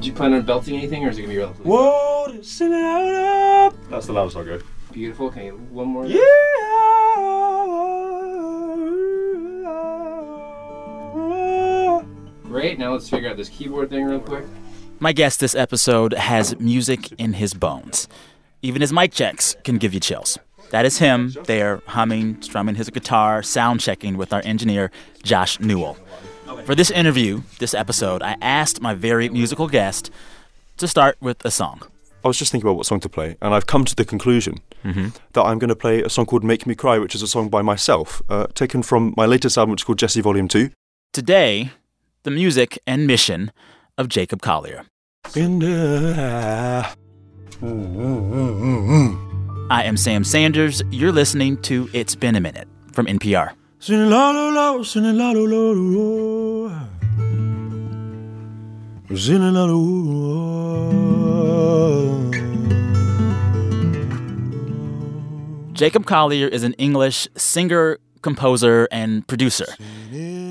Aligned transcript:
Do 0.00 0.06
you 0.06 0.14
plan 0.14 0.32
on 0.32 0.42
belting 0.42 0.76
anything, 0.76 1.04
or 1.04 1.10
is 1.10 1.18
it 1.18 1.22
gonna 1.22 1.34
be 1.34 1.38
relatively 1.38 1.70
Whoa, 1.70 2.40
sing 2.42 2.72
it 2.72 2.82
out 2.82 3.02
up. 3.66 3.90
That's 3.90 4.06
the 4.06 4.12
loudest 4.14 4.36
I'll 4.36 4.44
go. 4.44 4.60
beautiful? 4.92 5.26
Okay, 5.26 5.50
one 5.50 5.88
more. 5.88 6.06
Yeah. 6.06 6.20
Great. 12.44 12.78
Now 12.78 12.92
let's 12.92 13.08
figure 13.08 13.28
out 13.30 13.36
this 13.36 13.48
keyboard 13.48 13.90
thing 13.90 14.04
real 14.04 14.20
quick. 14.20 14.44
My 14.98 15.12
guest 15.12 15.40
this 15.40 15.54
episode 15.54 16.14
has 16.14 16.58
music 16.58 17.12
in 17.12 17.34
his 17.34 17.54
bones. 17.54 18.08
Even 18.62 18.80
his 18.80 18.92
mic 18.92 19.12
checks 19.12 19.56
can 19.64 19.78
give 19.78 19.94
you 19.94 20.00
chills. 20.00 20.38
That 20.70 20.84
is 20.84 20.98
him 20.98 21.34
there 21.44 21.82
humming, 21.86 22.42
strumming 22.42 22.74
his 22.74 22.90
guitar, 22.90 23.42
sound 23.42 23.80
checking 23.80 24.16
with 24.16 24.32
our 24.32 24.42
engineer, 24.44 24.90
Josh 25.22 25.60
Newell. 25.60 25.96
For 26.64 26.74
this 26.74 26.90
interview, 26.90 27.42
this 27.58 27.74
episode, 27.74 28.22
I 28.22 28.36
asked 28.40 28.80
my 28.80 28.94
very 28.94 29.28
musical 29.28 29.66
guest 29.68 30.10
to 30.76 30.86
start 30.86 31.16
with 31.20 31.44
a 31.44 31.50
song. 31.50 31.82
I 32.24 32.28
was 32.28 32.38
just 32.38 32.52
thinking 32.52 32.68
about 32.68 32.76
what 32.76 32.86
song 32.86 33.00
to 33.00 33.08
play, 33.08 33.36
and 33.40 33.54
I've 33.54 33.66
come 33.66 33.84
to 33.84 33.96
the 33.96 34.04
conclusion 34.04 34.56
that 34.84 35.42
I'm 35.42 35.58
going 35.58 35.68
to 35.68 35.76
play 35.76 36.02
a 36.02 36.08
song 36.10 36.26
called 36.26 36.44
Make 36.44 36.66
Me 36.66 36.74
Cry, 36.74 36.98
which 36.98 37.14
is 37.14 37.22
a 37.22 37.26
song 37.26 37.48
by 37.48 37.62
myself, 37.62 38.22
uh, 38.28 38.46
taken 38.54 38.82
from 38.82 39.14
my 39.16 39.26
latest 39.26 39.56
album, 39.56 39.72
which 39.72 39.80
is 39.80 39.84
called 39.84 39.98
Djesse 39.98 40.22
Volume 40.22 40.48
2. 40.48 40.70
Today, 41.12 41.70
the 42.22 42.30
music 42.30 42.78
and 42.86 43.06
mission 43.06 43.52
of 43.96 44.08
Jacob 44.08 44.42
Collier. 44.42 44.84
The 45.32 46.86
I 49.70 49.84
am 49.84 49.96
Sam 49.96 50.24
Sanders. 50.24 50.82
You're 50.90 51.12
listening 51.12 51.60
to 51.62 51.88
It's 51.92 52.14
Been 52.14 52.36
a 52.36 52.40
Minute 52.40 52.68
from 52.92 53.06
NPR. 53.06 53.52
La 53.82 54.30
la 54.30 54.50
la. 54.50 54.82
Jacob 65.72 66.04
Collier 66.04 66.46
is 66.46 66.62
an 66.62 66.74
English 66.74 67.26
singer, 67.36 67.98
composer, 68.20 68.86
and 68.92 69.26
producer. 69.26 69.64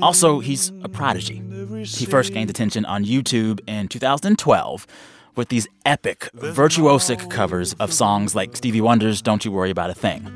Also, 0.02 0.40
he's 0.40 0.72
a 0.82 0.88
prodigy. 0.88 1.40
He 1.84 2.06
first 2.06 2.32
gained 2.32 2.50
attention 2.50 2.84
on 2.84 3.04
YouTube 3.04 3.60
in 3.68 3.86
2012 3.86 4.88
with 5.36 5.50
these 5.50 5.68
epic, 5.86 6.28
virtuosic 6.34 7.30
covers 7.30 7.74
of 7.74 7.92
songs 7.92 8.34
like 8.34 8.56
Stevie 8.56 8.80
Wonder's 8.80 9.22
Don't 9.22 9.44
You 9.44 9.52
Worry 9.52 9.70
About 9.70 9.90
a 9.90 9.94
Thing. 9.94 10.28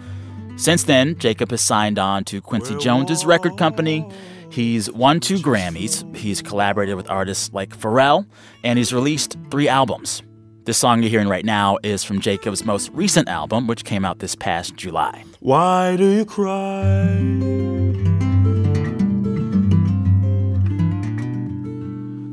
Since 0.56 0.84
then, 0.84 1.18
Jacob 1.18 1.50
has 1.50 1.60
signed 1.60 1.98
on 1.98 2.24
to 2.24 2.40
Quincy 2.40 2.76
Jones's 2.76 3.26
record 3.26 3.58
company. 3.58 4.08
He's 4.50 4.90
won 4.92 5.18
two 5.18 5.36
Grammys. 5.38 6.16
He's 6.16 6.40
collaborated 6.40 6.94
with 6.96 7.10
artists 7.10 7.52
like 7.52 7.76
Pharrell, 7.76 8.26
and 8.62 8.78
he's 8.78 8.92
released 8.92 9.36
three 9.50 9.68
albums. 9.68 10.22
This 10.64 10.78
song 10.78 11.02
you're 11.02 11.10
hearing 11.10 11.28
right 11.28 11.44
now 11.44 11.76
is 11.82 12.04
from 12.04 12.20
Jacob's 12.20 12.64
most 12.64 12.88
recent 12.92 13.28
album, 13.28 13.66
which 13.66 13.84
came 13.84 14.04
out 14.04 14.20
this 14.20 14.34
past 14.36 14.76
July. 14.76 15.24
Why 15.40 15.96
do 15.96 16.06
you 16.08 16.24
cry? 16.24 17.04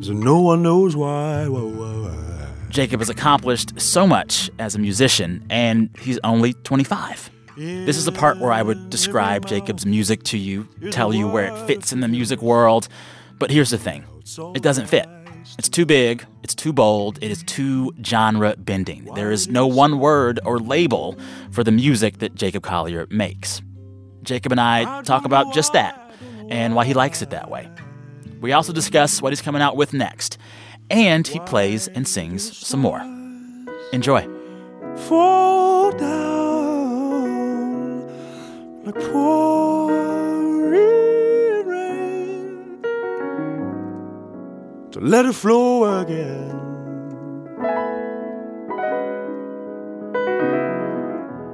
So 0.01 0.13
no 0.13 0.39
one 0.39 0.61
knows 0.61 0.95
why. 0.95 1.47
why, 1.47 1.59
why, 1.59 2.07
why. 2.07 2.47
Jacob 2.69 3.01
has 3.01 3.09
accomplished 3.09 3.81
so 3.81 4.05
much 4.05 4.49
as 4.59 4.75
a 4.75 4.79
musician, 4.79 5.45
and 5.49 5.89
he's 5.99 6.19
only 6.23 6.53
25. 6.53 7.31
This 7.57 7.97
is 7.97 8.05
the 8.05 8.11
part 8.11 8.39
where 8.39 8.51
I 8.51 8.61
would 8.61 8.89
describe 8.89 9.45
Jacob's 9.45 9.85
music 9.85 10.23
to 10.23 10.37
you, 10.37 10.67
tell 10.91 11.13
you 11.13 11.27
where 11.27 11.45
it 11.45 11.67
fits 11.67 11.91
in 11.91 11.99
the 11.99 12.07
music 12.07 12.41
world. 12.41 12.87
But 13.39 13.51
here's 13.51 13.69
the 13.69 13.77
thing 13.77 14.05
it 14.55 14.61
doesn't 14.61 14.87
fit. 14.87 15.07
It's 15.57 15.69
too 15.69 15.85
big, 15.85 16.25
it's 16.43 16.55
too 16.55 16.71
bold, 16.71 17.17
it 17.21 17.31
is 17.31 17.43
too 17.43 17.93
genre 18.05 18.55
bending. 18.57 19.05
There 19.15 19.31
is 19.31 19.47
no 19.47 19.67
one 19.67 19.99
word 19.99 20.39
or 20.45 20.59
label 20.59 21.17
for 21.51 21.63
the 21.63 21.71
music 21.71 22.19
that 22.19 22.35
Jacob 22.35 22.63
Collier 22.63 23.07
makes. 23.09 23.61
Jacob 24.23 24.51
and 24.51 24.61
I 24.61 25.01
talk 25.01 25.25
about 25.25 25.53
just 25.53 25.73
that 25.73 26.13
and 26.49 26.75
why 26.75 26.85
he 26.85 26.93
likes 26.93 27.21
it 27.21 27.31
that 27.31 27.49
way. 27.49 27.69
We 28.39 28.53
also 28.53 28.71
discuss 28.71 29.21
what 29.21 29.31
he's 29.31 29.41
coming 29.41 29.61
out 29.61 29.75
with 29.75 29.93
next, 29.93 30.37
and 30.89 31.27
he 31.27 31.39
plays 31.39 31.87
and 31.87 32.07
sings 32.07 32.57
some 32.57 32.79
more. 32.79 33.01
Enjoy. 33.91 34.27
Fall 34.95 35.91
down 35.91 36.30
like 38.83 38.95
pouring 39.11 40.67
rain. 41.67 42.81
To 44.91 44.99
let 44.99 45.25
it 45.25 45.33
flow 45.33 45.99
again. 46.01 46.57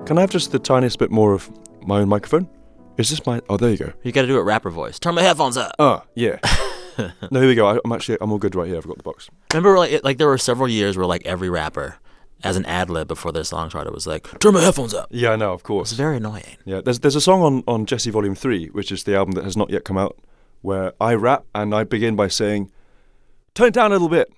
Can 0.06 0.18
I 0.18 0.22
have 0.22 0.30
just 0.30 0.52
the 0.54 0.60
tiniest 0.60 1.00
bit 1.00 1.12
more 1.12 1.34
of 1.34 1.50
my 1.86 2.00
own 2.00 2.08
microphone? 2.08 2.48
Is 2.98 3.10
this 3.10 3.26
my. 3.26 3.42
Oh, 3.50 3.58
there 3.58 3.70
you 3.72 3.78
go. 3.78 3.92
You 4.04 4.12
got 4.14 4.22
to 4.22 4.28
do 4.28 4.38
it 4.40 4.44
rapper 4.44 4.70
voice. 4.70 4.98
Turn 5.00 5.16
my 5.16 5.22
headphones 5.22 5.58
up. 5.58 5.74
Ah, 5.80 6.04
yeah. 6.16 6.40
no, 7.30 7.42
here 7.42 7.48
we 7.50 7.56
go. 7.56 7.68
I, 7.68 7.78
I'm 7.84 7.92
actually. 7.92 8.18
I'm 8.22 8.32
all 8.32 8.38
good 8.38 8.56
right 8.56 8.68
here. 8.68 8.78
I've 8.78 8.88
got 8.88 8.96
the 8.98 9.04
box. 9.04 9.30
Remember, 9.54 9.78
like, 9.78 9.92
it- 9.92 10.04
like 10.06 10.18
there 10.18 10.28
were 10.28 10.38
several 10.38 10.70
years 10.70 10.98
where 10.98 11.06
like 11.06 11.26
every 11.26 11.50
rapper, 11.50 11.98
as 12.44 12.56
an 12.56 12.66
ad 12.66 12.90
lib 12.90 13.08
before 13.08 13.32
their 13.32 13.44
song 13.44 13.70
started, 13.70 13.90
it 13.90 13.94
was 13.94 14.08
like, 14.08 14.40
"Turn 14.40 14.54
my 14.54 14.62
headphones 14.62 14.94
up." 14.94 15.08
Yeah, 15.12 15.32
I 15.32 15.36
know, 15.36 15.54
of 15.54 15.64
course. 15.64 15.92
It's 15.92 15.98
very 15.98 16.18
annoying. 16.18 16.58
Yeah, 16.66 16.82
there's 16.82 17.00
there's 17.00 17.16
a 17.16 17.22
song 17.22 17.42
on, 17.42 17.64
on 17.68 17.86
Djesse 17.86 18.12
Volume 18.12 18.36
3, 18.36 18.68
which 18.68 18.92
is 18.92 19.04
the 19.04 19.16
album 19.16 19.34
that 19.34 19.44
has 19.44 19.58
not 19.58 19.70
yet 19.70 19.84
come 19.84 19.98
out, 19.98 20.18
where 20.62 20.94
I 21.02 21.14
rap 21.16 21.46
and 21.56 21.74
I 21.74 21.84
begin 21.84 22.16
by 22.16 22.28
saying, 22.28 22.72
Turn 23.56 23.68
it 23.70 23.74
down 23.74 23.92
a 23.92 23.96
little 23.96 24.10
bit. 24.10 24.32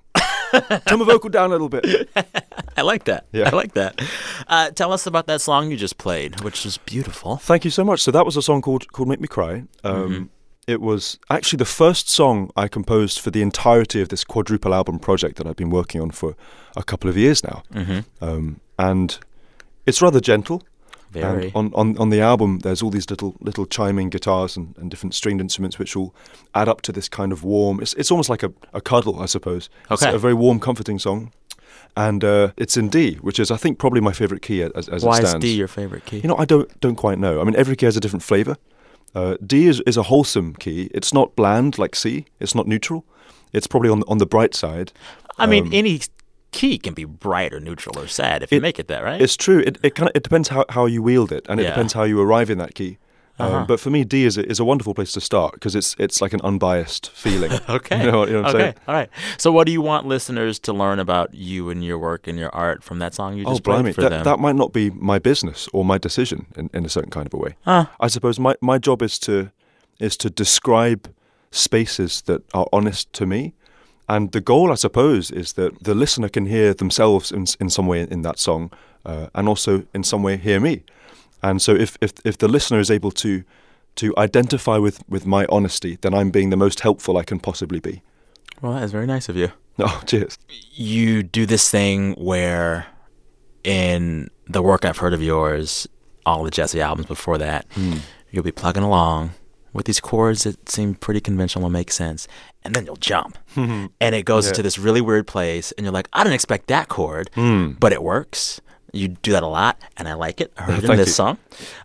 Turn 0.88 1.00
my 1.00 1.06
vocal 1.06 1.30
down 1.30 1.50
a 1.50 1.52
little 1.52 1.70
bit. 1.70 2.10
I 2.78 2.82
like 2.82 3.04
that. 3.04 3.26
Yeah. 3.34 3.50
I 3.52 3.56
like 3.56 3.74
that. 3.74 4.02
Uh, 4.48 4.72
tell 4.72 4.94
us 4.94 5.06
about 5.06 5.28
that 5.28 5.42
song 5.42 5.70
you 5.70 5.78
just 5.78 5.98
played, 5.98 6.42
which 6.42 6.66
is 6.66 6.78
beautiful. 6.78 7.36
Thank 7.38 7.66
you 7.66 7.72
so 7.72 7.84
much. 7.84 8.02
So 8.02 8.12
that 8.12 8.26
was 8.26 8.38
a 8.38 8.42
song 8.42 8.62
called 8.62 8.92
called 8.94 9.10
Make 9.10 9.20
Me 9.20 9.28
Cry. 9.28 9.64
Um, 9.84 10.30
It 10.70 10.82
was 10.82 11.18
actually 11.30 11.58
the 11.58 11.66
first 11.84 12.10
song 12.10 12.52
I 12.56 12.68
composed 12.68 13.20
for 13.20 13.32
the 13.32 13.42
entirety 13.42 14.02
of 14.02 14.10
this 14.10 14.24
quadruple 14.24 14.74
album 14.74 15.00
project 15.00 15.38
that 15.38 15.48
I've 15.48 15.56
been 15.56 15.72
working 15.72 16.02
on 16.02 16.12
for 16.12 16.36
a 16.76 16.84
couple 16.84 17.10
of 17.10 17.18
years 17.18 17.44
now. 17.44 17.64
Mm-hmm. 17.74 18.00
Um, 18.24 18.60
and 18.78 19.18
it's 19.86 20.02
rather 20.02 20.20
gentle. 20.22 20.62
Very. 21.12 21.46
And 21.46 21.56
on, 21.56 21.72
on, 21.74 21.98
on 21.98 22.10
the 22.12 22.22
album, 22.22 22.60
there's 22.60 22.84
all 22.84 22.92
these 22.92 23.10
little 23.10 23.34
little 23.42 23.66
chiming 23.66 24.10
guitars 24.12 24.56
and, 24.58 24.76
and 24.78 24.92
different 24.92 25.16
stringed 25.16 25.42
instruments, 25.42 25.80
which 25.80 25.96
all 25.96 26.14
add 26.54 26.70
up 26.70 26.82
to 26.82 26.92
this 26.92 27.10
kind 27.10 27.32
of 27.32 27.44
warm. 27.44 27.80
It's 27.82 27.94
it's 27.96 28.12
almost 28.12 28.30
like 28.30 28.44
a, 28.44 28.52
a 28.74 28.80
cuddle, 28.82 29.20
I 29.20 29.26
suppose. 29.26 29.70
It's 29.90 30.04
Okay. 30.04 30.14
a 30.16 30.20
very 30.20 30.36
warm, 30.36 30.60
comforting 30.60 31.00
song, 31.00 31.32
and 31.96 32.24
uh, 32.24 32.52
it's 32.58 32.78
in 32.78 32.90
D, 32.90 33.16
which 33.22 33.40
is 33.40 33.50
I 33.50 33.58
think 33.58 33.80
probably 33.80 34.02
my 34.02 34.14
favorite 34.14 34.44
key 34.44 34.62
as, 34.62 34.88
as 34.88 35.04
Why 35.04 35.18
it 35.18 35.24
is 35.24 35.30
stands. 35.30 35.44
D 35.46 35.56
your 35.56 35.68
favorite 35.68 36.06
key? 36.06 36.18
You 36.20 36.28
know, 36.30 36.38
I 36.38 36.46
don't 36.46 36.70
don't 36.80 36.96
quite 36.96 37.18
know. 37.18 37.42
I 37.42 37.44
mean, 37.44 37.56
every 37.56 37.76
key 37.76 37.88
has 37.88 37.98
a 37.98 38.00
different 38.00 38.22
flavor. 38.24 38.56
Uh, 39.16 39.36
D 39.46 39.66
is, 39.68 39.82
is 39.82 39.98
a 39.98 40.04
wholesome 40.04 40.54
key. 40.56 40.90
It's 40.94 41.14
not 41.14 41.36
bland 41.36 41.78
like 41.78 41.96
C. 41.96 42.26
It's 42.40 42.54
not 42.56 42.68
neutral. 42.68 43.06
It's 43.54 43.68
probably 43.68 43.90
on 43.90 44.04
on 44.08 44.20
the 44.20 44.26
bright 44.28 44.54
side. 44.54 44.92
I 45.38 45.46
mean, 45.48 45.68
um, 45.68 45.74
any 45.74 46.02
key 46.52 46.78
can 46.78 46.94
be 46.94 47.06
bright 47.06 47.54
or 47.54 47.60
neutral 47.60 47.98
or 47.98 48.08
sad 48.08 48.44
if 48.44 48.52
you 48.52 48.62
make 48.62 48.80
it 48.80 48.88
that, 48.88 49.04
right? 49.04 49.22
It's 49.22 49.36
true. 49.38 49.60
It 49.60 49.78
it 49.84 49.96
kind 49.96 50.10
of 50.10 50.16
it 50.16 50.24
depends 50.24 50.50
how, 50.50 50.66
how 50.70 50.86
you 50.86 51.02
wield 51.02 51.32
it, 51.32 51.46
and 51.50 51.60
it 51.60 51.64
Yeah. 51.64 51.70
depends 51.70 51.94
how 51.94 52.04
you 52.04 52.20
arrive 52.22 52.50
in 52.50 52.58
that 52.60 52.76
key. 52.76 52.98
Um, 53.40 53.46
Uh-huh. 53.54 53.66
But 53.68 53.80
for 53.80 53.90
me, 53.90 54.04
D 54.04 54.26
is 54.26 54.38
a, 54.38 54.44
is 54.50 54.60
a 54.60 54.64
wonderful 54.66 54.94
place 54.94 55.12
to 55.14 55.22
start 55.22 55.54
because 55.54 55.74
it's 55.76 55.96
it's 56.00 56.22
like 56.22 56.34
an 56.34 56.42
unbiased 56.44 57.10
feeling. 57.14 57.52
Okay. 57.70 58.04
You 58.04 58.12
know, 58.12 58.26
you 58.28 58.34
know 58.34 58.42
what 58.42 58.50
I'm 58.50 58.56
okay. 58.56 58.64
saying? 58.64 58.76
All 58.88 58.96
right. 58.96 59.10
So, 59.38 59.52
what 59.52 59.66
do 59.66 59.72
you 59.72 59.82
want 59.82 60.06
listeners 60.08 60.60
to 60.60 60.74
learn 60.74 61.00
about 61.00 61.34
you 61.34 61.70
and 61.72 61.84
your 61.84 61.98
work 62.00 62.28
and 62.28 62.38
your 62.40 62.50
art 62.56 62.84
from 62.84 63.00
that 63.00 63.14
song 63.16 63.38
you 63.38 63.46
Oh, 63.46 63.52
just 63.52 63.64
played 63.64 63.76
blimey. 63.84 63.94
for 63.94 64.02
That, 64.02 64.10
them? 64.10 64.24
that 64.24 64.40
might 64.40 64.56
not 64.56 64.74
be 64.74 64.90
my 64.92 65.20
business 65.20 65.68
or 65.74 65.86
my 65.86 65.98
decision 65.98 66.46
in, 66.58 66.70
in 66.74 66.86
a 66.86 66.90
certain 66.90 67.12
kind 67.12 67.28
of 67.28 67.34
a 67.34 67.38
way. 67.38 67.56
Huh. 67.66 67.86
I 68.06 68.08
suppose 68.10 68.40
my, 68.42 68.56
my 68.62 68.78
job 68.80 69.02
is 69.02 69.20
to 69.20 69.50
is 70.00 70.18
to 70.18 70.30
describe 70.30 71.02
spaces 71.52 72.22
that 72.24 72.42
are 72.54 72.68
honest 72.72 73.12
to 73.14 73.26
me. 73.26 73.54
And 74.08 74.32
the 74.32 74.42
goal, 74.42 74.72
I 74.72 74.76
suppose, 74.76 75.30
is 75.32 75.54
that 75.54 75.84
the 75.84 75.94
listener 75.94 76.30
can 76.30 76.46
hear 76.48 76.74
themselves 76.74 77.32
in, 77.32 77.46
in 77.60 77.70
some 77.70 77.86
way 77.88 78.08
in 78.10 78.22
that 78.24 78.40
song 78.40 78.72
uh, 79.06 79.28
and 79.34 79.48
also 79.48 79.84
in 79.94 80.04
some 80.04 80.24
way 80.24 80.38
hear 80.38 80.60
me. 80.60 80.82
And 81.42 81.62
so 81.62 81.74
if, 81.76 81.98
if, 82.02 82.14
if 82.26 82.38
the 82.38 82.48
listener 82.48 82.80
is 82.80 82.92
able 82.92 83.12
to, 83.12 83.44
to 83.96 84.14
identify 84.18 84.78
with, 84.78 85.02
with 85.10 85.26
my 85.26 85.46
honesty, 85.50 85.98
then 86.02 86.14
I'm 86.14 86.32
being 86.32 86.50
the 86.50 86.58
most 86.58 86.82
helpful 86.82 87.18
I 87.18 87.24
can 87.24 87.40
possibly 87.40 87.80
be. 87.80 88.02
Well, 88.62 88.74
that 88.74 88.84
is 88.84 88.92
very 88.92 89.08
nice 89.08 89.30
of 89.30 89.36
you. 89.38 89.52
Oh, 89.80 90.02
cheers. 90.06 90.38
you 90.74 91.24
do 91.24 91.46
this 91.46 91.70
thing 91.72 92.14
where 92.16 92.88
in 93.64 94.30
the 94.48 94.62
work 94.62 94.86
I've 94.86 94.98
heard 94.98 95.14
of 95.14 95.22
yours, 95.22 95.88
all 96.26 96.44
the 96.44 96.52
Djesse 96.52 96.80
albums 96.80 97.08
before 97.08 97.38
that, 97.38 97.66
you'll 98.32 98.44
be 98.44 98.52
plugging 98.52 98.84
along 98.84 99.32
with 99.72 99.86
these 99.86 100.00
chords 100.00 100.44
that 100.44 100.68
seem 100.68 100.96
pretty 100.96 101.22
conventional 101.22 101.66
and 101.66 101.74
make 101.74 101.92
sense, 101.92 102.28
and 102.64 102.74
then 102.74 102.86
you'll 102.86 102.96
jump. 102.98 103.38
and 103.56 103.90
it 104.02 104.26
goes 104.26 104.46
Yeah. 104.46 104.50
into 104.50 104.64
this 104.64 104.78
really 104.80 105.02
weird 105.02 105.28
place, 105.28 105.72
and 105.74 105.86
you're 105.86 105.94
like, 105.94 106.10
I 106.12 106.24
didn't 106.24 106.34
expect 106.36 106.68
that 106.68 106.88
chord, 106.90 107.30
Hmm. 107.36 107.72
but 107.80 107.94
it 107.94 108.02
works. 108.04 108.60
You 108.94 109.10
do 109.10 109.32
that 109.32 109.44
a 109.44 109.48
lot, 109.48 109.78
and 109.98 110.08
I 110.08 110.14
like 110.14 110.42
it. 110.42 110.52
I 110.58 110.64
heard 110.64 110.84
it 110.84 110.90
in 110.90 110.98
this 110.98 111.10
you. 111.10 111.14
song. 111.14 111.38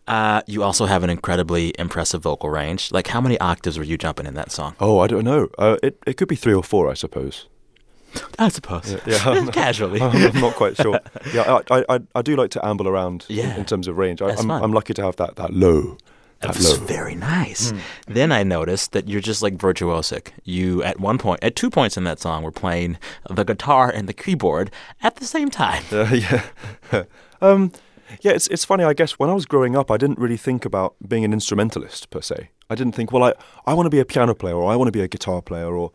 Uh, 0.06 0.42
you 0.46 0.62
also 0.62 0.86
have 0.86 1.02
an 1.02 1.10
incredibly 1.10 1.72
impressive 1.78 2.22
vocal 2.22 2.50
range. 2.50 2.92
Like, 2.92 3.08
how 3.08 3.20
many 3.20 3.38
octaves 3.40 3.78
were 3.78 3.84
you 3.84 3.96
jumping 3.98 4.26
in 4.26 4.34
that 4.34 4.50
song? 4.50 4.74
Oh, 4.80 5.00
I 5.00 5.06
don't 5.06 5.24
know. 5.24 5.48
Uh, 5.58 5.76
it, 5.82 5.98
it 6.06 6.16
could 6.16 6.28
be 6.28 6.36
three 6.36 6.54
or 6.54 6.62
four, 6.62 6.90
I 6.90 6.94
suppose. 6.94 7.46
I 8.38 8.48
suppose. 8.48 8.96
Yeah, 9.06 9.18
I'm- 9.24 9.48
Casually. 9.52 10.00
I'm 10.02 10.40
not 10.40 10.54
quite 10.54 10.76
sure. 10.76 11.00
Yeah, 11.32 11.60
I, 11.70 11.84
I, 11.88 12.00
I, 12.14 12.22
do 12.22 12.36
like 12.36 12.50
to 12.52 12.64
amble 12.64 12.88
around 12.88 13.26
in- 13.28 13.36
Yeah. 13.36 13.56
in, 13.56 13.64
terms 13.64 13.88
of 13.88 13.98
range. 13.98 14.22
I, 14.22 14.28
That's 14.28 14.42
I'm. 14.42 14.50
I'm 14.50 14.72
lucky 14.72 14.94
to 14.94 15.02
have 15.02 15.16
that, 15.16 15.36
that 15.36 15.52
low. 15.52 15.98
That 16.46 16.60
low. 16.60 16.76
very 16.86 17.14
nice. 17.14 17.72
Then 18.06 18.32
I 18.32 18.42
noticed 18.42 18.92
that 18.92 19.08
you're 19.08 19.20
just 19.20 19.42
like 19.42 19.56
virtuosic. 19.56 20.28
You, 20.44 20.82
at 20.82 21.00
one 21.00 21.18
point, 21.18 21.40
at 21.42 21.56
two 21.56 21.70
points 21.70 21.96
in 21.96 22.04
that 22.04 22.20
song, 22.20 22.42
were 22.42 22.52
playing 22.52 22.98
the 23.28 23.44
guitar 23.44 23.90
and 23.90 24.08
the 24.08 24.12
keyboard 24.12 24.70
at 25.02 25.16
the 25.16 25.26
same 25.26 25.50
time. 25.50 25.82
Uh, 25.90 26.04
yeah. 26.12 26.44
um, 27.40 27.72
yeah, 28.20 28.32
it's, 28.32 28.46
it's 28.48 28.64
funny, 28.64 28.84
I 28.84 28.92
guess, 28.92 29.12
when 29.12 29.30
I 29.30 29.34
was 29.34 29.46
growing 29.46 29.76
up, 29.76 29.90
I 29.90 29.96
didn't 29.96 30.18
really 30.18 30.36
think 30.36 30.64
about 30.64 30.94
being 31.06 31.24
an 31.24 31.32
instrumentalist 31.32 32.10
per 32.10 32.20
se. 32.20 32.50
I 32.70 32.74
didn't 32.74 32.94
think, 32.94 33.12
well, 33.12 33.24
I, 33.24 33.34
I 33.66 33.74
want 33.74 33.86
to 33.86 33.90
be 33.90 34.00
a 34.00 34.04
piano 34.04 34.34
player 34.34 34.56
or 34.56 34.70
I 34.70 34.76
want 34.76 34.88
to 34.88 34.92
be 34.92 35.02
a 35.02 35.08
guitar 35.08 35.42
player 35.42 35.74
or 35.74 35.92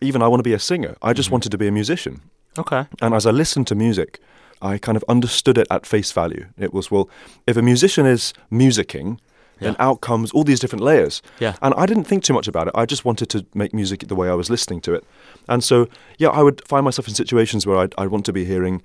even 0.00 0.22
I 0.22 0.28
want 0.28 0.40
to 0.40 0.44
be 0.44 0.52
a 0.52 0.58
singer. 0.58 0.96
I 1.02 1.12
just 1.12 1.30
wanted 1.30 1.50
to 1.50 1.58
be 1.58 1.66
a 1.66 1.72
musician. 1.72 2.22
Okay. 2.56 2.86
And 3.00 3.14
as 3.14 3.26
I 3.26 3.30
listened 3.30 3.66
to 3.68 3.74
music, 3.74 4.20
I 4.60 4.78
kind 4.78 4.96
of 4.96 5.04
understood 5.08 5.58
it 5.58 5.66
at 5.70 5.86
face 5.86 6.12
value. 6.12 6.46
It 6.58 6.74
was, 6.74 6.90
well, 6.90 7.08
if 7.46 7.56
a 7.56 7.62
musician 7.62 8.06
is 8.06 8.32
musicking, 8.50 9.18
Yeah. 9.60 9.74
out 9.78 10.00
comes 10.00 10.30
all 10.32 10.44
these 10.44 10.60
different 10.60 10.84
layers. 10.84 11.22
Yeah. 11.40 11.56
And 11.62 11.74
I 11.76 11.86
didn't 11.86 12.04
think 12.04 12.24
too 12.24 12.34
much 12.34 12.48
about 12.48 12.68
it. 12.68 12.74
I 12.74 12.86
just 12.86 13.04
wanted 13.04 13.28
to 13.30 13.46
make 13.54 13.74
music 13.74 14.06
the 14.06 14.14
way 14.14 14.28
I 14.28 14.34
was 14.34 14.50
listening 14.50 14.80
to 14.82 14.94
it. 14.94 15.04
And 15.48 15.64
so, 15.64 15.88
yeah, 16.18 16.28
I 16.28 16.42
would 16.42 16.66
find 16.66 16.84
myself 16.84 17.08
in 17.08 17.14
situations 17.14 17.66
where 17.66 17.76
I'd, 17.76 17.94
I'd 17.98 18.08
want 18.08 18.24
to 18.26 18.32
be 18.32 18.44
hearing 18.44 18.82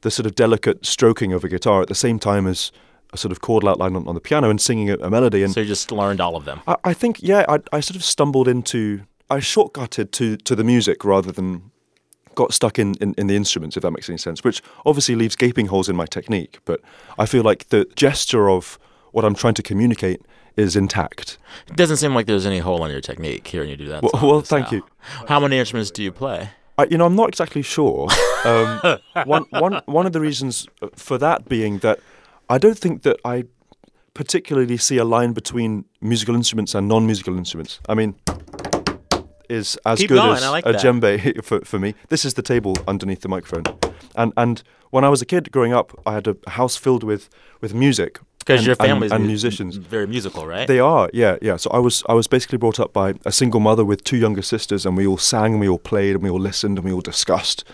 the 0.00 0.10
sort 0.10 0.26
of 0.26 0.34
delicate 0.34 0.84
stroking 0.84 1.32
of 1.32 1.44
a 1.44 1.48
guitar 1.48 1.82
at 1.82 1.88
the 1.88 1.94
same 1.94 2.18
time 2.18 2.46
as 2.46 2.72
a 3.12 3.16
sort 3.16 3.32
of 3.32 3.40
chordal 3.40 3.70
outline 3.70 3.96
on, 3.96 4.06
on 4.08 4.14
the 4.14 4.20
piano 4.20 4.50
and 4.50 4.60
singing 4.60 4.90
a, 4.90 4.94
a 4.96 5.10
melody. 5.10 5.42
And 5.42 5.52
So 5.52 5.60
you 5.60 5.66
just 5.66 5.92
learned 5.92 6.20
all 6.20 6.36
of 6.36 6.44
them. 6.44 6.60
I, 6.66 6.76
I 6.84 6.92
think, 6.92 7.22
yeah, 7.22 7.44
I, 7.48 7.58
I 7.72 7.80
sort 7.80 7.96
of 7.96 8.04
stumbled 8.04 8.48
into, 8.48 9.02
I 9.30 9.38
shortcutted 9.38 10.10
to, 10.12 10.36
to 10.36 10.56
the 10.56 10.64
music 10.64 11.04
rather 11.04 11.32
than 11.32 11.70
got 12.34 12.52
stuck 12.52 12.78
in, 12.78 12.94
in, 13.00 13.14
in 13.16 13.26
the 13.28 13.36
instruments, 13.36 13.76
if 13.76 13.82
that 13.82 13.90
makes 13.90 14.08
any 14.08 14.18
sense, 14.18 14.44
which 14.44 14.62
obviously 14.84 15.14
leaves 15.14 15.36
gaping 15.36 15.66
holes 15.66 15.88
in 15.88 15.96
my 15.96 16.06
technique. 16.06 16.58
But 16.64 16.80
I 17.18 17.26
feel 17.26 17.42
like 17.42 17.68
the 17.70 17.86
gesture 17.96 18.50
of 18.50 18.78
what 19.16 19.24
I'm 19.24 19.34
trying 19.34 19.54
to 19.54 19.62
communicate 19.62 20.20
is 20.56 20.76
intact. 20.76 21.38
It 21.68 21.76
doesn't 21.76 21.96
seem 21.96 22.14
like 22.14 22.26
there's 22.26 22.44
any 22.44 22.58
hole 22.58 22.84
in 22.84 22.90
your 22.90 23.00
technique 23.00 23.46
hearing 23.46 23.70
you 23.70 23.76
do 23.78 23.86
that. 23.86 24.02
Well- 24.02 24.12
well, 24.22 24.40
thank 24.42 24.70
now. 24.70 24.76
you. 24.76 24.86
How 25.26 25.40
many 25.40 25.58
instruments 25.58 25.90
do 25.90 26.02
you 26.02 26.12
play? 26.12 26.50
I, 26.76 26.84
you 26.90 26.98
know, 26.98 27.06
I'm 27.06 27.16
not 27.16 27.30
exactly 27.30 27.62
sure. 27.62 28.08
Um, 28.46 29.00
one, 29.24 29.44
one, 29.50 29.82
one 29.86 30.06
of 30.06 30.12
the 30.12 30.20
reasons 30.20 30.68
for 30.94 31.18
that 31.18 31.48
being 31.48 31.78
that 31.78 31.98
I 32.48 32.58
don't 32.58 32.78
think 32.78 33.02
that 33.02 33.16
I 33.24 33.42
particularly 34.14 34.76
see 34.76 34.98
a 34.98 35.04
line 35.04 35.32
between 35.32 35.84
musical 36.00 36.36
instruments 36.36 36.72
and 36.76 36.86
non-musical 36.86 37.36
instruments. 37.36 37.80
I 37.88 37.94
mean, 37.94 38.14
is 39.48 39.76
as 39.84 39.98
Keep 39.98 40.10
good 40.10 40.18
going, 40.18 40.36
as 40.36 40.48
like 40.48 40.64
a 40.64 40.72
that. 40.72 40.80
djembe 40.80 41.42
for, 41.48 41.64
for 41.64 41.80
me. 41.80 41.94
This 42.08 42.24
is 42.24 42.34
the 42.34 42.42
table 42.42 42.76
underneath 42.86 43.22
the 43.22 43.28
microphone, 43.28 43.64
and 44.14 44.32
and 44.36 44.62
when 44.90 45.02
I 45.02 45.08
was 45.08 45.20
a 45.20 45.26
kid 45.26 45.50
growing 45.50 45.72
up, 45.72 46.00
I 46.06 46.12
had 46.12 46.28
a 46.28 46.36
house 46.50 46.76
filled 46.76 47.02
with 47.02 47.28
with 47.60 47.74
music 47.74 48.20
Because 48.46 48.66
your 48.66 48.76
family's 48.76 49.10
and, 49.12 49.22
mu- 49.24 49.28
musicians. 49.28 49.76
very 49.76 50.06
musical, 50.06 50.46
right? 50.46 50.68
They 50.68 50.78
are, 50.78 51.10
yeah, 51.12 51.36
yeah. 51.42 51.56
So 51.56 51.68
I 51.70 51.78
was 51.78 52.02
I 52.08 52.14
was 52.14 52.26
basically 52.28 52.58
brought 52.58 52.78
up 52.78 52.92
by 52.92 53.14
a 53.24 53.32
single 53.32 53.60
mother 53.60 53.84
with 53.84 54.04
two 54.04 54.16
younger 54.16 54.42
sisters, 54.42 54.86
and 54.86 54.96
we 54.96 55.06
all 55.06 55.18
sang, 55.18 55.52
and 55.52 55.60
we 55.60 55.68
all 55.68 55.78
played, 55.80 56.14
and 56.14 56.22
we 56.22 56.30
all 56.30 56.38
listened, 56.40 56.78
and 56.78 56.84
we 56.84 56.92
all 56.92 57.00
discussed, 57.00 57.64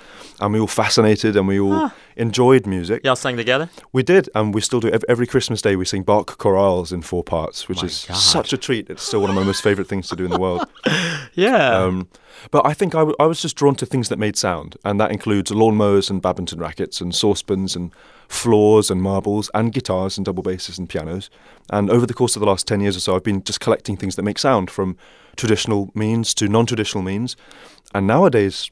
and 0.40 0.52
we 0.54 0.58
all 0.60 0.66
fascinated, 0.66 1.36
and 1.36 1.46
we 1.46 1.60
all 1.60 1.90
enjoyed 2.16 2.66
music. 2.66 3.02
Y'all 3.04 3.16
sang 3.16 3.36
together? 3.36 3.68
We 3.92 4.02
did, 4.02 4.28
and 4.34 4.54
we 4.54 4.60
still 4.62 4.80
do. 4.80 4.88
Every, 4.88 5.08
every 5.08 5.26
Christmas 5.26 5.60
day, 5.60 5.76
we 5.76 5.84
sing 5.84 6.02
Bach 6.04 6.38
chorales 6.38 6.90
in 6.92 7.02
four 7.02 7.22
parts, 7.22 7.68
which 7.68 7.82
My 7.82 7.86
is 7.88 8.06
God. 8.08 8.16
such 8.16 8.52
a 8.52 8.56
treat. 8.56 8.88
It's 8.88 9.02
still 9.02 9.20
one 9.20 9.30
of 9.30 9.36
my 9.36 9.44
most 9.44 9.62
favorite 9.62 9.88
things 9.88 10.08
to 10.08 10.16
do 10.16 10.24
in 10.24 10.30
the 10.30 10.38
world. 10.40 10.66
Yeah. 11.34 11.78
Um, 11.84 12.08
but 12.50 12.66
I 12.66 12.74
think 12.74 12.94
I, 12.94 12.98
w- 12.98 13.16
I 13.18 13.24
was 13.24 13.40
just 13.40 13.56
drawn 13.56 13.74
to 13.76 13.86
things 13.86 14.08
that 14.10 14.18
made 14.18 14.36
sound, 14.36 14.76
and 14.84 15.00
that 15.00 15.10
includes 15.10 15.50
lawnmowers 15.50 16.10
and 16.10 16.20
badminton 16.20 16.58
rackets 16.58 17.00
and 17.00 17.14
saucepans 17.14 17.74
and 17.74 17.90
floors 18.32 18.90
and 18.90 19.02
marbles 19.02 19.50
and 19.54 19.72
guitars 19.72 20.16
and 20.16 20.24
double 20.24 20.42
basses 20.42 20.78
and 20.78 20.88
pianos. 20.88 21.28
And 21.70 21.90
over 21.90 22.06
the 22.06 22.14
course 22.14 22.34
of 22.34 22.40
the 22.40 22.46
last 22.46 22.66
10 22.66 22.80
years 22.80 22.96
or 22.96 23.00
so, 23.00 23.14
I've 23.14 23.22
been 23.22 23.42
just 23.44 23.60
collecting 23.60 23.96
things 23.96 24.16
that 24.16 24.22
make 24.22 24.38
sound 24.38 24.70
from 24.70 24.96
traditional 25.36 25.90
means 25.94 26.32
to 26.34 26.48
non 26.48 26.66
traditional 26.66 27.02
means. 27.04 27.36
And 27.94 28.06
nowadays, 28.06 28.70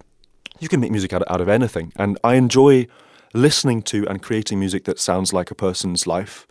you 0.61 0.69
can 0.69 0.81
make 0.81 0.91
music 0.91 1.13
out 1.13 1.23
of, 1.23 1.33
out 1.35 1.41
of 1.41 1.49
anything. 1.49 1.93
And 1.97 2.19
I 2.25 2.35
enjoy 2.35 2.87
listening 3.35 3.83
to 3.83 4.07
and 4.09 4.23
creating 4.23 4.59
music 4.59 4.85
that 4.85 4.99
sounds 4.99 5.33
like 5.33 5.51
a 5.51 5.55
person's 5.55 6.07
life. 6.07 6.47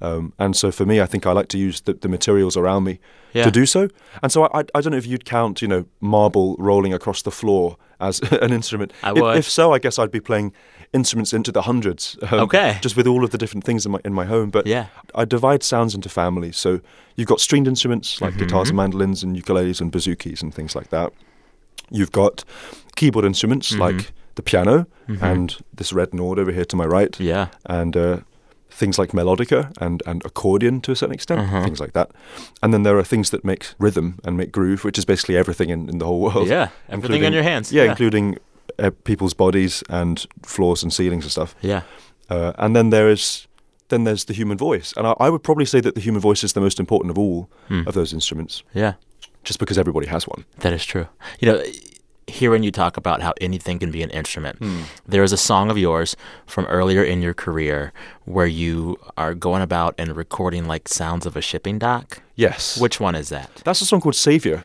Um, 0.00 0.32
and 0.38 0.54
so 0.54 0.70
for 0.70 0.86
me, 0.86 1.00
I 1.00 1.06
think 1.06 1.26
I 1.26 1.32
like 1.32 1.48
to 1.48 1.58
use 1.58 1.80
the, 1.80 1.94
the 1.94 2.08
materials 2.08 2.56
around 2.56 2.84
me 2.84 3.00
Yeah. 3.32 3.44
to 3.44 3.50
do 3.50 3.66
so. 3.66 3.88
And 4.22 4.30
so 4.30 4.44
I, 4.44 4.60
I, 4.60 4.64
I 4.76 4.80
don't 4.80 4.92
know 4.92 4.96
if 4.98 5.06
you'd 5.06 5.24
count, 5.24 5.60
you 5.60 5.66
know, 5.66 5.86
marble 6.00 6.54
rolling 6.58 6.94
across 6.94 7.22
the 7.22 7.32
floor 7.32 7.76
as 7.98 8.20
an 8.42 8.52
instrument. 8.52 8.92
I 9.02 9.10
If- 9.12 9.38
If, 9.38 9.50
so, 9.50 9.72
I 9.74 9.80
guess 9.80 9.98
I'd 9.98 10.12
be 10.12 10.20
playing 10.20 10.52
instruments 10.92 11.32
into 11.32 11.52
the 11.52 11.62
hundreds. 11.62 12.16
um, 12.30 12.40
Okay. 12.40 12.78
Just 12.80 12.96
with 12.96 13.06
all 13.06 13.24
of 13.24 13.30
the 13.30 13.38
different 13.38 13.64
things 13.64 13.84
in 13.86 13.92
my 13.92 13.98
in 14.04 14.12
my 14.14 14.24
home. 14.26 14.50
But 14.50 14.66
Yeah. 14.66 14.86
I 15.14 15.24
divide 15.24 15.62
sounds 15.62 15.94
into 15.94 16.08
families. 16.08 16.56
So 16.56 16.80
you've 17.16 17.28
got 17.28 17.40
stringed 17.40 17.68
instruments 17.68 18.20
like 18.20 18.36
guitars 18.38 18.68
Mm-hmm. 18.68 18.68
and 18.68 18.76
mandolins 18.76 19.22
and 19.22 19.36
ukuleles 19.36 19.80
and 19.80 19.92
bouzoukis 19.92 20.42
and 20.42 20.54
things 20.54 20.74
like 20.74 20.88
that. 20.90 21.12
You've 21.90 22.12
got 22.12 22.44
keyboard 22.96 23.24
instruments 23.24 23.70
Mm-hmm. 23.72 23.82
like 23.82 24.12
the 24.34 24.42
piano 24.42 24.86
and 25.20 25.56
this 25.76 25.92
red 25.94 26.12
Nord 26.12 26.38
over 26.38 26.52
here 26.52 26.64
to 26.66 26.76
my 26.76 26.84
right 26.84 27.18
yeah. 27.20 27.46
and 27.64 27.96
uh, 27.96 28.16
things 28.68 28.98
like 28.98 29.12
melodica 29.12 29.72
and, 29.80 30.02
and 30.06 30.22
accordion 30.26 30.80
to 30.82 30.92
a 30.92 30.94
certain 30.96 31.14
extent, 31.14 31.40
Uh-huh. 31.40 31.62
things 31.64 31.80
like 31.80 31.92
that. 31.92 32.10
And 32.62 32.72
then 32.74 32.82
there 32.82 32.98
are 32.98 33.04
things 33.04 33.30
that 33.30 33.44
make 33.44 33.64
rhythm 33.78 34.18
and 34.24 34.36
make 34.36 34.50
groove, 34.52 34.84
which 34.84 34.98
is 34.98 35.06
basically 35.06 35.38
everything 35.38 35.70
in, 35.70 35.88
in 35.88 35.98
the 35.98 36.04
whole 36.04 36.20
world. 36.20 36.48
Yeah. 36.48 36.68
Everything 36.90 37.24
in 37.24 37.32
your 37.32 37.44
hands. 37.44 37.72
Yeah, 37.72 37.84
Yeah. 37.84 37.90
including 37.92 38.36
uh, 38.78 38.90
people's 39.04 39.34
bodies 39.34 39.82
and 39.88 40.26
floors 40.42 40.82
and 40.82 40.92
ceilings 40.92 41.24
and 41.24 41.32
stuff. 41.32 41.54
Yeah. 41.62 41.82
Uh, 42.30 42.52
and 42.58 42.74
then 42.76 42.90
there 42.90 43.08
is 43.10 43.46
then 43.88 44.04
there's 44.04 44.24
the 44.24 44.34
human 44.34 44.58
voice, 44.58 44.92
and 44.96 45.06
I, 45.06 45.14
I 45.20 45.30
would 45.30 45.42
probably 45.44 45.64
say 45.66 45.80
that 45.80 45.94
the 45.94 46.00
human 46.00 46.20
voice 46.20 46.42
is 46.44 46.52
the 46.52 46.60
most 46.60 46.80
important 46.80 47.10
of 47.12 47.18
all 47.18 47.48
Hmm. 47.68 47.82
of 47.86 47.94
those 47.94 48.12
instruments, 48.12 48.64
Yeah. 48.74 48.94
just 49.44 49.58
because 49.60 49.78
everybody 49.78 50.06
has 50.08 50.26
one. 50.26 50.44
That 50.58 50.72
is 50.72 50.84
true. 50.84 51.06
You 51.38 51.52
know, 51.52 51.62
hearing 52.26 52.64
you 52.64 52.72
talk 52.72 52.96
about 52.96 53.22
how 53.22 53.32
anything 53.40 53.78
can 53.78 53.92
be 53.92 54.02
an 54.02 54.10
instrument, 54.10 54.58
there 55.06 55.22
is 55.22 55.32
a 55.32 55.36
song 55.36 55.70
of 55.70 55.78
yours 55.78 56.16
from 56.46 56.64
earlier 56.66 57.04
in 57.04 57.22
your 57.22 57.34
career 57.34 57.92
where 58.24 58.48
you 58.48 58.96
are 59.16 59.32
going 59.34 59.62
about 59.62 59.94
and 59.98 60.16
recording 60.16 60.66
like 60.66 60.88
sounds 60.88 61.24
of 61.26 61.36
a 61.36 61.40
shipping 61.40 61.78
dock. 61.78 62.20
Yes, 62.34 62.76
Which 62.80 62.98
one 62.98 63.14
is 63.14 63.28
that? 63.28 63.50
That's 63.64 63.80
a 63.80 63.86
song 63.86 64.00
called 64.00 64.16
Savior. 64.16 64.64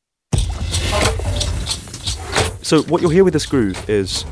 So 2.61 2.83
what 2.83 3.01
you'll 3.01 3.11
hear 3.11 3.23
with 3.23 3.33
this 3.33 3.45
groove 3.45 3.89
is 3.89 4.25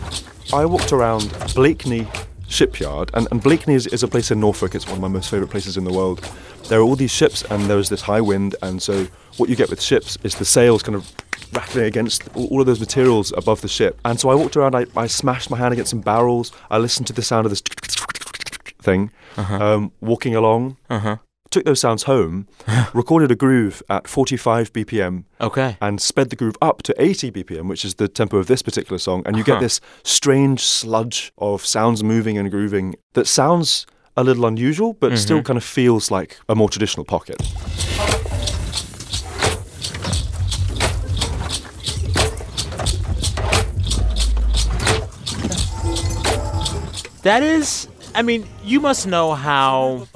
I 0.54 0.66
walked 0.66 0.92
around 0.92 1.34
Blakeney 1.56 2.08
shipyard 2.48 3.12
and, 3.14 3.28
and 3.32 3.42
Blakeney 3.42 3.76
is, 3.76 3.88
is 3.88 4.04
a 4.04 4.08
place 4.08 4.32
in 4.32 4.40
Norfolk, 4.40 4.76
it's 4.76 4.86
one 4.86 4.96
of 4.96 5.02
my 5.02 5.08
most 5.08 5.30
favourite 5.30 5.52
places 5.52 5.78
in 5.78 5.84
the 5.84 5.94
world. 5.94 6.20
There 6.68 6.80
are 6.80 6.84
all 6.84 6.96
these 6.96 7.12
ships 7.12 7.44
and 7.44 7.64
there's 7.66 7.90
this 7.90 8.02
high 8.02 8.22
wind 8.22 8.56
and 8.62 8.82
so 8.82 9.08
what 9.38 9.50
you 9.50 9.56
get 9.56 9.70
with 9.70 9.82
ships 9.82 10.18
is 10.24 10.36
the 10.36 10.46
sails 10.46 10.84
kind 10.84 10.96
of 10.96 11.12
rattling 11.54 11.86
against 11.86 12.28
all 12.36 12.60
of 12.60 12.68
those 12.68 12.80
materials 12.80 13.34
above 13.36 13.62
the 13.62 13.68
ship. 13.68 14.00
And 14.06 14.20
so 14.20 14.30
I 14.30 14.36
walked 14.36 14.56
around, 14.56 14.76
I, 14.76 14.86
I 14.96 15.08
smashed 15.08 15.50
my 15.50 15.58
hand 15.58 15.74
against 15.74 15.92
some 15.92 16.02
barrels, 16.02 16.52
I 16.70 16.78
listened 16.78 17.08
to 17.08 17.14
the 17.14 17.22
sound 17.22 17.46
of 17.46 17.50
this 17.50 17.62
thing, 18.82 19.12
um, 19.38 19.92
walking 20.02 20.36
along. 20.36 20.78
Uh-huh. 20.90 21.18
Took 21.52 21.66
those 21.66 21.80
sounds 21.80 22.04
home, 22.04 22.48
recorded 22.94 23.32
a 23.32 23.36
groove 23.36 23.82
at 23.90 24.08
45 24.08 24.72
BPM, 24.72 25.24
Okay. 25.42 25.78
and 25.82 26.00
sped 26.00 26.30
the 26.30 26.36
groove 26.36 26.56
up 26.62 26.84
to 26.84 26.94
80 27.02 27.32
BPM, 27.32 27.68
which 27.68 27.84
is 27.84 27.96
the 27.96 28.08
tempo 28.08 28.38
of 28.38 28.46
this 28.46 28.62
particular 28.62 29.00
song, 29.00 29.24
and 29.26 29.36
you 29.36 29.42
Uh-huh. 29.42 29.54
get 29.54 29.62
this 29.62 29.82
strange 30.04 30.62
sludge 30.64 31.32
of 31.40 31.66
sounds 31.66 32.04
moving 32.04 32.38
and 32.38 32.52
grooving 32.52 32.96
that 33.14 33.26
sounds 33.26 33.88
a 34.16 34.24
little 34.24 34.46
unusual, 34.46 34.94
but 34.94 35.08
Mm-hmm. 35.08 35.18
still 35.18 35.42
kind 35.42 35.58
of 35.58 35.64
feels 35.64 36.12
like 36.12 36.38
a 36.48 36.54
more 36.54 36.70
traditional 36.70 37.04
pocket. 37.06 37.38
That 47.24 47.44
is, 47.44 47.88
I 48.16 48.22
mean, 48.22 48.48
you 48.64 48.80
must 48.80 49.08
know 49.08 49.34
how 49.34 50.08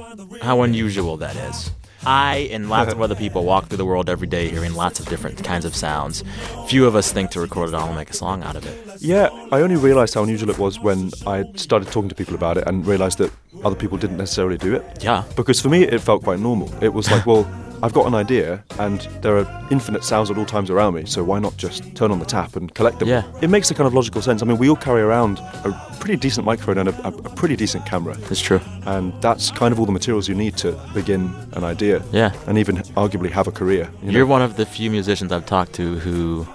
how 0.41 0.62
unusual 0.62 1.17
that 1.17 1.35
is. 1.35 1.71
I 2.05 2.50
and 2.51 2.69
lots 2.69 2.91
of 2.91 3.01
other 3.01 3.15
people 3.15 3.45
walk 3.45 3.67
through 3.67 3.77
the 3.77 3.85
world 3.85 4.09
every 4.09 4.27
day 4.27 4.50
hearing 4.50 4.73
lots 4.73 5.00
of 5.00 5.05
different 5.07 5.41
kinds 5.43 5.63
of 5.63 5.75
sounds. 5.75 6.23
Few 6.67 6.85
of 6.85 6.95
us 6.95 7.12
think 7.13 7.31
to 7.31 7.39
record 7.39 7.69
it 7.69 7.75
all 7.75 7.88
and 7.88 7.95
make 7.95 8.09
a 8.09 8.13
song 8.13 8.43
out 8.43 8.55
of 8.55 8.65
it. 8.65 9.01
Yeah, 9.01 9.29
I 9.51 9.62
only 9.62 9.77
realized 9.77 10.13
how 10.13 10.23
unusual 10.23 10.50
it 10.50 10.57
was 10.57 10.79
when 10.79 11.12
I 11.25 11.45
started 11.55 11.91
talking 11.91 12.09
to 12.09 12.15
people 12.15 12.35
about 12.35 12.57
it 12.57 12.67
and 12.67 12.85
realized 12.85 13.19
that 13.19 13.31
other 13.63 13.75
people 13.75 13.97
didn't 13.97 14.17
necessarily 14.17 14.57
do 14.57 14.75
it. 14.75 15.03
Yeah. 15.03 15.23
Because 15.35 15.62
for 15.62 15.69
me, 15.69 15.83
it 15.83 16.00
felt 16.00 16.23
quite 16.23 16.39
normal. 16.39 16.73
It 16.83 16.93
was 16.93 17.09
like, 17.09 17.25
well, 17.25 17.47
I've 17.83 17.91
got 17.91 18.07
an 18.07 18.15
idea 18.15 18.63
and 18.79 19.01
there 19.21 19.37
are 19.37 19.67
infinite 19.69 20.05
sounds 20.05 20.31
at 20.31 20.37
all 20.37 20.45
times 20.45 20.69
around 20.69 20.93
me, 20.93 21.05
so 21.05 21.21
why 21.21 21.39
not 21.39 21.57
just 21.57 21.93
turn 21.97 22.11
on 22.11 22.19
the 22.19 22.25
tap 22.25 22.55
and 22.55 22.73
collect 22.73 22.99
them? 22.99 23.09
Yeah. 23.09 23.23
It 23.41 23.49
makes 23.49 23.69
a 23.71 23.73
kind 23.73 23.85
of 23.85 23.93
logical 23.93 24.21
sense. 24.21 24.41
I 24.41 24.45
mean, 24.45 24.57
we 24.57 24.69
all 24.69 24.77
carry 24.77 25.01
around 25.01 25.39
a 25.65 25.97
pretty 25.99 26.15
decent 26.15 26.45
microphone 26.45 26.77
and 26.77 26.87
a, 26.87 27.07
a, 27.07 27.11
pretty 27.11 27.57
decent 27.57 27.85
camera. 27.85 28.15
That's 28.15 28.39
true. 28.39 28.61
And 28.85 29.11
that's 29.21 29.51
kind 29.51 29.73
of 29.73 29.81
all 29.81 29.85
the 29.85 29.91
materials 29.91 30.29
you 30.29 30.35
need 30.35 30.55
to 30.57 30.79
begin 30.93 31.35
an 31.51 31.65
idea. 31.65 32.01
Yeah. 32.13 32.31
And 32.47 32.57
even 32.57 32.77
arguably 32.95 33.29
have 33.31 33.47
a 33.49 33.51
career. 33.51 33.91
You 34.01 34.13
know? 34.13 34.17
You're 34.17 34.27
one 34.27 34.41
of 34.41 34.55
the 34.55 34.65
few 34.65 34.89
musicians 34.89 35.33
I've 35.33 35.45
talked 35.45 35.73
to 35.73 35.99
who 35.99 36.47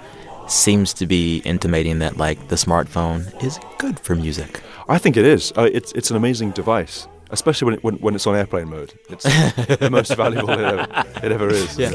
seems 0.47 0.95
to 0.95 1.07
be 1.07 1.43
intimating 1.45 1.99
that 1.99 2.17
like 2.17 2.49
the 2.49 2.57
smartphone 2.57 3.21
is 3.45 3.61
good 3.77 4.01
for 4.01 4.15
music. 4.15 4.63
I 4.89 4.97
think 4.97 5.19
it 5.19 5.27
is. 5.27 5.53
Uh, 5.59 5.69
it's 5.71 5.93
it's 5.93 6.11
an 6.11 6.17
amazing 6.17 6.53
device, 6.53 7.07
especially 7.31 7.67
when, 7.67 7.75
it, 7.75 7.85
when 7.85 7.95
when 7.97 8.15
it's 8.15 8.27
on 8.27 8.37
airplane 8.37 8.69
mode. 8.69 8.95
It's 9.09 9.25
the 9.25 9.89
most 9.91 10.15
valuable 10.15 10.51
it 10.51 10.61
ever, 10.61 10.87
it 11.23 11.33
ever 11.33 11.49
is. 11.49 11.79
Yeah. 11.79 11.91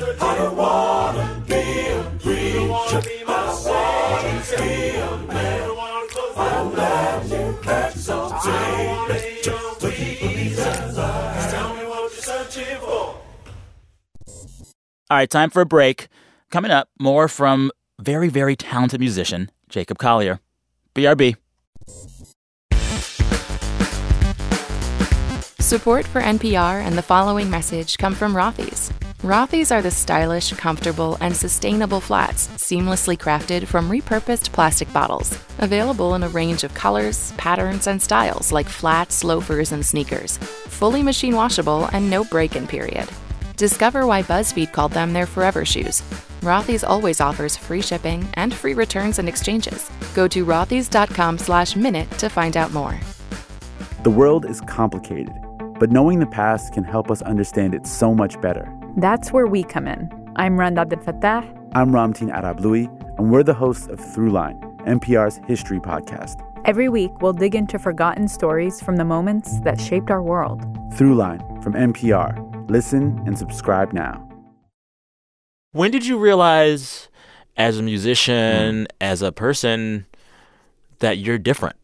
All 15.09 15.17
right, 15.17 15.29
time 15.29 15.49
for 15.51 15.61
a 15.61 15.65
break. 15.65 16.07
Coming 16.49 16.71
up, 16.71 16.89
more 16.99 17.27
from 17.27 17.71
very, 17.99 18.29
very 18.29 18.55
talented 18.55 18.99
musician 18.99 19.51
Jacob 19.69 19.97
Collier. 19.97 20.39
BRB. 20.95 21.35
Support 25.73 26.05
for 26.05 26.21
NPR 26.21 26.85
and 26.85 26.95
the 26.95 27.01
following 27.01 27.49
message 27.49 27.97
come 27.97 28.13
from 28.13 28.35
Rothy's. 28.35 28.91
Rothy's 29.23 29.71
are 29.71 29.81
the 29.81 29.89
stylish, 29.89 30.53
comfortable, 30.53 31.17
and 31.19 31.35
sustainable 31.35 31.99
flats 31.99 32.47
seamlessly 32.59 33.17
crafted 33.17 33.65
from 33.65 33.89
repurposed 33.89 34.51
plastic 34.51 34.93
bottles. 34.93 35.35
Available 35.57 36.13
in 36.13 36.21
a 36.21 36.29
range 36.29 36.63
of 36.63 36.75
colors, 36.75 37.31
patterns, 37.37 37.87
and 37.87 37.99
styles 37.99 38.51
like 38.51 38.69
flats, 38.69 39.23
loafers, 39.23 39.71
and 39.71 39.83
sneakers. 39.83 40.37
Fully 40.37 41.01
machine 41.01 41.35
washable 41.35 41.85
and 41.85 42.07
no 42.07 42.23
break 42.23 42.55
in 42.55 42.67
period. 42.67 43.09
Discover 43.57 44.05
why 44.05 44.21
BuzzFeed 44.21 44.73
called 44.73 44.91
them 44.91 45.11
their 45.11 45.25
forever 45.25 45.65
shoes. 45.65 46.03
Rothy's 46.41 46.83
always 46.83 47.19
offers 47.19 47.57
free 47.57 47.81
shipping 47.81 48.29
and 48.35 48.53
free 48.53 48.75
returns 48.75 49.17
and 49.17 49.27
exchanges. 49.27 49.89
Go 50.13 50.27
to 50.27 50.45
rothys.com 50.45 51.39
slash 51.39 51.75
minute 51.75 52.11
to 52.19 52.29
find 52.29 52.57
out 52.57 52.73
more. 52.73 52.99
The 54.03 54.11
world 54.11 54.45
is 54.45 54.59
complicated, 54.59 55.33
but 55.79 55.91
knowing 55.91 56.19
the 56.19 56.25
past 56.25 56.73
can 56.73 56.83
help 56.83 57.09
us 57.09 57.21
understand 57.21 57.73
it 57.75 57.85
so 57.85 58.13
much 58.13 58.39
better. 58.41 58.71
That's 58.97 59.31
where 59.31 59.47
we 59.47 59.63
come 59.63 59.87
in. 59.87 60.09
I'm 60.35 60.59
Rund 60.59 60.77
Abdelfatah. 60.77 61.71
I'm 61.73 61.91
Ramtin 61.91 62.31
Arablouei, 62.31 62.87
and 63.17 63.31
we're 63.31 63.43
the 63.43 63.53
hosts 63.53 63.87
of 63.87 63.99
Throughline, 63.99 64.59
NPR's 64.85 65.39
history 65.47 65.79
podcast. 65.79 66.35
Every 66.65 66.87
week, 66.87 67.11
we'll 67.21 67.33
dig 67.33 67.55
into 67.55 67.77
forgotten 67.77 68.27
stories 68.27 68.81
from 68.81 68.95
the 68.95 69.03
moments 69.03 69.59
that 69.61 69.81
shaped 69.81 70.09
our 70.09 70.21
world. 70.21 70.61
Throughline 70.93 71.63
from 71.63 71.73
NPR. 71.73 72.69
Listen 72.69 73.21
and 73.25 73.37
subscribe 73.37 73.91
now. 73.91 74.29
When 75.73 75.91
did 75.91 76.05
you 76.05 76.17
realize, 76.19 77.09
as 77.57 77.79
a 77.79 77.83
musician, 77.83 78.83
mm. 78.83 78.87
as 79.01 79.21
a 79.21 79.31
person, 79.31 80.05
that 80.99 81.17
you're 81.17 81.39
different? 81.39 81.75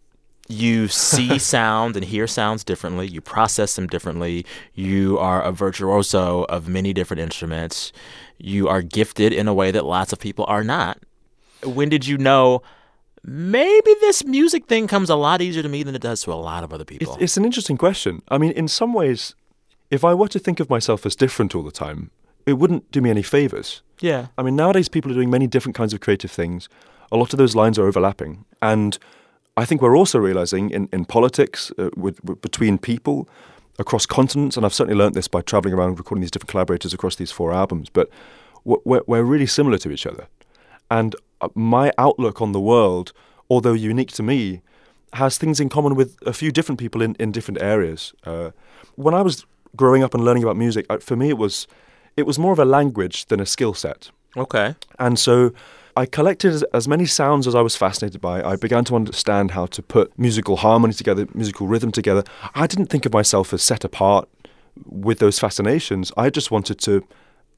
You 0.50 0.88
see 0.88 1.38
sound 1.56 1.96
and 1.96 2.04
hear 2.04 2.28
sounds 2.28 2.64
differently. 2.64 3.08
You 3.08 3.22
process 3.22 3.76
them 3.76 3.88
differently. 3.88 4.46
You 4.74 5.18
are 5.20 5.42
a 5.42 5.52
virtuoso 5.52 6.44
of 6.46 6.68
many 6.68 6.92
different 6.92 7.22
instruments. 7.22 7.94
You 8.40 8.68
are 8.68 8.82
gifted 8.82 9.32
in 9.32 9.48
a 9.48 9.54
way 9.54 9.72
that 9.72 9.86
lots 9.86 10.12
of 10.12 10.20
people 10.20 10.46
are 10.48 10.64
not. 10.64 11.00
When 11.64 11.90
did 11.90 12.08
you 12.08 12.18
know 12.18 12.62
maybe 13.24 13.94
this 14.02 14.26
music 14.26 14.66
thing 14.68 14.88
comes 14.88 15.10
a 15.10 15.16
lot 15.16 15.42
easier 15.42 15.62
to 15.62 15.70
me 15.70 15.84
than 15.84 15.94
it 15.94 16.02
does 16.02 16.24
to 16.24 16.34
a 16.34 16.36
lot 16.36 16.64
of 16.64 16.74
other 16.74 16.86
people? 16.86 17.14
It's, 17.14 17.22
it's 17.24 17.38
an 17.38 17.46
interesting 17.46 17.78
question. 17.78 18.22
I 18.30 18.38
mean, 18.38 18.52
in 18.52 18.68
some 18.68 18.94
ways, 18.94 19.36
if 19.92 20.04
I 20.04 20.14
were 20.14 20.30
to 20.30 20.40
think 20.40 20.60
of 20.60 20.70
myself 20.70 21.06
as 21.06 21.16
different 21.16 21.54
all 21.54 21.64
the 21.64 21.72
time, 21.72 22.12
it 22.46 22.54
wouldn't 22.54 22.90
do 22.92 23.02
me 23.02 23.10
any 23.10 23.22
favors. 23.22 23.82
yeah. 24.00 24.28
I 24.38 24.42
mean, 24.42 24.56
nowadays 24.56 24.88
people 24.90 25.12
are 25.12 25.16
doing 25.16 25.30
many 25.30 25.46
different 25.46 25.76
kinds 25.76 25.94
of 25.94 26.00
creative 26.00 26.32
things. 26.32 26.70
A 27.12 27.18
lot 27.18 27.34
of 27.34 27.38
those 27.38 27.56
lines 27.56 27.78
are 27.78 27.86
overlapping. 27.86 28.46
And 28.62 28.98
I 29.60 29.66
think 29.66 29.82
we're 29.82 29.98
also 29.98 30.20
realizing 30.20 30.70
in, 30.70 30.88
in 30.94 31.06
politics, 31.06 31.72
uh, 31.78 31.90
with, 31.96 32.24
with, 32.24 32.42
between 32.42 32.78
people, 32.78 33.28
across 33.78 34.06
continents, 34.06 34.58
and 34.58 34.66
I've 34.66 34.74
certainly 34.74 34.98
learned 34.98 35.16
this 35.16 35.28
by 35.28 35.42
traveling 35.42 35.74
around 35.74 35.98
recording 35.98 36.22
these 36.22 36.32
different 36.32 36.50
collaborators 36.50 36.94
across 36.94 37.16
these 37.16 37.32
four 37.32 37.54
albums, 37.54 37.90
but 37.90 38.10
we're, 38.64 39.02
we're 39.08 39.24
really 39.24 39.46
similar 39.46 39.78
to 39.80 39.92
each 39.92 40.06
other. 40.06 40.28
And 40.92 41.16
uh, 41.42 41.50
my 41.56 41.92
outlook 41.98 42.42
on 42.42 42.52
the 42.52 42.60
world, 42.60 43.14
although 43.50 43.74
unique 43.74 44.12
to 44.14 44.24
me, 44.24 44.62
has 45.14 45.38
things 45.38 45.60
in 45.60 45.70
common 45.70 45.96
with 45.96 46.18
a 46.26 46.34
few 46.34 46.52
different 46.52 46.80
people 46.80 47.02
in, 47.02 47.16
in 47.16 47.32
different 47.32 47.62
areas. 47.62 48.14
Uh, 48.26 48.52
when 48.96 49.14
I 49.14 49.22
was 49.22 49.46
growing 49.76 50.04
up 50.04 50.14
and 50.14 50.24
learning 50.24 50.44
about 50.44 50.58
music, 50.58 50.86
uh, 50.90 50.98
for 51.00 51.16
me 51.16 51.30
it 51.30 51.38
was 51.38 51.68
it 52.18 52.26
was 52.26 52.38
more 52.38 52.52
of 52.52 52.60
a 52.60 52.66
language 52.66 53.26
than 53.28 53.40
a 53.40 53.46
skill 53.46 53.74
set. 53.74 54.12
Okay. 54.36 54.76
And 55.00 55.18
so 55.18 55.52
I 56.02 56.06
collected 56.18 56.52
as, 56.58 56.64
as 56.80 56.88
many 56.88 57.06
sounds 57.06 57.44
as 57.50 57.56
I 57.56 57.62
was 57.68 57.76
fascinated 57.76 58.20
by. 58.22 58.36
I 58.52 58.56
began 58.66 58.84
to 58.90 58.96
understand 58.96 59.52
how 59.58 59.66
to 59.76 59.82
put 59.96 60.06
musical 60.28 60.56
harmony 60.66 60.94
together, 61.02 61.24
musical 61.34 61.66
rhythm 61.74 61.92
together. 61.92 62.24
I 62.64 62.66
didn't 62.72 62.88
think 62.94 63.06
of 63.06 63.14
myself 63.14 63.54
as 63.56 63.62
set 63.62 63.84
apart 63.84 64.26
with 64.86 65.20
those 65.20 65.38
fascinations. 65.40 66.06
I 66.26 66.30
just 66.30 66.50
wanted 66.52 66.80
to 66.88 66.94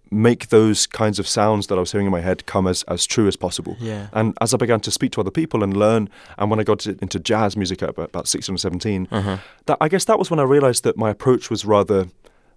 make 0.09 0.41
those 0.49 0.79
kinds 0.87 1.19
of 1.19 1.27
sounds 1.27 1.67
that 1.67 1.75
I 1.77 1.79
was 1.79 1.91
hearing 1.93 2.07
in 2.07 2.11
my 2.11 2.19
head 2.29 2.45
come 2.53 2.65
as, 2.67 2.83
as 2.95 3.05
true 3.05 3.27
as 3.27 3.35
possible. 3.37 3.77
Yeah. 3.79 4.07
And 4.11 4.27
as 4.41 4.53
I 4.53 4.57
began 4.57 4.79
to 4.81 4.91
speak 4.91 5.11
to 5.13 5.21
other 5.21 5.31
people 5.41 5.63
and 5.63 5.77
learn, 5.77 6.09
and 6.37 6.49
when 6.49 6.59
I 6.59 6.63
got 6.63 6.79
to, 6.79 6.97
into 7.01 7.19
jazz 7.19 7.55
music 7.55 7.81
at 7.83 7.89
about, 7.89 8.09
about 8.09 8.27
16 8.27 8.55
or 8.55 8.57
17, 8.57 9.07
Uh-huh. 9.11 9.37
that 9.67 9.77
I 9.79 9.87
guess 9.87 10.05
that 10.05 10.19
was 10.19 10.29
when 10.31 10.39
I 10.39 10.43
realized 10.55 10.83
that 10.83 10.97
my 10.97 11.09
approach 11.09 11.49
was 11.49 11.63
rather 11.63 12.07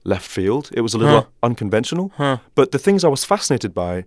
left 0.03 0.27
field. 0.39 0.71
It 0.73 0.81
was 0.81 0.95
a 0.95 0.99
little 0.99 1.21
Huh. 1.21 1.27
unconventional. 1.43 2.11
Huh. 2.17 2.39
But 2.55 2.73
the 2.73 2.79
things 2.79 3.05
I 3.05 3.09
was 3.09 3.25
fascinated 3.25 3.73
by 3.73 4.05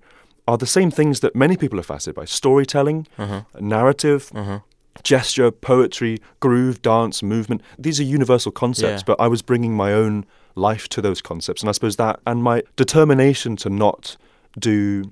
are 0.47 0.57
the 0.57 0.65
same 0.65 0.89
things 0.91 1.19
that 1.19 1.35
many 1.35 1.57
people 1.57 1.79
are 1.79 1.83
fascinated 1.83 2.15
by 2.15 2.25
storytelling, 2.25 3.07
Uh-huh. 3.17 3.41
narrative, 3.59 4.31
Uh-huh. 4.33 4.59
gesture, 5.03 5.51
poetry, 5.51 6.19
groove, 6.39 6.81
dance, 6.81 7.21
movement. 7.21 7.61
These 7.77 7.99
are 7.99 8.03
universal 8.03 8.51
concepts, 8.51 9.01
Yeah. 9.01 9.05
but 9.15 9.21
I 9.21 9.27
was 9.27 9.41
bringing 9.41 9.73
my 9.75 9.93
own 9.93 10.25
life 10.55 10.87
to 10.89 11.01
those 11.01 11.21
concepts. 11.21 11.61
And 11.61 11.69
I 11.69 11.73
suppose 11.73 11.97
that, 11.97 12.19
and 12.25 12.41
my 12.41 12.63
determination 12.75 13.55
to 13.57 13.69
not 13.69 14.17
do 14.57 15.11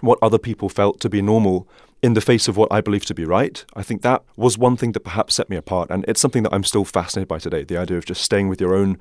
what 0.00 0.18
other 0.22 0.38
people 0.38 0.68
felt 0.68 1.00
to 1.00 1.08
be 1.10 1.20
normal 1.20 1.68
in 2.02 2.14
the 2.14 2.22
face 2.22 2.48
of 2.48 2.56
what 2.56 2.72
I 2.72 2.80
believe 2.80 3.04
to 3.06 3.14
be 3.14 3.26
right, 3.26 3.62
I 3.76 3.82
think 3.82 4.00
that 4.02 4.22
was 4.36 4.56
one 4.56 4.76
thing 4.76 4.92
that 4.92 5.00
perhaps 5.00 5.34
set 5.34 5.50
me 5.50 5.56
apart. 5.56 5.90
And 5.90 6.02
it's 6.08 6.20
something 6.20 6.42
that 6.44 6.54
I'm 6.54 6.64
still 6.64 6.86
fascinated 6.86 7.28
by 7.28 7.38
today 7.38 7.62
the 7.64 7.76
idea 7.76 7.98
of 7.98 8.06
just 8.06 8.22
staying 8.22 8.48
with 8.48 8.60
your 8.60 8.74
own. 8.74 8.96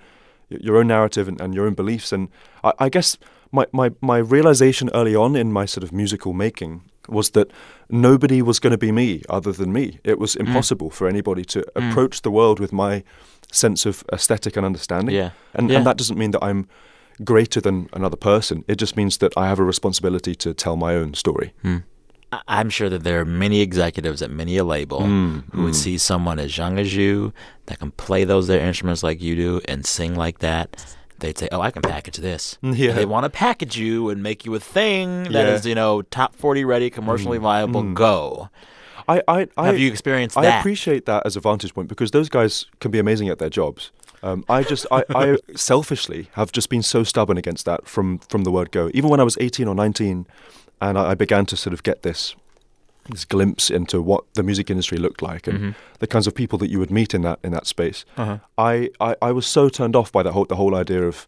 Your 0.50 0.78
own 0.78 0.88
narrative 0.88 1.28
and, 1.28 1.40
and 1.40 1.54
your 1.54 1.68
own 1.68 1.76
beliefs, 1.76 2.12
and 2.12 2.28
I, 2.64 2.74
I 2.80 2.90
guess 2.90 3.18
my, 3.52 3.66
my, 3.72 3.92
my 4.02 4.18
realization 4.18 4.90
early 4.94 5.16
on 5.16 5.36
in 5.36 5.52
my 5.52 5.66
sort 5.66 5.84
of 5.84 5.92
musical 5.92 6.34
making 6.34 6.84
was 7.08 7.32
that 7.32 7.52
nobody 7.90 8.42
was 8.42 8.60
going 8.60 8.72
to 8.72 8.78
be 8.78 8.92
me 8.92 9.24
other 9.30 9.52
than 9.52 9.74
me. 9.74 10.00
It 10.04 10.20
was 10.20 10.36
mm. 10.36 10.42
impossible 10.42 10.90
for 10.92 11.08
anybody 11.08 11.44
to 11.46 11.60
mm. 11.62 11.90
approach 11.90 12.22
the 12.22 12.32
world 12.32 12.60
with 12.60 12.72
my 12.72 13.04
sense 13.52 13.86
of 13.86 14.04
aesthetic 14.14 14.56
and 14.56 14.66
understanding. 14.66 15.16
Yeah. 15.16 15.32
And, 15.54 15.70
Yeah. 15.70 15.78
and 15.78 15.88
that 15.88 15.98
doesn't 15.98 16.18
mean 16.18 16.32
that 16.32 16.44
I'm 16.44 16.68
greater 17.24 17.60
than 17.60 17.90
another 17.94 18.16
person. 18.16 18.64
It 18.68 18.78
just 18.78 18.96
means 18.96 19.18
that 19.18 19.34
I 19.36 19.48
have 19.48 19.60
a 19.60 19.64
responsibility 19.64 20.36
to 20.36 20.54
tell 20.54 20.76
my 20.76 20.96
own 20.96 21.14
story. 21.16 21.54
Hmm. 21.64 21.78
I- 22.32 22.42
I'm 22.48 22.70
sure 22.70 22.90
that 22.90 23.04
there 23.04 23.20
are 23.20 23.26
many 23.26 23.62
executives 23.62 24.22
at 24.22 24.30
many 24.30 24.58
a 24.58 24.64
label 24.64 25.02
mm, 25.02 25.44
who 25.52 25.64
would 25.64 25.76
see 25.76 25.98
someone 25.98 26.40
as 26.40 26.58
young 26.58 26.78
as 26.78 26.96
you 26.96 27.34
that 27.66 27.80
can 27.80 27.92
play 27.92 28.24
those 28.24 28.48
their 28.48 28.60
instruments 28.60 29.02
like 29.02 29.20
you 29.20 29.36
do 29.36 29.62
and 29.66 29.86
sing 29.86 30.16
like 30.16 30.40
that. 30.40 30.96
They'd 31.20 31.38
say, 31.38 31.50
"Oh, 31.52 31.62
I 31.62 31.72
can 31.72 31.82
package 31.82 32.18
this." 32.18 32.58
Yeah. 32.64 32.94
They 32.94 33.06
want 33.06 33.24
to 33.26 33.30
package 33.30 33.78
you 33.78 34.10
and 34.10 34.22
make 34.24 34.46
you 34.46 34.56
a 34.56 34.60
thing 34.60 35.24
that 35.24 35.32
Yeah. 35.34 35.54
is, 35.56 35.66
you 35.66 35.76
know, 35.76 36.02
top 36.04 36.36
forty 36.36 36.64
ready, 36.66 36.90
commercially 36.90 37.38
viable. 37.38 37.84
Go. 37.94 38.50
I, 39.08 39.22
I, 39.28 39.48
I, 39.58 39.66
Have 39.68 39.80
you 39.80 39.90
experienced 39.90 40.36
that? 40.36 40.42
I 40.42 40.46
that? 40.48 40.60
appreciate 40.60 41.06
that 41.08 41.26
as 41.26 41.36
a 41.36 41.40
vantage 41.40 41.74
point 41.74 41.88
because 41.90 42.12
those 42.12 42.30
guys 42.30 42.66
can 42.80 42.92
be 42.92 43.00
amazing 43.00 43.28
at 43.30 43.40
their 43.40 43.50
jobs. 43.50 43.92
Um, 44.22 44.46
I 44.48 44.62
just, 44.64 44.86
I, 44.92 45.04
I 45.16 45.38
selfishly 45.56 46.30
have 46.34 46.52
just 46.52 46.70
been 46.70 46.84
so 46.84 47.04
stubborn 47.04 47.38
against 47.38 47.66
that 47.66 47.88
from 47.88 48.20
from 48.30 48.44
the 48.44 48.52
word 48.52 48.72
go. 48.72 48.92
Even 48.94 49.10
when 49.10 49.20
I 49.20 49.24
was 49.24 49.38
18 49.42 49.68
or 49.68 49.74
19, 49.76 50.28
and 50.82 50.98
I, 51.00 51.12
I 51.12 51.16
began 51.16 51.46
to 51.48 51.58
sort 51.58 51.74
of 51.74 51.82
get 51.84 52.04
this 52.04 52.36
this 53.10 53.26
glimpse 53.26 53.70
into 53.70 54.02
what 54.02 54.24
the 54.34 54.44
music 54.44 54.70
industry 54.70 54.98
looked 54.98 55.22
like 55.22 55.48
and 55.48 55.60
Mm-hmm. 55.60 55.72
the 56.00 56.08
kinds 56.08 56.28
of 56.28 56.34
people 56.36 56.58
that 56.60 56.70
you 56.70 56.80
would 56.80 56.92
meet 56.92 57.14
in 57.14 57.22
that 57.24 57.40
in 57.44 57.52
that 57.52 57.68
space. 57.68 58.06
Uh-huh. 58.18 58.38
I, 58.58 58.90
I, 59.00 59.16
I 59.22 59.32
was 59.32 59.46
so 59.48 59.70
turned 59.70 59.96
off 59.96 60.12
by 60.12 60.24
the 60.24 60.32
whole 60.32 60.46
the 60.46 60.56
whole 60.56 60.76
idea 60.76 61.04
of 61.04 61.28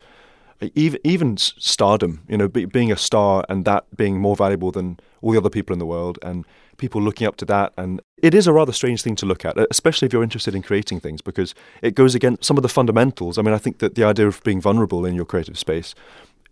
even 0.75 0.99
even 1.03 1.37
stardom. 1.37 2.21
You 2.27 2.37
know, 2.37 2.47
be, 2.47 2.65
being 2.65 2.91
a 2.91 2.97
star 2.97 3.43
and 3.49 3.65
that 3.65 3.85
being 3.95 4.19
more 4.19 4.35
valuable 4.35 4.71
than 4.71 4.99
all 5.21 5.31
the 5.31 5.37
other 5.37 5.49
people 5.49 5.73
in 5.73 5.79
the 5.79 5.85
world, 5.85 6.17
and 6.21 6.45
people 6.77 7.01
looking 7.01 7.27
up 7.27 7.35
to 7.37 7.45
that. 7.45 7.73
And 7.77 8.01
it 8.17 8.33
is 8.33 8.47
a 8.47 8.53
rather 8.53 8.71
strange 8.73 9.01
thing 9.01 9.15
to 9.17 9.25
look 9.25 9.45
at, 9.45 9.55
especially 9.69 10.07
if 10.07 10.13
you're 10.13 10.23
interested 10.23 10.55
in 10.55 10.61
creating 10.63 10.99
things, 10.99 11.21
because 11.21 11.53
it 11.81 11.93
goes 11.95 12.15
against 12.15 12.43
some 12.43 12.57
of 12.57 12.63
the 12.63 12.69
fundamentals. 12.69 13.37
I 13.37 13.41
mean, 13.41 13.53
I 13.53 13.59
think 13.59 13.79
that 13.79 13.95
the 13.95 14.03
idea 14.03 14.27
of 14.27 14.41
being 14.43 14.61
vulnerable 14.61 15.05
in 15.05 15.15
your 15.15 15.25
creative 15.25 15.57
space. 15.57 15.93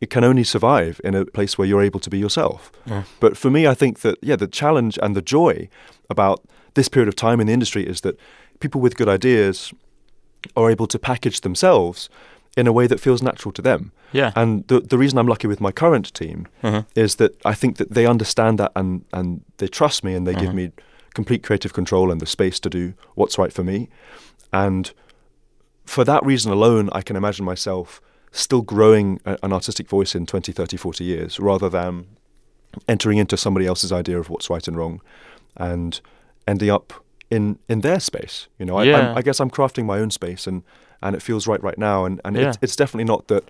It 0.01 0.09
can 0.09 0.23
only 0.23 0.43
survive 0.43 1.01
in 1.03 1.15
a 1.15 1.25
place 1.25 1.57
where 1.57 1.67
you're 1.67 1.81
able 1.81 1.99
to 1.99 2.09
be 2.09 2.17
yourself. 2.17 2.71
But 3.19 3.35
for 3.37 3.49
me, 3.49 3.67
I 3.67 3.73
think 3.73 3.99
that, 3.99 4.17
yeah, 4.21 4.37
the 4.37 4.47
challenge 4.47 4.97
and 5.01 5.15
the 5.15 5.21
joy 5.21 5.67
about 6.09 6.39
this 6.73 6.87
period 6.89 7.07
of 7.09 7.15
time 7.15 7.41
in 7.41 7.47
the 7.47 7.53
industry 7.53 7.85
is 7.85 8.01
that 8.01 8.15
people 8.59 8.81
with 8.81 8.95
good 8.95 9.09
ideas 9.09 9.73
are 10.55 10.71
able 10.71 10.87
to 10.87 10.99
package 10.99 11.41
themselves 11.41 12.09
in 12.57 12.67
a 12.67 12.71
way 12.71 12.87
that 12.87 12.99
feels 12.99 13.21
natural 13.21 13.51
to 13.53 13.61
them. 13.61 13.91
Yeah. 14.13 14.31
And 14.35 14.65
the 14.67 14.79
the 14.79 14.97
reason 14.97 15.19
I'm 15.19 15.27
lucky 15.27 15.47
with 15.47 15.61
my 15.61 15.71
current 15.71 16.13
team 16.13 16.47
Uh-huh. 16.63 16.83
is 16.95 17.15
that 17.15 17.31
I 17.45 17.53
think 17.55 17.75
that 17.77 17.89
they 17.93 18.07
understand 18.07 18.57
that 18.59 18.71
and 18.75 19.01
and 19.11 19.41
they 19.57 19.67
trust 19.67 20.03
me 20.03 20.15
and 20.15 20.25
they 20.25 20.33
Uh-huh. 20.33 20.45
give 20.45 20.53
me 20.55 20.71
complete 21.13 21.43
creative 21.43 21.73
control 21.73 22.11
and 22.11 22.21
the 22.21 22.25
space 22.25 22.59
to 22.59 22.69
do 22.69 22.93
what's 23.15 23.37
right 23.37 23.53
for 23.53 23.63
me. 23.63 23.87
And 24.51 24.93
for 25.85 26.03
that 26.05 26.25
reason 26.25 26.51
alone, 26.51 26.89
I 26.99 27.01
can 27.03 27.15
imagine 27.15 27.45
myself 27.45 28.01
still 28.31 28.61
growing 28.61 29.19
a, 29.25 29.37
an 29.43 29.51
artistic 29.53 29.87
voice 29.89 30.13
in 30.15 30.25
20, 30.25 30.51
30, 30.51 30.77
40 30.77 31.03
years 31.03 31.39
rather 31.39 31.69
than 31.69 32.05
entering 32.87 33.17
into 33.17 33.35
somebody 33.37 33.65
else's 33.65 33.91
idea 33.91 34.19
of 34.19 34.29
what's 34.29 34.49
right 34.49 34.67
and 34.67 34.77
wrong 34.77 35.01
and 35.57 36.01
ending 36.47 36.69
up 36.69 36.93
in, 37.31 37.57
in 37.67 37.81
their 37.81 37.99
space. 37.99 38.47
You 38.59 38.65
know, 38.65 38.77
I, 38.77 38.83
Yeah. 38.83 39.13
I 39.15 39.21
guess 39.21 39.39
I'm 39.39 39.49
crafting 39.49 39.85
my 39.85 39.99
own 39.99 40.11
space 40.11 40.45
and, 40.47 40.63
and 41.01 41.15
it 41.15 41.21
feels 41.21 41.47
right 41.47 41.61
right 41.63 41.77
now. 41.77 42.05
And, 42.05 42.21
and 42.23 42.35
Yeah. 42.35 42.49
it's, 42.49 42.57
it's 42.61 42.75
definitely 42.75 43.05
not 43.05 43.27
that 43.27 43.49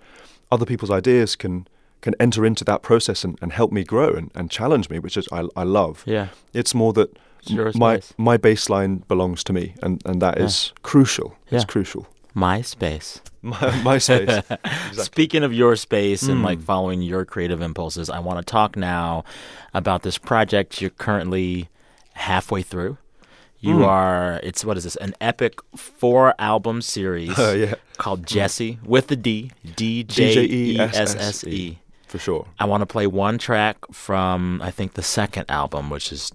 other 0.50 0.66
people's 0.66 0.90
ideas 0.90 1.36
can 1.36 1.66
can 2.02 2.14
enter 2.18 2.46
into 2.46 2.64
that 2.64 2.80
process 2.80 3.24
and, 3.24 3.38
and 3.42 3.52
help 3.52 3.70
me 3.70 3.84
grow 3.84 4.08
and, 4.14 4.30
and 4.34 4.50
challenge 4.50 4.88
me, 4.88 4.98
which 4.98 5.18
is 5.18 5.28
I, 5.30 5.46
I 5.54 5.64
love. 5.64 6.02
Yeah. 6.06 6.28
It's 6.54 6.74
more 6.74 6.94
that 6.94 7.14
It's 7.42 7.74
my 7.76 7.96
space. 8.00 8.14
my 8.16 8.38
baseline 8.38 9.06
belongs 9.06 9.44
to 9.44 9.52
me, 9.52 9.74
and, 9.82 10.00
and 10.06 10.22
that 10.22 10.38
is 10.40 10.72
crucial. 10.80 11.36
Yeah. 11.50 11.56
It's 11.56 11.66
crucial. 11.66 12.06
MySpace. 12.40 13.20
My, 13.42 13.82
my 13.82 13.98
space. 13.98 14.42
Speaking 14.92 15.42
of 15.44 15.52
your 15.52 15.76
space 15.76 16.22
and 16.22 16.40
Mm. 16.40 16.44
like 16.44 16.60
following 16.60 17.00
your 17.02 17.24
creative 17.24 17.60
impulses, 17.62 18.10
I 18.10 18.18
want 18.18 18.38
to 18.38 18.44
talk 18.44 18.76
now 18.76 19.24
about 19.74 20.02
this 20.02 20.18
project 20.18 20.80
you're 20.80 20.90
currently 20.90 21.68
halfway 22.14 22.62
through. 22.62 22.98
You 23.60 23.76
Mm. 23.76 23.86
are, 23.86 24.40
it's 24.42 24.64
what 24.64 24.76
is 24.78 24.84
this, 24.84 24.96
an 24.96 25.14
epic 25.20 25.54
four 25.76 26.34
album 26.38 26.80
series 26.82 27.38
Uh, 27.38 27.54
yeah, 27.58 27.74
called 27.98 28.24
Djesse 28.26 28.82
with 28.84 29.06
the 29.08 29.16
D, 29.16 29.52
D 29.76 30.02
J 30.04 30.44
E 30.44 30.78
S 30.80 31.14
S 31.14 31.44
E. 31.44 31.78
for 32.06 32.18
sure. 32.18 32.46
I 32.58 32.64
want 32.64 32.80
to 32.82 32.86
play 32.86 33.06
one 33.06 33.38
track 33.38 33.76
from, 33.92 34.60
I 34.62 34.70
think, 34.70 34.94
the 34.94 35.02
second 35.02 35.44
album, 35.48 35.90
which 35.90 36.08
has 36.10 36.32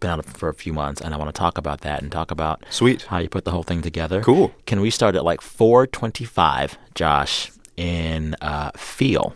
been 0.00 0.10
out 0.10 0.24
for 0.24 0.48
a 0.48 0.54
few 0.54 0.72
months, 0.72 1.00
and 1.00 1.14
I 1.14 1.16
want 1.16 1.34
to 1.34 1.38
talk 1.38 1.58
about 1.58 1.80
that 1.82 2.02
and 2.02 2.10
talk 2.10 2.30
about 2.30 2.64
Sweet. 2.70 3.02
how 3.02 3.18
you 3.18 3.28
put 3.28 3.44
the 3.44 3.50
whole 3.50 3.62
thing 3.62 3.82
together. 3.82 4.22
Cool. 4.22 4.52
Can 4.66 4.80
we 4.80 4.90
start 4.90 5.14
at 5.14 5.24
like 5.24 5.40
425, 5.40 6.78
Josh, 6.94 7.50
in 7.76 8.34
uh, 8.40 8.70
Feel? 8.76 9.34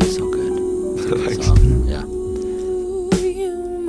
It's 0.00 0.16
so 0.16 0.30
good. 0.30 0.98
It's 0.98 1.04
a 1.04 1.08
good 1.08 1.28
Thanks. 1.28 1.46
song. 1.46 1.86
Yeah. 1.88 2.04
You 3.24 3.80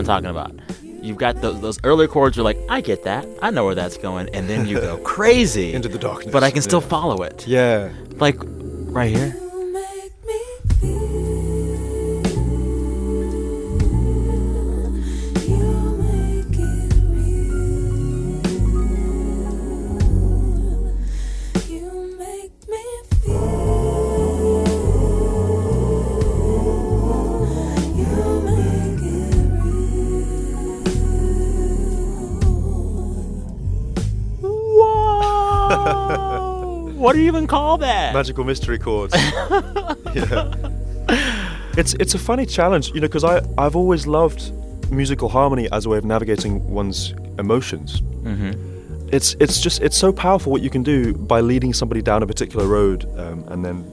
I'm 0.00 0.06
talking 0.06 0.30
about. 0.30 0.52
You've 0.82 1.16
got 1.16 1.40
those, 1.40 1.60
those 1.60 1.78
early 1.84 2.06
chords, 2.06 2.36
you're 2.36 2.44
like, 2.44 2.58
I 2.68 2.80
get 2.82 3.04
that. 3.04 3.26
I 3.40 3.50
know 3.50 3.64
where 3.64 3.74
that's 3.74 3.96
going. 3.96 4.28
And 4.34 4.48
then 4.48 4.66
you 4.66 4.80
go 4.80 4.98
crazy. 5.04 5.72
Into 5.72 5.88
the 5.88 5.98
darkness. 5.98 6.32
but 6.32 6.42
I 6.42 6.50
can 6.50 6.60
still 6.62 6.82
Yeah. 6.82 6.88
follow 6.88 7.22
it. 7.22 7.46
Yeah. 7.46 7.90
Like 8.16 8.36
right 8.42 9.08
here. 9.14 9.34
Call 37.50 37.78
that? 37.78 38.14
Magical 38.14 38.44
mystery 38.44 38.78
chords. 38.78 39.14
yeah. 40.14 40.54
It's 41.76 41.94
it's 41.94 42.14
a 42.14 42.18
funny 42.18 42.46
challenge, 42.46 42.88
you 42.94 43.00
know, 43.00 43.08
because 43.08 43.24
I 43.24 43.42
I've 43.58 43.76
always 43.76 44.06
loved 44.06 44.52
musical 44.90 45.28
harmony 45.28 45.68
as 45.72 45.86
a 45.86 45.88
way 45.88 45.98
of 45.98 46.04
navigating 46.04 46.54
one's 46.70 47.14
emotions. 47.38 48.00
Mm-hmm. 48.00 49.08
It's 49.12 49.34
it's 49.40 49.60
just 49.60 49.82
it's 49.82 49.96
so 49.96 50.12
powerful 50.12 50.52
what 50.52 50.62
you 50.62 50.70
can 50.70 50.82
do 50.82 51.14
by 51.14 51.40
leading 51.40 51.72
somebody 51.72 52.02
down 52.02 52.22
a 52.22 52.26
particular 52.26 52.66
road 52.66 53.04
um, 53.18 53.44
and 53.48 53.64
then 53.64 53.84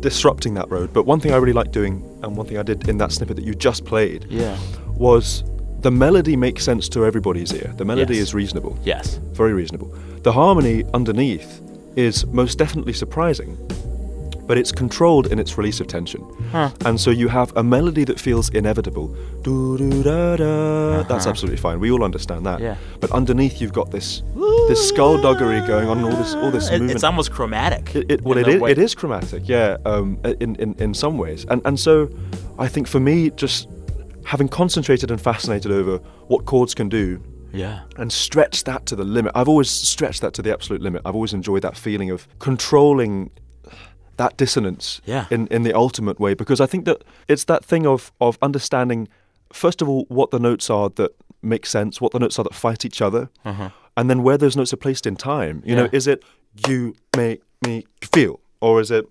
disrupting 0.00 0.54
that 0.54 0.68
road. 0.70 0.92
But 0.92 1.04
one 1.06 1.20
thing 1.20 1.32
I 1.32 1.36
really 1.36 1.52
like 1.52 1.72
doing, 1.72 1.94
and 2.22 2.36
one 2.36 2.46
thing 2.46 2.58
I 2.58 2.62
did 2.62 2.88
in 2.88 2.98
that 2.98 3.12
snippet 3.12 3.36
that 3.36 3.44
you 3.44 3.54
just 3.54 3.84
played, 3.84 4.26
Yeah. 4.30 4.56
was 4.96 5.44
the 5.80 5.90
melody 5.90 6.36
makes 6.36 6.64
sense 6.64 6.88
to 6.90 7.04
everybody's 7.04 7.52
ear. 7.52 7.72
The 7.76 7.84
melody 7.84 8.14
Yes. 8.14 8.28
is 8.28 8.34
reasonable, 8.34 8.78
Yes. 8.84 9.18
very 9.32 9.52
reasonable. 9.52 9.88
The 10.22 10.32
harmony 10.32 10.84
underneath 10.94 11.60
is 11.96 12.26
most 12.26 12.58
definitely 12.58 12.92
surprising, 12.92 13.56
but 14.46 14.58
it's 14.58 14.72
controlled 14.72 15.28
in 15.28 15.38
its 15.38 15.56
release 15.58 15.80
of 15.80 15.86
tension. 15.86 16.20
Huh. 16.50 16.70
And 16.84 17.00
so 17.00 17.10
you 17.10 17.28
have 17.28 17.52
a 17.56 17.62
melody 17.62 18.04
that 18.04 18.18
feels 18.18 18.48
inevitable. 18.50 19.08
Doo 19.42 19.78
doo 19.78 20.02
da 20.02 20.36
da. 20.36 21.02
That's 21.02 21.10
Uh-huh. 21.24 21.30
absolutely 21.30 21.56
fine. 21.58 21.78
We 21.80 21.90
all 21.92 22.02
understand 22.02 22.44
that. 22.46 22.60
Yeah. 22.60 22.74
But 23.00 23.10
underneath 23.12 23.60
you've 23.60 23.72
got 23.72 23.90
this 23.90 24.22
this 24.68 24.88
skullduggery 24.88 25.60
going 25.66 25.88
on, 25.88 25.98
and 25.98 26.06
all 26.06 26.16
this 26.16 26.34
all 26.34 26.50
this 26.50 26.68
It- 26.68 26.72
movement. 26.72 26.92
It's 26.92 27.04
almost 27.04 27.30
chromatic. 27.32 27.94
It, 27.94 28.10
it, 28.10 28.22
well, 28.22 28.38
it 28.38 28.48
is, 28.48 28.62
it 28.62 28.78
is 28.78 28.94
chromatic, 28.94 29.48
yeah, 29.48 29.76
um, 29.84 30.18
in, 30.40 30.56
in, 30.56 30.74
in 30.78 30.94
some 30.94 31.16
ways. 31.18 31.44
And, 31.48 31.60
and 31.64 31.78
so 31.78 32.08
I 32.58 32.66
think 32.68 32.86
for 32.88 33.00
me, 33.00 33.30
just 33.36 33.68
having 34.24 34.48
concentrated 34.48 35.10
and 35.10 35.20
fascinated 35.20 35.70
over 35.72 35.98
what 36.28 36.44
chords 36.44 36.74
can 36.74 36.88
do 36.88 37.20
Yeah. 37.52 37.80
and 37.96 38.12
stretch 38.12 38.64
that 38.64 38.86
to 38.86 38.96
the 38.96 39.04
limit, 39.04 39.32
I've 39.34 39.48
always 39.48 39.70
stretched 39.70 40.20
that 40.22 40.32
to 40.34 40.42
the 40.42 40.52
absolute 40.52 40.82
limit. 40.82 41.02
I've 41.04 41.14
always 41.14 41.32
enjoyed 41.32 41.62
that 41.62 41.76
feeling 41.76 42.10
of 42.10 42.26
controlling 42.38 43.30
that 44.16 44.36
dissonance 44.36 45.00
Yeah. 45.06 45.26
in, 45.30 45.46
in 45.48 45.62
the 45.62 45.72
ultimate 45.74 46.20
way 46.20 46.34
because 46.34 46.60
I 46.60 46.66
think 46.66 46.84
that 46.84 47.02
it's 47.28 47.44
that 47.44 47.64
thing 47.64 47.86
of, 47.86 48.12
of 48.20 48.36
understanding, 48.42 49.08
first 49.52 49.80
of 49.82 49.88
all, 49.88 50.04
what 50.08 50.30
the 50.30 50.38
notes 50.38 50.68
are 50.70 50.90
that 50.96 51.12
make 51.42 51.64
sense, 51.66 52.00
what 52.00 52.12
the 52.12 52.18
notes 52.18 52.38
are 52.38 52.44
that 52.44 52.54
fight 52.54 52.84
each 52.84 53.00
other, 53.00 53.30
Uh-huh. 53.44 53.70
and 53.96 54.10
then 54.10 54.22
where 54.22 54.36
those 54.36 54.56
notes 54.56 54.72
are 54.74 54.76
placed 54.76 55.06
in 55.06 55.16
time. 55.16 55.62
You 55.64 55.74
know, 55.74 55.88
is 55.92 56.06
it 56.06 56.22
you 56.68 56.94
make 57.16 57.40
me 57.66 57.84
feel, 58.12 58.40
or 58.60 58.80
is 58.80 58.90
it 58.90 59.06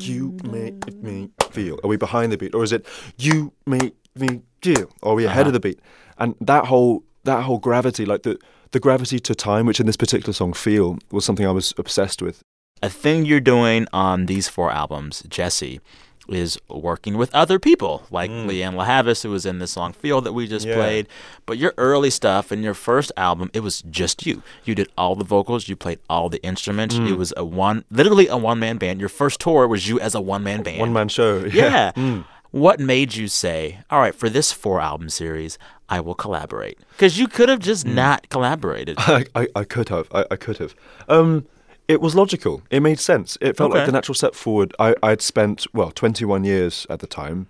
you 0.00 0.36
make 0.42 1.00
me 1.00 1.30
feel? 1.50 1.78
Are 1.84 1.88
we 1.88 1.96
behind 1.96 2.32
the 2.32 2.36
beat, 2.36 2.54
or 2.56 2.64
is 2.64 2.72
it 2.72 2.84
you 3.18 3.52
make 3.66 3.94
me 4.16 4.42
feel? 4.62 4.90
Or 5.02 5.12
are 5.12 5.14
we 5.14 5.24
ahead 5.26 5.42
Uh-huh. 5.42 5.48
of 5.48 5.52
the 5.52 5.60
beat? 5.60 5.78
And 6.18 6.34
that 6.40 6.64
whole 6.66 7.04
that 7.24 7.42
whole 7.44 7.58
gravity, 7.58 8.04
like 8.06 8.22
the 8.22 8.38
the 8.72 8.80
gravity 8.80 9.18
to 9.20 9.34
time, 9.34 9.66
which 9.66 9.80
in 9.80 9.86
this 9.86 9.96
particular 9.96 10.32
song, 10.32 10.52
"Feel," 10.52 10.98
was 11.10 11.24
something 11.24 11.46
I 11.46 11.50
was 11.52 11.72
obsessed 11.78 12.20
with. 12.22 12.42
A 12.82 12.88
thing 12.90 13.24
you're 13.24 13.40
doing 13.40 13.86
on 13.92 14.26
these 14.26 14.48
four 14.48 14.70
albums, 14.70 15.22
Djesse, 15.28 15.80
is 16.28 16.58
working 16.68 17.16
with 17.16 17.34
other 17.34 17.58
people 17.58 18.02
like 18.10 18.30
Lianne 18.30 18.74
La 18.74 18.84
Havas, 18.84 19.22
who 19.22 19.30
was 19.30 19.44
in 19.46 19.58
this 19.58 19.72
song 19.72 19.92
Feel 19.92 20.20
that 20.22 20.32
we 20.32 20.46
just 20.48 20.66
Mm. 20.66 20.70
Yeah. 20.70 20.74
played. 20.76 21.06
But 21.46 21.58
your 21.58 21.72
early 21.76 22.10
stuff 22.10 22.50
and 22.50 22.62
your 22.64 22.74
first 22.74 23.12
album, 23.16 23.50
it 23.52 23.60
was 23.60 23.82
just 23.90 24.26
you. 24.26 24.42
You 24.64 24.74
did 24.74 24.88
all 24.98 25.14
the 25.14 25.24
vocals, 25.24 25.68
you 25.68 25.76
played 25.76 25.98
all 26.10 26.28
the 26.30 26.42
instruments. 26.42 26.96
Mm. 26.96 27.10
It 27.10 27.18
was 27.18 27.32
a 27.36 27.44
one, 27.44 27.84
literally 27.90 28.26
a 28.28 28.36
one 28.38 28.58
man 28.58 28.78
band. 28.78 29.00
Your 29.00 29.08
first 29.10 29.38
tour 29.38 29.68
was 29.68 29.86
you 29.88 30.00
as 30.00 30.14
a 30.14 30.20
one 30.20 30.42
man 30.42 30.62
band. 30.62 30.80
One 30.80 30.92
man 30.92 31.08
show. 31.08 31.44
Yeah. 31.52 31.92
Mm. 31.94 32.24
What 32.50 32.78
made 32.78 33.16
you 33.16 33.26
say, 33.28 33.80
all 33.90 33.98
right, 34.00 34.14
for 34.14 34.28
this 34.30 34.52
four 34.52 34.80
album 34.80 35.10
series, 35.10 35.58
I 35.88 36.00
will 36.00 36.14
collaborate? 36.14 36.78
Because 36.92 37.18
you 37.18 37.28
could 37.28 37.48
have 37.48 37.58
just 37.60 37.86
Mm. 37.86 37.94
not 37.94 38.28
collaborated. 38.30 38.96
I, 38.98 39.26
I, 39.34 39.48
I 39.54 39.64
could 39.64 39.88
have. 39.90 40.08
I, 40.12 40.24
I 40.30 40.36
could 40.36 40.58
have. 40.58 40.74
Um, 41.08 41.46
it 41.88 42.00
was 42.00 42.14
logical. 42.14 42.62
It 42.70 42.80
made 42.80 42.98
sense. 42.98 43.36
It 43.42 43.56
felt 43.56 43.70
Okay. 43.70 43.80
like 43.80 43.86
the 43.86 43.92
natural 43.92 44.14
step 44.14 44.34
forward. 44.34 44.72
I, 44.78 44.94
I'd 45.02 45.20
spent, 45.20 45.66
well, 45.74 45.90
21 45.90 46.44
years 46.44 46.86
at 46.88 47.00
the 47.00 47.06
time 47.06 47.46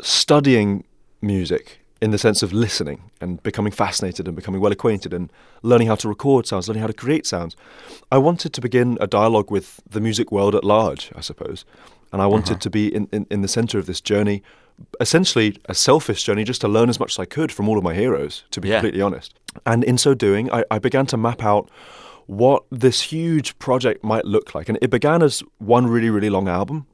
studying 0.00 0.84
music 1.22 1.78
in 2.02 2.10
the 2.10 2.18
sense 2.18 2.42
of 2.42 2.52
listening 2.52 3.10
and 3.22 3.42
becoming 3.42 3.72
fascinated 3.72 4.26
and 4.26 4.36
becoming 4.36 4.60
well 4.60 4.70
acquainted 4.72 5.14
and 5.14 5.32
learning 5.62 5.86
how 5.88 5.94
to 5.94 6.08
record 6.08 6.46
sounds, 6.46 6.68
learning 6.68 6.82
how 6.82 6.86
to 6.86 6.92
create 6.92 7.26
sounds. 7.26 7.56
I 8.12 8.18
wanted 8.18 8.52
to 8.52 8.60
begin 8.60 8.98
a 9.00 9.06
dialogue 9.06 9.50
with 9.50 9.80
the 9.88 10.00
music 10.00 10.30
world 10.30 10.54
at 10.54 10.62
large, 10.64 11.10
I 11.16 11.22
suppose. 11.22 11.64
And 12.12 12.20
I 12.20 12.26
wanted 12.26 12.60
to 12.60 12.70
be 12.70 12.94
in, 12.94 13.08
in, 13.12 13.26
in 13.30 13.40
the 13.40 13.48
center 13.48 13.78
of 13.78 13.86
this 13.86 14.00
journey, 14.02 14.42
essentially 15.00 15.58
a 15.68 15.74
selfish 15.74 16.22
journey, 16.24 16.44
just 16.44 16.60
to 16.62 16.68
learn 16.68 16.88
as 16.88 16.98
much 17.00 17.12
as 17.14 17.18
I 17.18 17.24
could 17.24 17.50
from 17.52 17.68
all 17.68 17.78
of 17.78 17.84
my 17.84 17.94
heroes, 17.94 18.44
to 18.50 18.60
be 18.60 18.68
Yeah. 18.68 18.76
completely 18.80 19.02
honest. 19.02 19.34
And 19.64 19.84
in 19.84 19.98
so 19.98 20.14
doing, 20.14 20.50
I, 20.52 20.64
I 20.70 20.78
began 20.78 21.06
to 21.06 21.16
map 21.16 21.42
out 21.42 21.68
what 22.26 22.64
this 22.70 23.00
huge 23.12 23.58
project 23.58 24.02
might 24.04 24.24
look 24.24 24.54
like. 24.54 24.68
And 24.68 24.78
it 24.82 24.90
began 24.90 25.22
as 25.22 25.42
one 25.58 25.86
really, 25.86 26.10
really 26.10 26.30
long 26.30 26.48
album. 26.48 26.86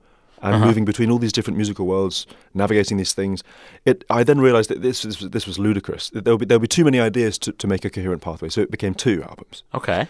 And 0.44 0.54
Uh-huh. 0.56 0.66
moving 0.66 0.84
between 0.84 1.08
all 1.12 1.18
these 1.20 1.30
different 1.32 1.56
musical 1.56 1.86
worlds, 1.86 2.26
navigating 2.52 2.96
these 2.98 3.12
things, 3.14 3.44
it. 3.84 4.04
I 4.10 4.24
then 4.24 4.40
realized 4.40 4.70
that 4.70 4.82
this 4.82 5.02
this, 5.02 5.20
was- 5.20 5.30
this 5.30 5.46
was 5.46 5.56
ludicrous. 5.56 6.10
There 6.12 6.32
would 6.34 6.40
be 6.40 6.46
there 6.46 6.58
would 6.58 6.68
be 6.68 6.74
too 6.76 6.84
many 6.84 6.98
ideas 6.98 7.38
to, 7.38 7.52
to 7.52 7.66
make 7.68 7.84
a 7.84 7.90
coherent 7.90 8.22
pathway, 8.22 8.48
so 8.48 8.60
it 8.60 8.68
became 8.68 8.92
two 8.92 9.22
albums. 9.22 9.62
Okay. 9.72 10.08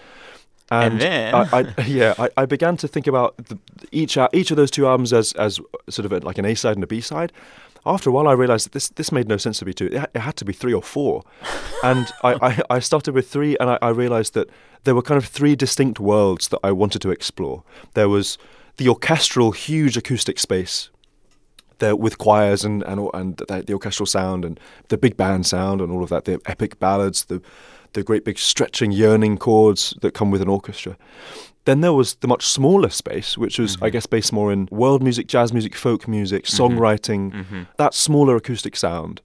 And, 0.72 0.92
And 0.94 1.00
then- 1.00 1.34
I, 1.34 1.46
I, 1.52 1.82
yeah, 1.86 2.14
I, 2.18 2.28
I 2.36 2.46
began 2.46 2.76
to 2.78 2.88
think 2.88 3.06
about 3.06 3.36
the, 3.36 3.58
each 3.90 4.16
uh, 4.16 4.28
each 4.32 4.50
of 4.50 4.56
those 4.56 4.70
two 4.70 4.86
albums 4.86 5.12
as 5.12 5.32
as 5.34 5.60
sort 5.90 6.06
of 6.06 6.12
a, 6.12 6.18
like 6.20 6.38
an 6.38 6.44
A 6.44 6.54
side 6.54 6.76
and 6.76 6.84
a 6.84 6.86
B 6.86 7.00
side. 7.00 7.32
After 7.84 8.10
a 8.10 8.12
while, 8.12 8.28
I 8.28 8.32
realized 8.32 8.66
that 8.66 8.72
this 8.72 8.88
this 8.90 9.12
made 9.12 9.28
no 9.28 9.36
sense 9.36 9.58
to 9.58 9.64
be 9.64 9.74
two. 9.74 9.86
It, 9.86 10.10
it 10.14 10.20
had 10.20 10.36
to 10.36 10.44
be 10.44 10.52
three 10.52 10.72
or 10.72 10.82
four, 10.82 11.24
and 11.82 12.06
I, 12.22 12.32
I, 12.48 12.76
I 12.76 12.78
started 12.80 13.14
with 13.14 13.28
three, 13.28 13.56
and 13.58 13.68
I, 13.70 13.78
I 13.82 13.88
realized 13.90 14.34
that 14.34 14.48
there 14.84 14.94
were 14.94 15.02
kind 15.02 15.18
of 15.18 15.26
three 15.26 15.56
distinct 15.56 16.00
worlds 16.00 16.48
that 16.48 16.60
I 16.64 16.72
wanted 16.72 17.02
to 17.02 17.10
explore. 17.10 17.64
There 17.94 18.08
was 18.08 18.38
the 18.76 18.88
orchestral, 18.88 19.52
huge 19.52 19.96
acoustic 19.96 20.38
space 20.38 20.90
there 21.80 21.96
with 21.96 22.16
choirs 22.18 22.64
and 22.64 22.82
and 22.84 23.10
and 23.12 23.36
the, 23.36 23.62
the 23.66 23.72
orchestral 23.72 24.06
sound 24.06 24.44
and 24.44 24.58
the 24.88 24.96
big 24.96 25.16
band 25.16 25.44
sound 25.46 25.80
and 25.80 25.90
all 25.92 26.02
of 26.02 26.08
that, 26.08 26.24
the 26.24 26.40
epic 26.46 26.78
ballads, 26.78 27.24
the 27.24 27.42
the 27.92 28.02
great 28.02 28.24
big 28.24 28.38
stretching, 28.38 28.92
yearning 28.92 29.38
chords 29.38 29.94
that 30.00 30.14
come 30.14 30.30
with 30.30 30.42
an 30.42 30.48
orchestra. 30.48 30.96
Then 31.64 31.80
there 31.80 31.92
was 31.92 32.14
the 32.14 32.28
much 32.28 32.44
smaller 32.44 32.90
space, 32.90 33.38
which 33.38 33.58
was, 33.58 33.76
I 33.76 33.86
mm-hmm. 33.86 33.92
guess, 33.92 34.06
based 34.06 34.32
more 34.32 34.52
in 34.52 34.68
world 34.72 35.02
music, 35.02 35.28
jazz 35.28 35.52
music, 35.52 35.76
folk 35.76 36.08
music, 36.08 36.44
mm-hmm. 36.44 36.62
songwriting, 36.62 37.32
mm-hmm. 37.32 37.62
that 37.76 37.94
smaller 37.94 38.36
acoustic 38.36 38.74
sound. 38.76 39.20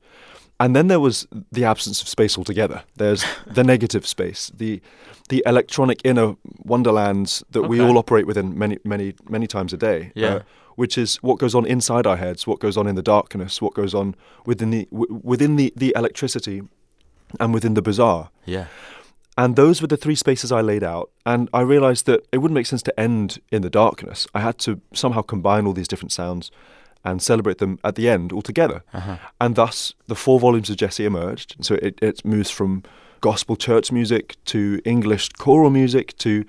And 0.60 0.76
then 0.76 0.88
there 0.88 1.00
was 1.00 1.28
the 1.52 1.66
absence 1.66 2.02
of 2.02 2.08
space 2.08 2.38
altogether. 2.38 2.84
There's 2.96 3.26
the 3.48 3.64
negative 3.64 4.06
space, 4.06 4.52
the 4.56 4.82
the 5.30 5.44
electronic 5.46 6.00
inner 6.06 6.36
wonderlands 6.64 7.44
that 7.52 7.64
we 7.64 7.82
all 7.82 7.98
operate 7.98 8.26
within 8.26 8.58
many, 8.58 8.78
many, 8.86 9.14
many 9.28 9.46
times 9.46 9.74
a 9.74 9.78
day. 9.78 10.08
uh, 10.08 10.12
Yeah. 10.16 10.42
which 10.76 10.98
is 10.98 11.18
what 11.18 11.38
goes 11.40 11.54
on 11.56 11.66
inside 11.66 12.06
our 12.08 12.18
heads, 12.18 12.48
what 12.48 12.60
goes 12.60 12.78
on 12.78 12.88
in 12.88 12.96
the 12.96 13.02
darkness, 13.02 13.62
what 13.62 13.74
goes 13.74 13.94
on 13.96 14.16
within 14.46 14.70
the 14.70 14.88
w- 14.92 15.20
within 15.24 15.56
the, 15.58 15.74
the 15.76 15.92
electricity, 15.96 16.62
and 17.40 17.54
within 17.54 17.74
the 17.74 17.82
bizarre. 17.82 18.30
Yeah. 18.46 18.66
And 19.38 19.56
those 19.56 19.82
were 19.82 19.88
the 19.88 19.98
three 19.98 20.16
spaces 20.16 20.52
I 20.52 20.62
laid 20.62 20.84
out. 20.84 21.12
And 21.26 21.48
I 21.54 21.62
realized 21.62 22.06
that 22.08 22.26
it 22.32 22.40
wouldn't 22.40 22.56
make 22.56 22.66
sense 22.66 22.82
to 22.84 23.00
end 23.00 23.40
in 23.52 23.62
the 23.62 23.70
darkness. 23.70 24.28
I 24.34 24.40
had 24.40 24.58
to 24.60 24.82
somehow 24.94 25.22
combine 25.22 25.68
all 25.68 25.74
these 25.74 25.88
different 25.88 26.12
sounds 26.12 26.50
and 27.06 27.22
celebrate 27.22 27.60
them 27.60 27.78
at 27.84 27.96
the 27.96 28.10
end 28.10 28.32
all 28.32 28.42
together. 28.42 28.84
Uh-huh. 28.94 29.18
And 29.40 29.56
thus, 29.56 29.94
the 30.08 30.16
four 30.16 30.40
volumes 30.40 30.70
of 30.72 30.78
Djesse 30.78 31.06
emerged. 31.06 31.56
So 31.62 31.76
it, 31.76 32.00
it 32.02 32.26
moves 32.26 32.50
from 32.50 32.82
gospel 33.22 33.56
church 33.56 33.92
music 33.92 34.36
to 34.46 34.82
English 34.86 35.30
choral 35.34 35.70
music 35.70 36.18
to 36.18 36.44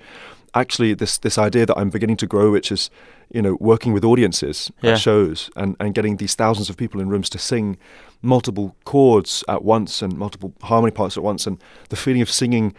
actually 0.55 0.95
this, 0.95 1.19
this 1.19 1.37
idea 1.37 1.67
that 1.67 1.77
I'm 1.77 1.91
beginning 1.91 2.17
to 2.17 2.27
grow, 2.27 2.51
which 2.51 2.71
is, 2.71 2.89
you 3.31 3.41
know, 3.41 3.55
working 3.59 3.93
with 3.93 4.03
audiences 4.03 4.71
Yeah. 4.81 4.93
at 4.93 4.99
shows 4.99 5.51
and, 5.55 5.75
and 5.79 5.93
getting 5.93 6.17
these 6.17 6.33
thousands 6.33 6.69
of 6.71 6.75
people 6.77 6.99
in 6.99 7.07
rooms 7.09 7.29
to 7.29 7.37
sing 7.37 7.77
multiple 8.21 8.75
chords 8.85 9.43
at 9.47 9.63
once 9.63 10.01
and 10.01 10.17
multiple 10.17 10.53
harmony 10.63 10.91
parts 10.91 11.17
at 11.17 11.23
once. 11.23 11.47
And 11.47 11.61
the 11.89 11.95
feeling 11.95 12.21
of 12.21 12.29
singing 12.29 12.75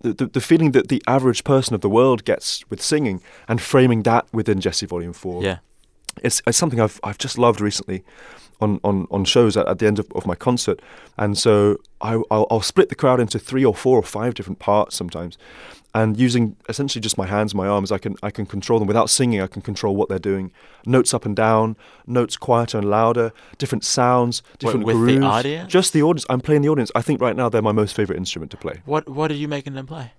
the, 0.00 0.12
the, 0.12 0.26
the 0.26 0.40
feeling 0.40 0.72
that 0.72 0.88
the 0.88 1.00
average 1.06 1.44
person 1.44 1.74
of 1.74 1.80
the 1.80 1.88
world 1.88 2.24
gets 2.24 2.68
with 2.68 2.82
singing 2.82 3.22
and 3.46 3.60
framing 3.60 4.02
that 4.02 4.26
within 4.32 4.58
Djesse 4.58 4.88
Volume 4.88 5.12
4 5.12 5.44
Yeah. 5.44 5.58
it's, 6.24 6.42
it's 6.44 6.58
something 6.58 6.80
I've 6.80 6.98
I've 7.04 7.18
just 7.18 7.38
loved 7.38 7.60
recently 7.60 8.02
on, 8.60 8.80
on, 8.82 9.06
on 9.10 9.24
shows 9.24 9.56
at, 9.56 9.66
at 9.68 9.78
the 9.78 9.86
end 9.86 9.98
of, 9.98 10.10
of 10.14 10.26
my 10.26 10.34
concert. 10.34 10.80
And 11.18 11.36
so 11.38 11.78
I, 12.00 12.14
I'll, 12.30 12.46
I'll 12.50 12.62
split 12.62 12.88
the 12.88 12.94
crowd 12.94 13.20
into 13.20 13.38
three 13.38 13.64
or 13.64 13.74
four 13.74 13.96
or 13.98 14.02
five 14.02 14.34
different 14.34 14.58
parts 14.58 14.96
sometimes. 14.96 15.36
And 15.94 16.18
using 16.18 16.56
essentially 16.70 17.02
just 17.02 17.18
my 17.18 17.26
hands, 17.26 17.54
my 17.54 17.66
arms, 17.66 17.92
I 17.92 17.98
can 17.98 18.16
I 18.22 18.30
can 18.30 18.46
control 18.46 18.78
them 18.78 18.88
without 18.88 19.10
singing. 19.10 19.42
I 19.42 19.46
can 19.46 19.60
control 19.60 19.94
what 19.94 20.08
they're 20.08 20.18
doing, 20.18 20.50
notes 20.86 21.12
up 21.12 21.26
and 21.26 21.36
down, 21.36 21.76
notes 22.06 22.38
quieter 22.38 22.78
and 22.78 22.88
louder, 22.88 23.32
different 23.58 23.84
sounds, 23.84 24.42
different 24.58 24.86
with 24.86 24.96
the 24.96 25.02
grooves. 25.02 25.24
audience? 25.24 25.70
Just 25.70 25.92
the 25.92 26.02
audience. 26.02 26.24
I'm 26.30 26.40
playing 26.40 26.62
the 26.62 26.70
audience. 26.70 26.90
I 26.94 27.02
think 27.02 27.20
right 27.20 27.36
now 27.36 27.50
they're 27.50 27.60
my 27.60 27.72
most 27.72 27.94
favorite 27.94 28.16
instrument 28.16 28.50
to 28.52 28.56
play. 28.56 28.80
What 28.86 29.06
What 29.08 29.30
are 29.30 29.34
you 29.34 29.48
making 29.48 29.74
them 29.74 29.86
play? 29.86 30.12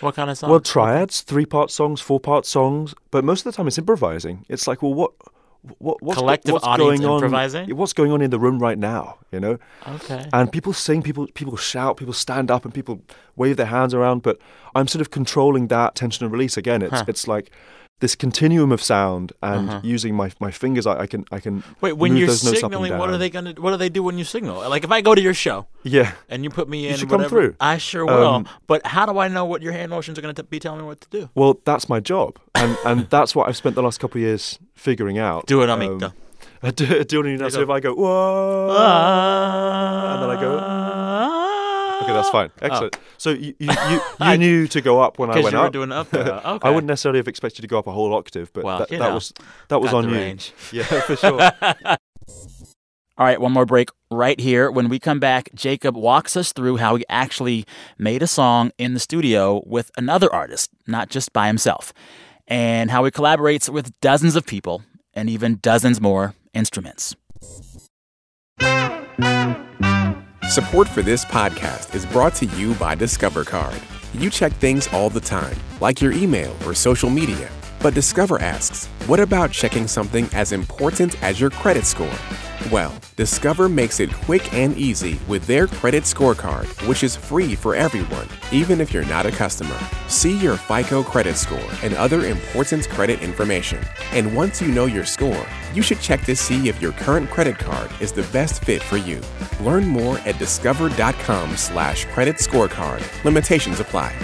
What 0.00 0.16
kind 0.16 0.28
of 0.30 0.36
song? 0.36 0.50
Well, 0.50 0.60
triads, 0.60 1.20
three 1.22 1.46
part 1.46 1.70
songs, 1.70 2.00
four 2.00 2.18
part 2.18 2.44
songs, 2.44 2.94
but 3.10 3.24
most 3.24 3.46
of 3.46 3.52
the 3.52 3.56
time 3.56 3.68
it's 3.68 3.78
improvising. 3.78 4.44
It's 4.48 4.66
like, 4.66 4.82
well, 4.82 4.92
what, 4.92 5.12
what, 5.78 6.02
what's, 6.02 6.18
Collective 6.18 6.52
what's 6.52 6.64
audience 6.66 7.00
going 7.00 7.10
on? 7.10 7.16
improvising? 7.16 7.74
What's 7.76 7.92
going 7.92 8.12
on 8.12 8.20
in 8.20 8.30
the 8.30 8.38
room 8.38 8.58
right 8.58 8.78
now? 8.78 9.18
You 9.32 9.40
know, 9.40 9.58
Okay. 9.88 10.28
and 10.32 10.52
people 10.52 10.72
sing, 10.72 11.02
people 11.02 11.26
people 11.34 11.56
shout, 11.56 11.96
people 11.96 12.12
stand 12.12 12.50
up, 12.50 12.64
and 12.64 12.72
people 12.74 13.00
wave 13.36 13.56
their 13.56 13.66
hands 13.66 13.94
around. 13.94 14.22
But 14.22 14.38
I'm 14.74 14.86
sort 14.88 15.00
of 15.00 15.10
controlling 15.10 15.68
that 15.68 15.94
tension 15.94 16.24
and 16.24 16.32
release 16.32 16.56
again. 16.56 16.82
It's 16.82 16.92
Huh. 17.00 17.04
it's 17.08 17.26
like 17.26 17.50
this 18.00 18.14
continuum 18.16 18.72
of 18.72 18.82
sound, 18.82 19.32
and 19.42 19.68
Uh-huh. 19.70 19.80
using 19.82 20.14
my, 20.14 20.30
my 20.40 20.50
fingers, 20.50 20.86
I, 20.86 21.00
I 21.02 21.06
can 21.06 21.24
I 21.30 21.38
can 21.40 21.62
Wait, 21.80 21.92
when 21.94 22.16
you're 22.16 22.26
those 22.26 22.44
notes 22.44 22.58
up 22.62 22.72
and 22.72 22.82
signaling, 22.84 22.98
what 22.98 23.08
are 23.10 23.16
they 23.18 23.30
gonna? 23.30 23.54
What 23.58 23.70
do 23.70 23.76
they 23.76 23.88
do 23.88 24.02
when 24.02 24.18
you 24.18 24.24
signal? 24.24 24.68
Like 24.68 24.84
if 24.84 24.90
I 24.90 25.00
go 25.00 25.14
to 25.14 25.20
your 25.22 25.32
show 25.34 25.66
Yeah, 25.84 26.12
and 26.28 26.42
you 26.44 26.50
put 26.50 26.68
me 26.68 26.78
in 26.80 26.84
You 26.84 26.90
in, 26.90 26.96
should 26.98 27.08
come 27.08 27.18
whatever, 27.18 27.30
through. 27.48 27.56
I 27.60 27.78
sure 27.78 28.04
will. 28.04 28.26
Um, 28.26 28.48
but 28.66 28.84
how 28.86 29.06
do 29.06 29.18
I 29.18 29.28
know 29.28 29.44
what 29.44 29.62
your 29.62 29.72
hand 29.72 29.90
motions 29.90 30.18
are 30.18 30.22
gonna 30.22 30.34
t- 30.34 30.42
be 30.42 30.58
telling 30.60 30.80
me 30.80 30.86
what 30.86 31.00
to 31.02 31.08
do? 31.08 31.30
well, 31.34 31.58
that's 31.64 31.88
my 31.88 32.00
job, 32.00 32.38
and 32.54 32.76
and 32.84 33.08
that's 33.10 33.34
what 33.34 33.48
I've 33.48 33.56
spent 33.56 33.74
the 33.76 33.82
last 33.82 34.00
couple 34.00 34.18
of 34.20 34.22
years 34.26 34.58
figuring 34.74 35.18
out. 35.18 35.46
Do 35.46 35.62
it 35.62 35.70
on. 35.70 35.80
Um, 35.82 35.98
Go. 35.98 36.12
do, 36.74 37.04
do 37.04 37.20
it 37.20 37.24
on 37.26 37.30
you 37.30 37.36
now. 37.38 37.48
So 37.48 37.60
if 37.62 37.70
I 37.70 37.80
go, 37.80 37.94
whoa, 37.94 38.70
and 40.12 40.22
then 40.22 40.30
I 40.30 40.40
go, 40.40 40.58
Okay, 42.02 42.12
that's 42.12 42.30
fine. 42.30 42.50
Ah. 42.60 42.66
Excellent. 42.66 42.98
So 43.18 43.30
you 43.30 43.54
you, 43.58 43.68
you, 43.88 43.92
you 43.94 44.00
Oh. 44.20 44.36
Knew 44.36 44.66
to 44.68 44.80
go 44.80 45.00
up 45.00 45.18
when 45.18 45.30
I 45.30 45.34
went 45.40 45.52
you 45.52 45.58
were 45.58 45.66
up. 45.66 45.72
doing 45.72 45.92
up 45.92 46.10
there. 46.10 46.24
Okay. 46.44 46.68
I 46.68 46.70
wouldn't 46.70 46.88
necessarily 46.88 47.18
have 47.18 47.28
expected 47.28 47.58
you 47.60 47.62
to 47.62 47.68
go 47.68 47.78
up 47.78 47.86
a 47.86 47.92
whole 47.92 48.12
octave, 48.14 48.52
but 48.52 48.64
Well, 48.64 48.78
that, 48.80 48.90
you 48.90 48.98
that 48.98 49.08
know, 49.08 49.14
was 49.14 49.32
that 49.68 49.80
was 49.80 49.90
got 49.92 49.98
on 49.98 50.04
the 50.04 50.10
you. 50.10 50.16
range. 50.16 50.52
Yeah, 50.72 50.82
for 50.84 51.16
sure. 51.16 51.40
All 53.16 53.24
right, 53.24 53.40
one 53.40 53.52
more 53.52 53.64
break 53.64 53.90
right 54.10 54.38
here. 54.40 54.70
When 54.72 54.88
we 54.88 54.98
come 54.98 55.20
back, 55.20 55.48
Jacob 55.54 55.96
walks 55.96 56.36
us 56.36 56.52
through 56.52 56.78
how 56.78 56.96
he 56.96 57.04
actually 57.08 57.64
made 57.96 58.22
a 58.22 58.26
song 58.26 58.72
in 58.76 58.92
the 58.94 58.98
studio 59.00 59.62
with 59.66 59.92
another 59.96 60.32
artist, 60.34 60.70
not 60.88 61.10
just 61.10 61.32
by 61.32 61.46
himself, 61.46 61.92
and 62.48 62.90
how 62.90 63.04
he 63.04 63.12
collaborates 63.12 63.68
with 63.68 63.92
dozens 64.00 64.34
of 64.34 64.44
people 64.46 64.82
and 65.14 65.30
even 65.30 65.58
dozens 65.62 66.00
more 66.00 66.34
instruments. 66.54 67.14
Support 70.54 70.86
for 70.86 71.02
this 71.02 71.24
podcast 71.24 71.96
is 71.96 72.06
brought 72.06 72.36
to 72.36 72.46
you 72.46 72.74
by 72.74 72.94
Discover 72.94 73.42
Card. 73.42 73.74
You 74.12 74.30
check 74.30 74.52
things 74.52 74.86
all 74.92 75.10
the 75.10 75.20
time, 75.20 75.56
like 75.80 76.00
your 76.00 76.12
email 76.12 76.56
or 76.64 76.74
social 76.74 77.10
media. 77.10 77.50
But 77.84 77.92
Discover 77.92 78.40
asks, 78.40 78.86
what 79.06 79.20
about 79.20 79.52
checking 79.52 79.86
something 79.86 80.26
as 80.32 80.52
important 80.52 81.22
as 81.22 81.38
your 81.38 81.50
credit 81.50 81.84
score? 81.84 82.18
Well, 82.72 82.94
Discover 83.16 83.68
makes 83.68 84.00
it 84.00 84.10
quick 84.10 84.54
and 84.54 84.74
easy 84.78 85.20
with 85.28 85.46
their 85.46 85.66
credit 85.66 86.04
scorecard, 86.04 86.66
which 86.88 87.04
is 87.04 87.14
free 87.14 87.54
for 87.54 87.74
everyone, 87.74 88.26
even 88.50 88.80
if 88.80 88.94
you're 88.94 89.04
not 89.04 89.26
a 89.26 89.30
customer. 89.30 89.78
See 90.08 90.34
your 90.34 90.56
FICO 90.56 91.02
credit 91.02 91.36
score 91.36 91.70
and 91.82 91.92
other 91.96 92.24
important 92.24 92.88
credit 92.88 93.20
information. 93.20 93.84
And 94.12 94.34
once 94.34 94.62
you 94.62 94.68
know 94.68 94.86
your 94.86 95.04
score, 95.04 95.46
you 95.74 95.82
should 95.82 96.00
check 96.00 96.22
to 96.22 96.34
see 96.34 96.70
if 96.70 96.80
your 96.80 96.92
current 96.92 97.28
credit 97.28 97.58
card 97.58 97.90
is 98.00 98.12
the 98.12 98.26
best 98.32 98.64
fit 98.64 98.82
for 98.82 98.96
you. 98.96 99.20
Learn 99.60 99.86
more 99.86 100.16
at 100.20 100.38
discover.com 100.38 101.54
slash 101.58 102.06
credit 102.06 102.36
scorecard. 102.36 103.02
Limitations 103.24 103.78
apply. 103.78 104.16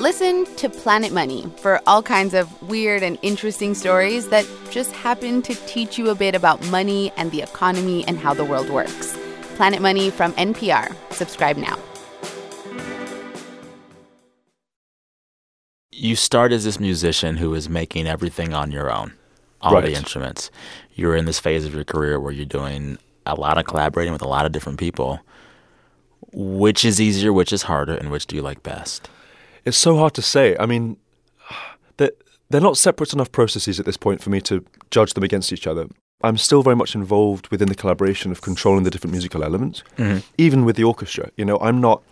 Listen 0.00 0.46
to 0.56 0.70
Planet 0.70 1.12
Money 1.12 1.46
for 1.58 1.78
all 1.86 2.02
kinds 2.02 2.32
of 2.32 2.62
weird 2.62 3.02
and 3.02 3.18
interesting 3.20 3.74
stories 3.74 4.30
that 4.30 4.46
just 4.70 4.92
happen 4.92 5.42
to 5.42 5.54
teach 5.66 5.98
you 5.98 6.08
a 6.08 6.14
bit 6.14 6.34
about 6.34 6.64
money 6.68 7.12
and 7.18 7.30
the 7.32 7.42
economy 7.42 8.02
and 8.08 8.16
how 8.16 8.32
the 8.32 8.42
world 8.42 8.70
works. 8.70 9.14
Planet 9.56 9.82
Money 9.82 10.08
from 10.08 10.32
NPR. 10.32 10.96
Subscribe 11.12 11.58
now. 11.58 11.78
You 15.92 16.16
start 16.16 16.52
as 16.52 16.64
this 16.64 16.80
musician 16.80 17.36
who 17.36 17.52
is 17.54 17.68
making 17.68 18.06
everything 18.06 18.54
on 18.54 18.72
your 18.72 18.90
own, 18.90 19.12
all 19.60 19.72
the 19.72 19.82
Right. 19.82 19.92
instruments. 19.92 20.50
You're 20.94 21.14
in 21.14 21.26
this 21.26 21.38
phase 21.38 21.66
of 21.66 21.74
your 21.74 21.84
career 21.84 22.18
where 22.18 22.32
you're 22.32 22.46
doing 22.46 22.96
a 23.26 23.34
lot 23.34 23.58
of 23.58 23.66
collaborating 23.66 24.14
with 24.14 24.22
a 24.22 24.28
lot 24.28 24.46
of 24.46 24.52
different 24.52 24.78
people. 24.78 25.20
Which 26.32 26.86
is 26.86 27.02
easier, 27.02 27.34
which 27.34 27.52
is 27.52 27.64
harder, 27.64 27.92
and 27.94 28.10
which 28.10 28.26
do 28.26 28.34
you 28.34 28.40
like 28.40 28.62
best? 28.62 29.10
It's 29.64 29.76
so 29.76 29.96
hard 29.96 30.14
to 30.14 30.22
say. 30.22 30.56
I 30.58 30.66
mean, 30.66 30.96
they're, 31.96 32.12
they're 32.48 32.60
not 32.60 32.76
separate 32.76 33.12
enough 33.12 33.32
processes 33.32 33.78
at 33.80 33.86
this 33.86 33.96
point 33.96 34.22
for 34.22 34.30
me 34.30 34.40
to 34.42 34.64
judge 34.90 35.14
them 35.14 35.24
against 35.24 35.52
each 35.52 35.66
other. 35.66 35.86
I'm 36.22 36.36
still 36.36 36.62
very 36.62 36.76
much 36.76 36.94
involved 36.94 37.48
within 37.48 37.68
the 37.68 37.74
collaboration 37.74 38.30
of 38.30 38.42
controlling 38.42 38.84
the 38.84 38.90
different 38.90 39.12
musical 39.12 39.42
elements, 39.42 39.82
mm-hmm. 39.96 40.18
even 40.36 40.64
with 40.64 40.76
the 40.76 40.84
orchestra. 40.84 41.30
You 41.36 41.44
know, 41.44 41.58
I'm 41.60 41.80
not, 41.80 42.02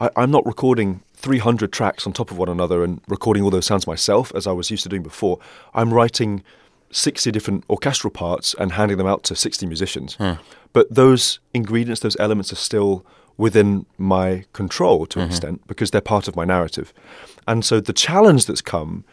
I, 0.00 0.10
I'm 0.16 0.30
not 0.30 0.44
recording 0.44 1.02
300 1.14 1.72
tracks 1.72 2.06
on 2.06 2.12
top 2.12 2.30
of 2.30 2.36
one 2.36 2.48
another 2.48 2.84
and 2.84 3.00
recording 3.08 3.42
all 3.42 3.50
those 3.50 3.64
sounds 3.64 3.86
myself 3.86 4.32
as 4.34 4.46
I 4.46 4.52
was 4.52 4.70
used 4.70 4.82
to 4.82 4.88
doing 4.88 5.02
before. 5.02 5.38
I'm 5.72 5.94
writing 5.94 6.42
60 6.90 7.30
different 7.30 7.64
orchestral 7.70 8.10
parts 8.10 8.54
and 8.58 8.72
handing 8.72 8.98
them 8.98 9.06
out 9.06 9.22
to 9.24 9.36
60 9.36 9.64
musicians. 9.66 10.16
But 10.72 10.92
those 10.94 11.38
ingredients, 11.54 12.00
those 12.00 12.16
elements 12.18 12.52
are 12.52 12.56
still 12.56 13.06
within 13.36 13.86
my 13.98 14.44
control 14.52 15.06
to 15.06 15.18
an 15.18 15.24
mm-hmm. 15.24 15.30
extent 15.30 15.66
because 15.66 15.90
they're 15.90 16.00
part 16.00 16.28
of 16.28 16.36
my 16.36 16.44
narrative. 16.44 16.92
And 17.46 17.64
so 17.64 17.80
the 17.80 17.92
challenge 17.92 18.46
that's 18.46 18.60
come 18.60 19.04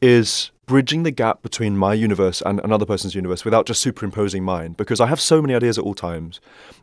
is 0.00 0.50
bridging 0.66 1.02
the 1.02 1.10
gap 1.10 1.42
between 1.42 1.76
my 1.76 1.94
universe 1.94 2.42
and 2.44 2.60
another 2.60 2.84
person's 2.84 3.14
universe 3.14 3.44
without 3.44 3.66
just 3.66 3.80
superimposing 3.80 4.44
mine 4.44 4.74
because 4.74 5.00
I 5.00 5.06
have 5.06 5.20
so 5.20 5.40
many 5.40 5.54
ideas 5.54 5.78
at 5.78 5.84
all 5.84 5.94
times 5.94 6.40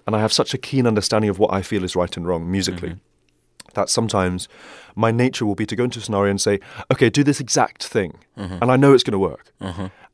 and 0.07 0.15
I 0.15 0.19
have 0.19 0.33
such 0.33 0.53
a 0.53 0.57
keen 0.57 0.87
understanding 0.87 1.29
of 1.29 1.37
what 1.37 1.53
I 1.53 1.61
feel 1.61 1.83
is 1.83 1.95
right 1.95 2.15
and 2.17 2.27
wrong 2.27 2.49
musically 2.49 2.89
mm-hmm. 2.89 3.73
that 3.75 3.89
sometimes 3.89 4.49
my 4.95 5.11
nature 5.11 5.45
will 5.45 5.55
be 5.55 5.67
to 5.67 5.75
go 5.75 5.83
into 5.83 5.99
a 5.99 6.01
scenario 6.01 6.31
and 6.31 6.41
say, 6.41 6.59
okay, 6.91 7.09
do 7.09 7.23
this 7.23 7.39
exact 7.39 7.83
thing. 7.83 8.17
Mm-hmm. 8.37 8.57
And 8.61 8.71
I 8.71 8.75
know 8.75 8.93
it's 8.93 9.03
going 9.03 9.11
to 9.11 9.19
work. 9.19 9.53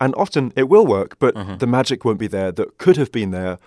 And 0.02 0.14
often 0.16 0.52
it 0.56 0.68
will 0.68 0.86
work, 0.86 1.18
but 1.20 1.36
the 1.60 1.68
magic 1.68 2.04
won't 2.04 2.20
be 2.20 2.28
there 2.28 2.52
that 2.52 2.78
could 2.78 2.98
have 2.98 3.12
been 3.12 3.32
there 3.32 3.58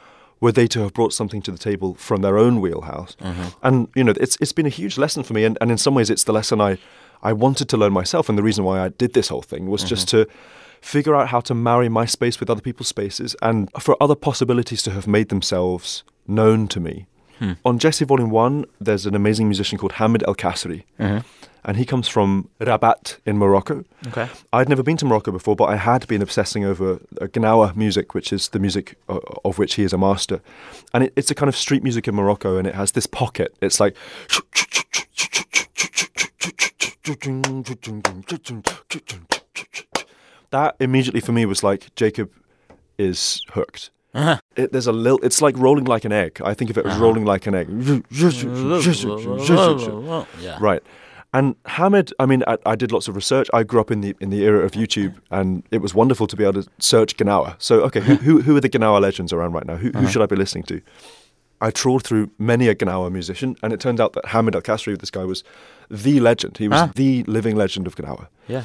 were 0.44 0.52
they 0.52 0.66
to 0.66 0.80
have 0.80 0.92
brought 0.92 1.14
something 1.14 1.40
to 1.40 1.50
the 1.50 1.56
table 1.56 1.94
from 1.94 2.20
their 2.20 2.36
own 2.36 2.60
wheelhouse. 2.60 3.16
Mm-hmm. 3.22 3.48
And, 3.62 3.88
you 3.96 4.04
know, 4.04 4.12
it's, 4.20 4.36
it's 4.42 4.52
been 4.52 4.66
a 4.66 4.76
huge 4.80 4.98
lesson 4.98 5.22
for 5.22 5.32
me. 5.32 5.42
And, 5.42 5.56
and 5.62 5.70
in 5.70 5.78
some 5.78 5.94
ways, 5.94 6.10
it's 6.10 6.24
the 6.24 6.34
lesson 6.34 6.60
I, 6.60 6.76
I 7.22 7.32
wanted 7.32 7.70
to 7.70 7.78
learn 7.78 7.94
myself. 7.94 8.28
And 8.28 8.36
the 8.36 8.42
reason 8.42 8.62
why 8.62 8.78
I 8.84 8.90
did 8.90 9.14
this 9.14 9.28
whole 9.28 9.40
thing 9.40 9.70
was 9.70 9.82
just 9.82 10.08
mm-hmm. 10.08 10.30
to 10.30 10.38
figure 10.82 11.14
out 11.14 11.28
how 11.28 11.40
to 11.40 11.54
marry 11.54 11.88
my 11.88 12.04
space 12.04 12.40
with 12.40 12.50
other 12.50 12.60
people's 12.60 12.88
spaces 12.88 13.34
and 13.40 13.70
for 13.80 13.96
other 14.02 14.14
possibilities 14.14 14.82
to 14.82 14.90
have 14.90 15.06
made 15.06 15.30
themselves 15.30 16.04
known 16.26 16.68
to 16.68 16.78
me. 16.78 17.06
Hmm. 17.38 17.52
On 17.64 17.78
Djesse 17.78 18.06
Volume 18.06 18.28
1, 18.28 18.66
there's 18.78 19.06
an 19.06 19.14
amazing 19.14 19.48
musician 19.48 19.78
called 19.78 19.92
Hamid 19.92 20.22
El 20.28 20.34
Kasri. 20.34 20.84
Mm-hmm. 21.00 21.26
And 21.66 21.76
he 21.78 21.84
comes 21.86 22.08
from 22.08 22.48
Rabat 22.60 23.18
in 23.24 23.38
Morocco. 23.38 23.84
Okay. 24.08 24.28
I'd 24.52 24.68
never 24.68 24.82
been 24.82 24.98
to 24.98 25.06
Morocco 25.06 25.32
before, 25.32 25.56
but 25.56 25.64
I 25.64 25.76
had 25.76 26.06
been 26.06 26.20
obsessing 26.20 26.64
over 26.64 27.00
uh, 27.20 27.26
Gnawa 27.26 27.74
music, 27.74 28.12
which 28.14 28.32
is 28.32 28.48
the 28.50 28.58
music 28.58 28.98
uh, 29.08 29.18
of 29.44 29.58
which 29.58 29.74
he 29.74 29.82
is 29.82 29.92
a 29.94 29.98
master. 29.98 30.42
And 30.92 31.04
it, 31.04 31.12
it's 31.16 31.30
a 31.30 31.34
kind 31.34 31.48
of 31.48 31.56
street 31.56 31.82
music 31.82 32.06
in 32.06 32.14
Morocco, 32.14 32.58
and 32.58 32.66
it 32.66 32.74
has 32.74 32.92
this 32.92 33.06
pocket. 33.06 33.54
It's 33.62 33.80
like. 33.80 33.96
That 40.50 40.76
immediately 40.78 41.20
for 41.20 41.32
me 41.32 41.46
was 41.46 41.62
like, 41.62 41.94
Jacob 41.96 42.30
is 42.98 43.42
hooked. 43.50 43.90
It, 44.54 44.70
there's 44.70 44.86
a 44.86 44.92
little. 44.92 45.18
It's 45.22 45.42
like 45.42 45.56
rolling 45.58 45.84
like 45.86 46.04
an 46.04 46.12
egg. 46.12 46.40
I 46.44 46.54
think 46.54 46.70
of 46.70 46.78
it 46.78 46.86
as 46.86 46.96
rolling 46.98 47.24
like 47.24 47.46
an 47.48 47.54
egg. 47.56 47.66
yeah. 50.40 50.58
Right. 50.60 50.82
And 51.34 51.56
Hamid, 51.66 52.12
I 52.20 52.26
mean, 52.26 52.44
I, 52.46 52.56
I 52.64 52.76
did 52.76 52.92
lots 52.92 53.08
of 53.08 53.16
research. 53.16 53.48
I 53.52 53.64
grew 53.64 53.80
up 53.80 53.90
in 53.90 54.00
the 54.00 54.14
in 54.20 54.30
the 54.30 54.44
era 54.44 54.64
of 54.64 54.70
YouTube, 54.72 55.14
and 55.30 55.64
it 55.72 55.82
was 55.82 55.92
wonderful 55.92 56.26
to 56.28 56.36
be 56.36 56.44
able 56.44 56.62
to 56.62 56.68
search 56.78 57.16
Gnawa. 57.16 57.56
So, 57.58 57.80
okay, 57.82 58.00
who, 58.00 58.40
who, 58.40 58.56
are 58.56 58.60
the 58.60 58.68
Gnawa 58.70 59.00
legends 59.00 59.32
around 59.32 59.52
right 59.52 59.66
now? 59.66 59.76
Who, 59.76 59.90
who 59.90 60.06
should 60.08 60.22
I 60.22 60.26
be 60.26 60.36
listening 60.36 60.62
to? 60.64 60.80
I 61.60 61.70
trawled 61.72 62.04
through 62.04 62.30
many 62.38 62.68
a 62.68 62.74
Gnawa 62.74 63.10
musician, 63.10 63.56
and 63.62 63.72
it 63.72 63.80
turned 63.80 64.00
out 64.00 64.12
that 64.12 64.26
Hamid 64.26 64.54
El 64.54 64.62
Kasri, 64.62 64.96
this 64.98 65.10
guy, 65.10 65.24
was 65.24 65.42
the 65.90 66.20
legend. 66.20 66.58
He 66.58 66.68
was 66.68 66.80
Ah. 66.80 66.92
the 66.94 67.24
living 67.24 67.56
legend 67.56 67.86
of 67.88 67.96
Gnawa. 67.96 68.28
Yeah. 68.46 68.62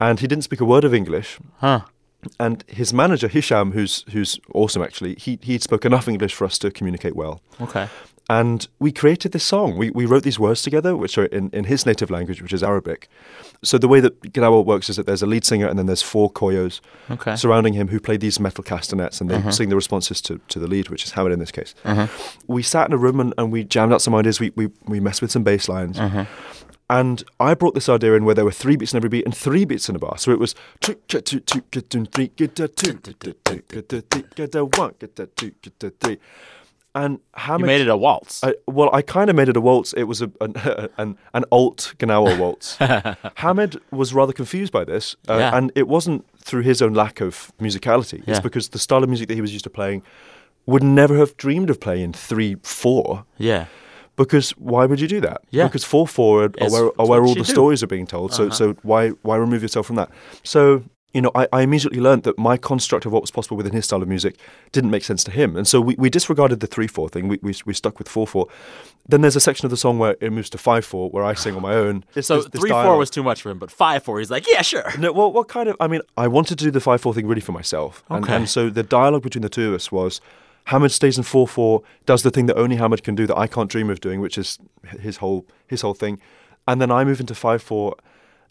And 0.00 0.18
he 0.20 0.26
didn't 0.26 0.44
speak 0.44 0.60
a 0.60 0.64
word 0.64 0.84
of 0.84 0.92
English. 0.92 1.38
Huh. 1.58 1.82
And 2.40 2.64
his 2.66 2.92
manager, 2.92 3.28
Hisham, 3.28 3.72
who's 3.72 4.04
who's 4.12 4.40
awesome 4.52 4.82
actually, 4.82 5.14
he 5.14 5.38
he 5.40 5.56
spoke 5.58 5.84
enough 5.84 6.08
English 6.08 6.34
for 6.34 6.44
us 6.46 6.58
to 6.58 6.70
communicate 6.70 7.14
well. 7.14 7.40
Okay. 7.60 7.88
And 8.30 8.68
we 8.78 8.92
created 8.92 9.32
this 9.32 9.44
song. 9.44 9.78
We, 9.78 9.88
we 9.90 10.04
wrote 10.04 10.22
these 10.22 10.38
words 10.38 10.60
together, 10.60 10.94
which 10.94 11.16
are 11.16 11.24
in, 11.26 11.48
in 11.54 11.64
his 11.64 11.86
native 11.86 12.10
language, 12.10 12.42
which 12.42 12.52
is 12.52 12.62
Arabic. 12.62 13.08
So 13.64 13.78
the 13.78 13.88
way 13.88 14.00
that 14.00 14.20
Gnawa 14.20 14.64
works 14.64 14.90
is 14.90 14.96
that 14.96 15.06
there's 15.06 15.22
a 15.22 15.26
lead 15.26 15.46
singer 15.46 15.66
and 15.66 15.78
then 15.78 15.86
there's 15.86 16.02
four 16.02 16.30
koyos 16.30 16.80
Okay. 17.10 17.36
surrounding 17.36 17.72
him 17.72 17.88
who 17.88 17.98
play 17.98 18.18
these 18.18 18.38
metal 18.38 18.62
castanets 18.62 19.20
and 19.22 19.30
they 19.30 19.50
sing 19.50 19.70
the 19.70 19.76
responses 19.76 20.20
to, 20.22 20.40
to 20.48 20.58
the 20.58 20.66
lead, 20.66 20.90
which 20.90 21.04
is 21.04 21.12
Hamid 21.12 21.32
in 21.32 21.38
this 21.38 21.50
case. 21.50 21.74
We 22.46 22.62
sat 22.62 22.86
in 22.88 22.92
a 22.92 22.98
room 22.98 23.18
and, 23.18 23.32
and 23.38 23.50
we 23.50 23.64
jammed 23.64 23.94
out 23.94 24.02
some 24.02 24.14
ideas. 24.14 24.40
We, 24.40 24.50
we, 24.54 24.68
we 24.86 25.00
messed 25.00 25.22
with 25.22 25.30
some 25.30 25.42
bass 25.42 25.66
lines. 25.68 25.98
And 26.90 27.22
I 27.38 27.52
brought 27.54 27.74
this 27.74 27.88
idea 27.90 28.14
in 28.14 28.24
where 28.24 28.34
there 28.34 28.46
were 28.46 28.50
three 28.50 28.76
beats 28.76 28.92
in 28.94 28.96
every 28.96 29.10
beat 29.10 29.24
and 29.26 29.36
three 29.36 29.66
beats 29.66 29.88
in 29.90 29.96
a 29.96 29.98
bar. 29.98 30.16
So 30.16 30.30
it 30.32 30.38
was 30.38 30.54
two, 36.94 37.00
get 37.00 37.08
two, 37.08 37.18
two, 37.18 37.20
get 37.20 37.28
two, 37.28 37.28
three, 37.28 37.28
get 37.28 37.28
a 37.28 37.28
two, 37.28 37.28
get 37.28 37.28
a 37.28 37.28
two, 37.28 37.28
get 37.28 37.28
a 37.28 37.28
three, 37.28 37.28
get 37.28 37.28
a 37.28 37.28
one, 37.28 37.28
get 37.28 37.28
a 37.28 37.28
two, 37.28 37.28
get 37.28 37.28
a 37.28 37.28
three. 37.28 37.28
And 37.34 37.34
Hamid 37.34 37.60
You 37.60 37.66
made 37.66 37.80
it 37.82 37.88
a 37.88 37.96
waltz. 37.96 38.42
I, 38.42 38.54
well, 38.66 38.90
I 38.92 39.02
kind 39.02 39.30
of 39.30 39.36
made 39.36 39.48
it 39.48 39.56
a 39.56 39.60
waltz. 39.60 39.92
It 39.92 40.04
was 40.04 40.22
a, 40.22 40.30
an, 40.40 40.54
an, 40.98 41.16
an 41.34 41.44
alt 41.52 41.94
Gnawa 41.98 42.38
waltz. 42.38 42.76
Hamid 43.36 43.78
was 43.90 44.12
rather 44.14 44.32
confused 44.32 44.72
by 44.72 44.84
this, 44.84 45.14
uh, 45.28 45.36
Yeah. 45.38 45.56
and 45.56 45.70
it 45.74 45.86
wasn't 45.86 46.24
through 46.38 46.62
his 46.62 46.80
own 46.82 46.94
lack 46.94 47.20
of 47.20 47.52
musicality. 47.60 48.18
Yeah. 48.26 48.34
It's 48.34 48.40
because 48.40 48.70
the 48.70 48.78
style 48.78 49.02
of 49.02 49.08
music 49.08 49.28
that 49.28 49.34
he 49.34 49.40
was 49.42 49.52
used 49.52 49.64
to 49.64 49.70
playing 49.70 50.02
would 50.66 50.82
never 50.82 51.16
have 51.16 51.36
dreamed 51.36 51.70
of 51.70 51.78
playing 51.78 52.12
three 52.14 52.56
four. 52.62 53.24
yeah. 53.36 53.66
Because 54.16 54.50
why 54.58 54.84
would 54.84 55.00
you 55.00 55.06
do 55.06 55.20
that? 55.20 55.42
Yeah. 55.50 55.64
Because 55.68 55.84
four 55.84 56.04
four 56.08 56.44
are, 56.44 56.50
are 56.60 56.70
where, 56.70 56.90
are 57.00 57.06
where 57.06 57.22
all 57.22 57.34
the 57.34 57.44
do. 57.44 57.52
stories 57.52 57.84
are 57.84 57.86
being 57.86 58.06
told. 58.06 58.32
So 58.32 58.46
Uh-huh. 58.46 58.54
so 58.54 58.76
why 58.82 59.10
why 59.22 59.36
remove 59.36 59.62
yourself 59.62 59.86
from 59.86 59.94
that? 59.96 60.10
So 60.42 60.82
you 61.14 61.22
know, 61.22 61.30
I, 61.34 61.48
I 61.52 61.62
immediately 61.62 62.00
learned 62.00 62.24
that 62.24 62.38
my 62.38 62.56
construct 62.58 63.06
of 63.06 63.12
what 63.12 63.22
was 63.22 63.30
possible 63.30 63.56
within 63.56 63.72
his 63.72 63.86
style 63.86 64.02
of 64.02 64.08
music 64.08 64.36
didn't 64.72 64.90
make 64.90 65.04
sense 65.04 65.24
to 65.24 65.30
him, 65.30 65.56
and 65.56 65.66
so 65.66 65.80
we, 65.80 65.94
we 65.96 66.10
disregarded 66.10 66.60
the 66.60 66.66
three 66.66 66.86
four 66.86 67.08
thing. 67.08 67.28
We, 67.28 67.38
we 67.42 67.54
we 67.64 67.72
stuck 67.74 67.98
with 67.98 68.08
four 68.08 68.26
four. 68.26 68.46
Then 69.08 69.22
there's 69.22 69.36
a 69.36 69.40
section 69.40 69.64
of 69.64 69.70
the 69.70 69.76
song 69.78 69.98
where 69.98 70.16
it 70.20 70.30
moves 70.32 70.50
to 70.50 70.58
five 70.58 70.84
four, 70.84 71.08
where 71.10 71.24
I 71.24 71.32
sing 71.32 71.56
on 71.56 71.62
my 71.62 71.74
own. 71.74 72.04
So 72.20 72.36
this- 72.36 72.48
this 72.50 72.60
three 72.60 72.70
four 72.70 72.98
was 72.98 73.08
too 73.10 73.22
much 73.22 73.40
for 73.40 73.50
him, 73.50 73.58
but 73.58 73.70
five 73.70 74.02
four, 74.02 74.18
he's 74.18 74.30
like, 74.30 74.46
yeah, 74.50 74.60
sure. 74.62 74.84
No, 74.98 75.12
well, 75.12 75.32
what 75.32 75.48
kind 75.48 75.68
of? 75.70 75.76
I 75.80 75.86
mean, 75.88 76.02
I 76.18 76.28
wanted 76.28 76.58
to 76.58 76.64
do 76.64 76.70
the 76.70 76.80
five 76.80 77.00
four 77.00 77.14
thing 77.14 77.26
really 77.26 77.40
for 77.40 77.52
myself, 77.52 78.02
and, 78.10 78.24
Okay. 78.24 78.34
and 78.36 78.48
so 78.48 78.68
the 78.68 78.82
dialogue 78.82 79.22
between 79.22 79.42
the 79.42 79.48
two 79.48 79.68
of 79.68 79.74
us 79.74 79.90
was, 79.90 80.20
Hamid 80.64 80.92
stays 80.92 81.16
in 81.16 81.24
four 81.24 81.48
four, 81.48 81.82
does 82.04 82.22
the 82.22 82.30
thing 82.30 82.44
that 82.46 82.58
only 82.58 82.76
Hamid 82.76 83.02
can 83.02 83.14
do 83.14 83.26
that 83.26 83.36
I 83.38 83.46
can't 83.46 83.70
dream 83.70 83.88
of 83.88 84.00
doing, 84.02 84.20
which 84.20 84.36
is 84.36 84.58
his 85.00 85.16
whole 85.16 85.46
his 85.66 85.80
whole 85.80 85.94
thing, 85.94 86.20
and 86.66 86.82
then 86.82 86.90
I 86.90 87.02
move 87.04 87.18
into 87.18 87.34
five 87.34 87.62
four, 87.62 87.96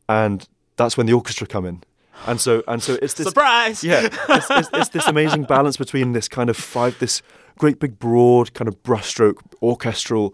and 0.09 0.47
that's 0.77 0.97
when 0.97 1.05
the 1.05 1.13
orchestra 1.13 1.45
come 1.47 1.65
in, 1.65 1.83
and 2.25 2.41
so 2.41 2.63
and 2.67 2.81
so 2.81 2.97
it's 3.01 3.13
this 3.13 3.27
Surprise! 3.27 3.83
yeah, 3.83 4.09
it's, 4.29 4.47
it's, 4.49 4.69
it's 4.73 4.89
this 4.89 5.07
amazing 5.07 5.43
balance 5.43 5.77
between 5.77 6.13
this 6.13 6.27
kind 6.27 6.49
of 6.49 6.57
five, 6.57 6.97
this 6.99 7.21
great 7.57 7.79
big 7.79 7.99
broad 7.99 8.53
kind 8.53 8.67
of 8.67 8.81
brushstroke 8.83 9.37
orchestral 9.61 10.33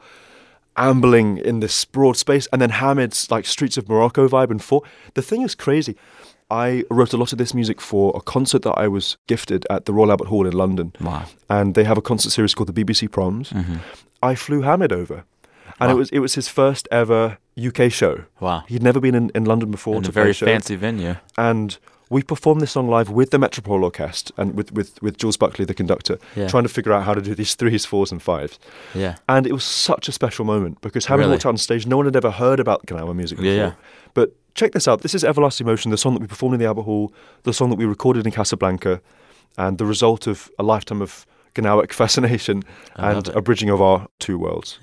ambling 0.76 1.38
in 1.38 1.60
this 1.60 1.86
broad 1.86 2.18
space, 2.18 2.48
and 2.52 2.62
then 2.62 2.72
Hamid's 2.72 3.30
like 3.30 3.46
Streets 3.46 3.78
of 3.78 3.88
Morocco 3.90 4.28
vibe 4.28 4.52
and 4.52 4.64
four. 4.64 4.82
The 5.14 5.22
thing 5.22 5.42
is 5.42 5.56
crazy. 5.56 5.96
I 6.50 6.84
wrote 6.92 7.14
a 7.14 7.18
lot 7.18 7.32
of 7.32 7.40
this 7.40 7.54
music 7.54 7.82
for 7.82 8.12
a 8.16 8.22
concert 8.22 8.62
that 8.64 8.74
I 8.78 8.88
was 8.88 9.18
gifted 9.28 9.66
at 9.70 9.86
the 9.86 9.94
Royal 9.94 10.12
Albert 10.12 10.28
Hall 10.28 10.46
in 10.46 10.54
London. 10.54 10.94
Wow. 11.02 11.26
And 11.50 11.74
they 11.74 11.84
have 11.84 11.98
a 11.98 12.02
concert 12.02 12.30
series 12.30 12.54
called 12.54 12.74
the 12.74 12.84
BBC 12.84 13.10
Proms. 13.10 13.50
Mm-hmm. 13.50 13.78
I 14.22 14.36
flew 14.36 14.62
Hamid 14.62 14.92
over. 14.92 15.26
And 15.80 15.92
it 15.92 15.96
was 15.96 16.10
it 16.12 16.20
was 16.20 16.36
his 16.36 16.48
first 16.48 16.88
ever 16.92 17.38
UK 17.58 17.92
show. 17.92 18.24
Wow. 18.40 18.64
He'd 18.68 18.84
never 18.84 19.00
been 19.00 19.16
in, 19.16 19.32
in 19.36 19.46
London 19.46 19.72
before. 19.72 19.96
In 19.98 20.04
to 20.04 20.10
a 20.10 20.12
very 20.14 20.34
fancy 20.34 20.76
venue. 20.76 21.16
and 21.38 21.78
we 22.10 22.22
performed 22.22 22.62
this 22.62 22.72
song 22.72 22.88
live 22.90 23.10
with 23.10 23.32
the 23.32 23.40
Metropole 23.40 23.84
Orchestra 23.84 24.36
and 24.38 24.54
with, 24.56 24.72
with, 24.72 25.02
with 25.02 25.18
Jules 25.18 25.36
Buckley, 25.36 25.66
the 25.66 25.74
conductor, 25.74 26.20
Yeah. 26.36 26.48
trying 26.48 26.62
to 26.62 26.70
figure 26.70 26.94
out 26.94 27.04
how 27.06 27.16
to 27.16 27.22
do 27.22 27.34
these 27.34 27.56
threes, 27.56 27.86
fours, 27.86 28.12
and 28.12 28.22
fives. 28.22 28.60
Yeah. 28.94 29.16
And 29.28 29.48
it 29.48 29.52
was 29.54 29.64
such 29.64 30.08
a 30.08 30.12
special 30.12 30.46
moment 30.46 30.80
because 30.82 31.08
having 31.08 31.22
Really? 31.24 31.32
walked 31.38 31.46
out 31.48 31.50
on 31.50 31.58
stage, 31.58 31.88
no 31.88 31.98
one 31.98 32.06
had 32.06 32.16
ever 32.16 32.30
heard 32.30 32.60
about 32.60 32.86
Gnawa 32.86 33.16
music 33.16 33.40
before. 33.40 33.52
Yeah, 33.52 33.58
yeah. 33.68 33.74
But 34.14 34.36
check 34.54 34.74
this 34.74 34.88
out. 34.88 35.02
This 35.02 35.16
is 35.16 35.24
Everlasting 35.24 35.66
Motion, 35.66 35.90
the 35.90 35.98
song 35.98 36.14
that 36.14 36.22
we 36.22 36.28
performed 36.28 36.54
in 36.54 36.60
the 36.60 36.68
Albert 36.68 36.84
Hall, 36.84 37.12
the 37.44 37.54
song 37.54 37.72
that 37.72 37.78
we 37.78 37.86
recorded 37.86 38.28
in 38.28 38.32
Casablanca, 38.32 39.02
and 39.58 39.80
the 39.80 39.86
result 39.86 40.28
of 40.28 40.52
a 40.60 40.64
lifetime 40.64 41.02
of 41.02 41.26
Gnawic 41.56 41.94
fascination 42.02 42.62
I 42.96 43.14
and 43.14 43.28
a 43.30 43.42
bridging 43.42 43.70
of 43.72 43.82
our 43.82 44.08
two 44.20 44.38
worlds. 44.38 44.78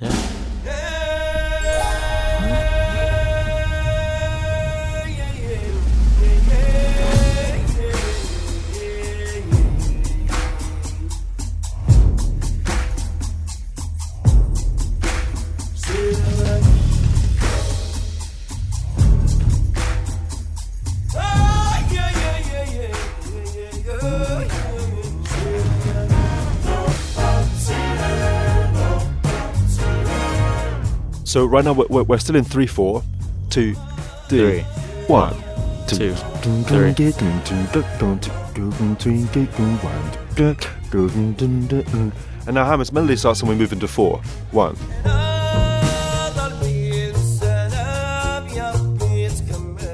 So 31.31 31.47
right 31.47 31.65
now 31.65 31.75
we're, 31.75 32.03
we're, 32.03 32.19
still 32.19 32.35
in 32.35 32.43
three 32.43 32.67
four, 32.67 33.05
two, 33.51 33.75
three, 34.27 34.41
Three. 34.41 34.61
one, 35.07 35.37
two, 35.87 36.17
three. 36.17 36.91
And 42.49 42.55
now 42.57 42.65
Hammers's 42.65 42.93
melody 42.93 43.15
starts 43.15 43.39
and 43.43 43.49
we 43.49 43.55
move 43.55 43.73
into 43.73 43.87
four. 43.87 44.21
One. 44.51 44.75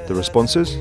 The 0.07 0.15
responses. 0.15 0.75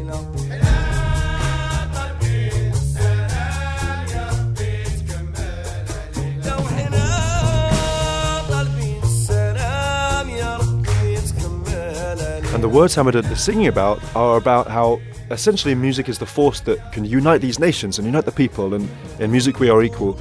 And 12.57 12.65
the 12.65 12.71
words 12.71 12.95
Hamid 12.95 13.15
is 13.17 13.45
singing 13.45 13.67
about 13.67 14.03
are 14.17 14.39
about 14.39 14.67
how 14.67 14.99
essentially 15.31 15.75
music 15.75 16.09
is 16.09 16.19
the 16.19 16.25
force 16.25 16.61
that 16.61 16.91
can 16.91 17.05
unite 17.05 17.43
these 17.43 17.59
nations 17.59 17.99
and 17.99 18.07
unite 18.07 18.25
the 18.25 18.33
people, 18.33 18.73
and 18.73 18.89
in 19.21 19.31
music 19.31 19.61
we 19.61 19.69
are 19.69 19.83
equal, 19.83 20.15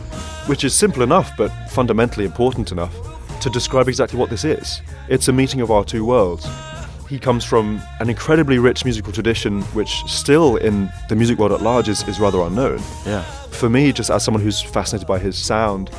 which 0.48 0.66
is 0.66 0.76
simple 0.76 1.02
enough 1.02 1.32
but 1.38 1.48
fundamentally 1.70 2.26
important 2.26 2.74
enough 2.74 2.94
to 3.40 3.50
describe 3.50 3.88
exactly 3.88 4.20
what 4.20 4.30
this 4.30 4.44
is. 4.44 4.82
It's 5.08 5.30
a 5.30 5.32
meeting 5.32 5.62
of 5.62 5.72
our 5.72 5.86
two 5.86 6.04
worlds. 6.04 6.46
He 7.08 7.20
comes 7.20 7.46
from 7.46 7.82
an 8.02 8.10
incredibly 8.10 8.60
rich 8.60 8.84
musical 8.84 9.14
tradition, 9.14 9.62
which 9.72 10.04
still 10.06 10.58
in 10.58 10.92
the 11.08 11.16
music 11.16 11.40
world 11.40 11.54
at 11.54 11.62
large 11.62 11.88
is, 11.88 12.06
is 12.06 12.20
rather 12.20 12.42
unknown. 12.42 12.80
Yeah. 13.06 13.22
For 13.52 13.70
me, 13.70 13.94
just 13.94 14.10
as 14.10 14.26
someone 14.26 14.44
who's 14.44 14.62
fascinated 14.62 15.08
by 15.08 15.20
his 15.20 15.38
sound, 15.38 15.90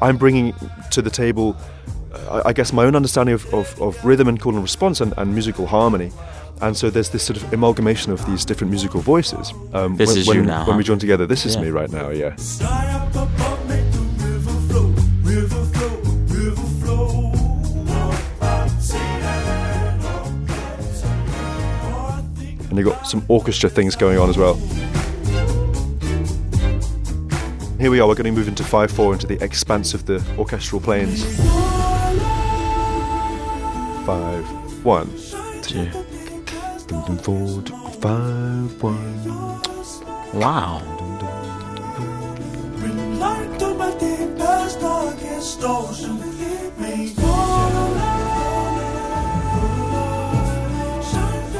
I'm 0.00 0.16
bringing 0.16 0.54
to 0.90 1.02
the 1.02 1.10
table, 1.10 1.54
I 2.30 2.52
guess, 2.52 2.72
my 2.72 2.84
own 2.84 2.94
understanding 2.96 3.34
of, 3.34 3.52
of, 3.54 3.80
of 3.80 4.04
rhythm 4.04 4.28
and 4.28 4.40
call 4.40 4.52
and 4.54 4.62
response 4.62 5.00
and, 5.00 5.14
and 5.16 5.32
musical 5.32 5.66
harmony. 5.66 6.10
And 6.60 6.76
so 6.76 6.90
there's 6.90 7.10
this 7.10 7.22
sort 7.24 7.36
of 7.42 7.52
amalgamation 7.52 8.12
of 8.12 8.24
these 8.26 8.44
different 8.44 8.70
musical 8.70 9.00
voices. 9.00 9.52
Um, 9.72 9.96
This 9.96 10.08
when, 10.08 10.18
is 10.18 10.28
when, 10.28 10.36
you 10.38 10.42
now, 10.44 10.66
When 10.66 10.76
we 10.76 10.84
join 10.84 10.98
together, 10.98 11.26
this 11.26 11.44
is 11.46 11.56
Yeah. 11.56 11.62
me 11.62 11.70
right 11.70 11.90
now, 11.90 12.10
yeah. 12.10 12.36
And 22.68 22.78
you've 22.78 22.88
got 22.88 23.06
some 23.06 23.24
orchestra 23.28 23.68
things 23.68 23.96
going 23.96 24.18
on 24.18 24.30
as 24.30 24.38
well. 24.38 24.54
Here 27.78 27.90
we 27.90 28.00
are, 28.00 28.06
we're 28.06 28.14
going 28.14 28.24
to 28.24 28.30
move 28.32 28.48
into 28.48 28.64
5 28.64 28.90
4 28.90 29.12
into 29.14 29.26
the 29.26 29.42
expanse 29.44 29.92
of 29.92 30.06
the 30.06 30.24
orchestral 30.38 30.80
plains. 30.80 31.24
5 34.06 34.84
1 34.84 35.06
Two. 35.62 35.86
4 37.22 37.62
5 38.00 38.82
1 38.82 40.40
Wow. 40.40 40.82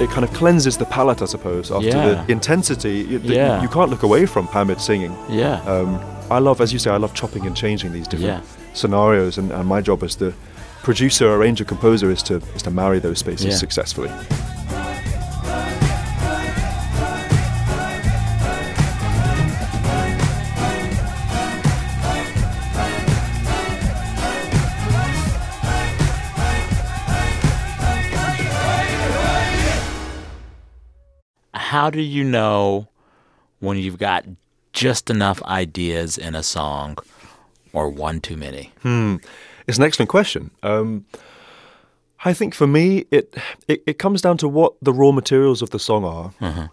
it 0.01 0.11
kind 0.11 0.25
of 0.25 0.33
cleanses 0.33 0.77
the 0.77 0.85
palate, 0.87 1.23
I 1.23 1.27
suppose, 1.27 1.71
after 1.71 1.87
Yeah. 1.87 2.25
the 2.25 2.33
intensity. 2.33 3.07
You, 3.09 3.19
the- 3.21 3.35
Yeah. 3.35 3.63
you 3.63 3.69
can't 3.69 3.89
look 3.89 4.03
away 4.03 4.27
from 4.27 4.49
Hamid 4.49 4.81
singing. 4.81 5.15
Yeah. 5.29 5.61
Um, 5.65 6.01
I 6.29 6.41
love, 6.41 6.61
as 6.61 6.73
you 6.73 6.81
say, 6.81 6.91
I 6.91 6.97
love 6.97 7.15
chopping 7.15 7.47
and 7.47 7.55
changing 7.55 7.93
these 7.93 8.09
different 8.09 8.43
Yeah. 8.43 8.73
scenarios, 8.75 9.39
and, 9.39 9.53
and 9.53 9.69
my 9.69 9.81
job 9.81 10.03
is 10.03 10.17
the 10.17 10.33
producer, 10.83 11.33
arranger, 11.33 11.65
composer 11.65 12.11
is 12.11 12.23
to 12.25 12.37
is 12.55 12.63
to 12.63 12.71
marry 12.71 12.99
those 12.99 13.19
spaces 13.19 13.47
Yeah. 13.47 13.53
successfully. 13.57 14.11
How 31.55 31.91
do 31.91 32.01
you 32.01 32.25
know 32.25 32.89
when 33.61 33.79
you've 33.79 33.99
got 33.99 34.25
just 34.73 35.11
enough 35.11 35.43
ideas 35.45 36.19
in 36.19 36.35
a 36.35 36.43
song 36.43 36.99
or 37.73 37.89
one 37.89 38.21
too 38.21 38.37
many? 38.37 38.73
Hmm. 38.83 39.17
It's 39.67 39.79
an 39.79 39.85
excellent 39.85 40.09
question. 40.09 40.51
Um, 40.63 41.07
I 42.25 42.33
think 42.33 42.55
for 42.55 42.67
me, 42.67 43.05
it, 43.11 43.35
it 43.69 43.83
it 43.87 43.99
comes 43.99 44.23
down 44.23 44.37
to 44.39 44.49
what 44.49 44.75
the 44.81 44.93
raw 44.93 45.13
materials 45.13 45.63
of 45.63 45.71
the 45.71 45.79
song 45.79 46.05
are. 46.05 46.33
Uh-huh. 46.41 46.69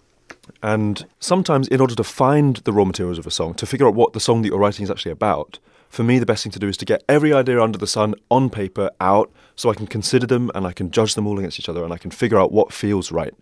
And 0.62 1.06
sometimes, 1.19 1.67
in 1.67 1.82
order 1.82 1.95
to 1.95 2.04
find 2.04 2.58
the 2.58 2.73
raw 2.73 2.86
materials 2.86 3.17
of 3.17 3.28
a 3.28 3.32
song, 3.32 3.54
to 3.56 3.65
figure 3.65 3.88
out 3.88 3.95
what 3.95 4.13
the 4.13 4.19
song 4.19 4.41
that 4.41 4.49
you're 4.49 4.60
writing 4.60 4.84
is 4.84 4.91
actually 4.91 5.12
about, 5.12 5.60
for 5.89 6.04
me, 6.04 6.19
the 6.19 6.25
best 6.25 6.43
thing 6.43 6.52
to 6.52 6.60
do 6.60 6.67
is 6.67 6.78
to 6.78 6.86
get 6.86 7.04
every 7.10 7.34
idea 7.34 7.62
under 7.62 7.78
the 7.78 7.88
sun 7.88 8.13
on 8.30 8.49
paper 8.49 8.91
out 9.02 9.32
so 9.56 9.69
I 9.69 9.73
can 9.73 9.88
consider 9.88 10.28
them 10.28 10.52
and 10.54 10.67
I 10.67 10.71
can 10.71 10.91
judge 10.91 11.15
them 11.15 11.25
all 11.25 11.39
against 11.39 11.60
each 11.60 11.67
other 11.67 11.84
and 11.84 11.91
I 11.91 11.97
can 11.97 12.12
figure 12.12 12.39
out 12.39 12.52
what 12.52 12.71
feels 12.71 13.12
right. 13.12 13.34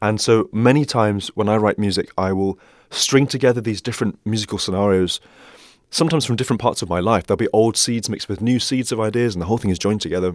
And 0.00 0.20
so 0.20 0.48
many 0.52 0.84
times 0.84 1.28
when 1.34 1.48
I 1.48 1.56
write 1.56 1.78
music, 1.78 2.10
I 2.16 2.32
will 2.32 2.58
string 2.90 3.26
together 3.26 3.60
these 3.60 3.82
different 3.82 4.18
musical 4.24 4.58
scenarios, 4.58 5.20
sometimes 5.94 6.24
from 6.24 6.34
different 6.36 6.60
parts 6.60 6.82
of 6.82 6.88
my 6.88 6.98
life. 7.00 7.24
There'll 7.26 7.36
be 7.36 7.48
old 7.52 7.76
seeds 7.76 8.08
mixed 8.08 8.28
with 8.28 8.40
new 8.40 8.58
seeds 8.58 8.90
of 8.92 8.98
ideas, 9.00 9.34
and 9.34 9.40
the 9.42 9.46
whole 9.46 9.58
thing 9.58 9.70
is 9.70 9.78
joined 9.78 10.00
together. 10.00 10.34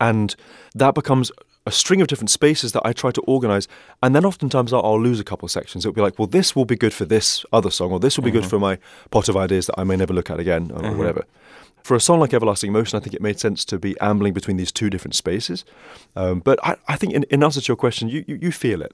And 0.00 0.36
that 0.74 0.94
becomes 0.94 1.32
a 1.66 1.70
string 1.70 2.00
of 2.02 2.06
different 2.08 2.30
spaces 2.30 2.72
that 2.72 2.82
I 2.84 2.92
try 2.92 3.10
to 3.12 3.20
organize. 3.22 3.66
And 4.02 4.14
then 4.14 4.24
oftentimes 4.24 4.72
I'll, 4.72 4.84
I'll 4.84 5.00
lose 5.00 5.20
a 5.20 5.24
couple 5.24 5.46
of 5.46 5.50
sections. 5.50 5.84
It'll 5.84 5.94
be 5.94 6.02
like, 6.02 6.18
well, 6.18 6.26
this 6.28 6.54
will 6.54 6.64
be 6.66 6.76
good 6.76 6.92
for 6.92 7.06
this 7.06 7.44
other 7.52 7.70
song, 7.70 7.92
or 7.92 7.98
this 7.98 8.16
will 8.16 8.24
be 8.24 8.30
good 8.30 8.44
Mhm. 8.44 8.50
for 8.50 8.58
my 8.58 8.78
pot 9.10 9.28
of 9.28 9.36
ideas 9.36 9.66
that 9.66 9.78
I 9.80 9.84
may 9.84 9.96
never 9.96 10.12
look 10.12 10.30
at 10.30 10.38
again, 10.38 10.70
or 10.74 10.80
Mhm. 10.82 10.96
whatever. 10.98 11.24
For 11.82 11.94
a 11.94 12.00
song 12.00 12.20
like 12.20 12.34
Everlasting 12.34 12.68
Emotion, 12.68 12.98
I 12.98 13.00
think 13.00 13.14
it 13.14 13.22
made 13.22 13.40
sense 13.40 13.64
to 13.66 13.78
be 13.78 13.98
ambling 14.00 14.34
between 14.34 14.58
these 14.58 14.72
two 14.72 14.90
different 14.90 15.14
spaces. 15.14 15.64
Um, 16.14 16.40
but 16.40 16.58
I, 16.62 16.76
I 16.88 16.96
think, 16.96 17.14
in, 17.14 17.22
in 17.24 17.42
answer 17.42 17.60
to 17.62 17.68
your 17.68 17.76
question, 17.76 18.08
you, 18.08 18.24
you, 18.28 18.38
you 18.42 18.52
feel 18.52 18.82
it. 18.82 18.92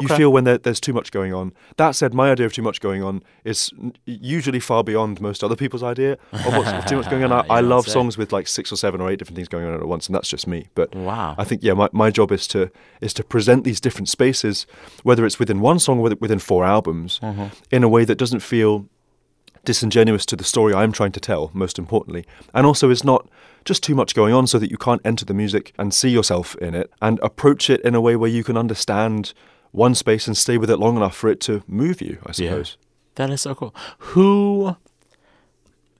You 0.00 0.08
feel 0.08 0.32
when 0.32 0.44
there, 0.44 0.58
there's 0.58 0.80
too 0.80 0.92
much 0.92 1.10
going 1.12 1.32
on. 1.32 1.52
That 1.76 1.92
said, 1.92 2.14
my 2.14 2.30
idea 2.30 2.46
of 2.46 2.52
too 2.52 2.62
much 2.62 2.80
going 2.80 3.02
on 3.02 3.22
is 3.44 3.70
usually 4.06 4.60
far 4.60 4.82
beyond 4.84 5.20
most 5.20 5.44
other 5.44 5.56
people's 5.56 5.82
idea 5.82 6.12
of 6.32 6.46
what's 6.56 6.70
too 6.90 6.96
much 6.96 7.08
going 7.10 7.24
on. 7.24 7.32
I, 7.32 7.44
I 7.48 7.60
love 7.60 7.86
songs 7.86 8.16
with 8.18 8.32
like 8.32 8.48
six 8.48 8.72
or 8.72 8.76
seven 8.76 9.00
or 9.00 9.10
eight 9.10 9.18
different 9.18 9.36
things 9.36 9.48
going 9.48 9.66
on 9.66 9.74
at 9.74 9.86
once, 9.86 10.06
and 10.06 10.14
that's 10.14 10.28
just 10.28 10.46
me. 10.46 10.68
But 10.74 10.94
Wow. 10.94 11.34
I 11.38 11.44
think 11.44 11.62
yeah, 11.62 11.74
my, 11.74 11.88
my 11.92 12.10
job 12.10 12.32
is 12.32 12.46
to 12.48 12.70
is 13.00 13.12
to 13.14 13.24
present 13.24 13.64
these 13.64 13.80
different 13.80 14.08
spaces, 14.08 14.66
whether 15.02 15.24
it's 15.26 15.38
within 15.38 15.60
one 15.60 15.78
song 15.78 15.98
or 16.00 16.10
within 16.20 16.38
four 16.38 16.64
albums, 16.64 17.20
Mhm. 17.22 17.50
in 17.70 17.82
a 17.84 17.88
way 17.88 18.04
that 18.04 18.16
doesn't 18.18 18.40
feel 18.40 18.86
disingenuous 19.64 20.26
to 20.26 20.36
the 20.36 20.44
story 20.44 20.74
I'm 20.74 20.92
trying 20.92 21.12
to 21.12 21.20
tell, 21.20 21.50
most 21.54 21.78
importantly, 21.78 22.26
and 22.52 22.66
also 22.66 22.90
is 22.90 23.02
not 23.02 23.26
just 23.64 23.82
too 23.82 23.94
much 23.94 24.14
going 24.14 24.34
on 24.34 24.46
so 24.46 24.58
that 24.58 24.70
you 24.70 24.76
can't 24.76 25.00
enter 25.06 25.24
the 25.24 25.32
music 25.32 25.72
and 25.78 25.94
see 25.94 26.10
yourself 26.10 26.54
in 26.56 26.74
it 26.74 26.92
and 27.00 27.18
approach 27.22 27.70
it 27.70 27.80
in 27.80 27.94
a 27.94 28.00
way 28.00 28.14
where 28.14 28.28
you 28.28 28.44
can 28.44 28.58
understand 28.58 29.32
one 29.74 29.94
space 29.94 30.26
and 30.26 30.36
stay 30.36 30.56
with 30.56 30.70
it 30.70 30.78
long 30.78 30.96
enough 30.96 31.16
for 31.16 31.28
it 31.28 31.40
to 31.40 31.62
move 31.66 32.00
you, 32.00 32.18
I 32.24 32.32
suppose. 32.32 32.76
Yeah. 32.80 32.84
That 33.16 33.30
is 33.30 33.40
so 33.42 33.54
cool. 33.54 33.74
Who 33.98 34.76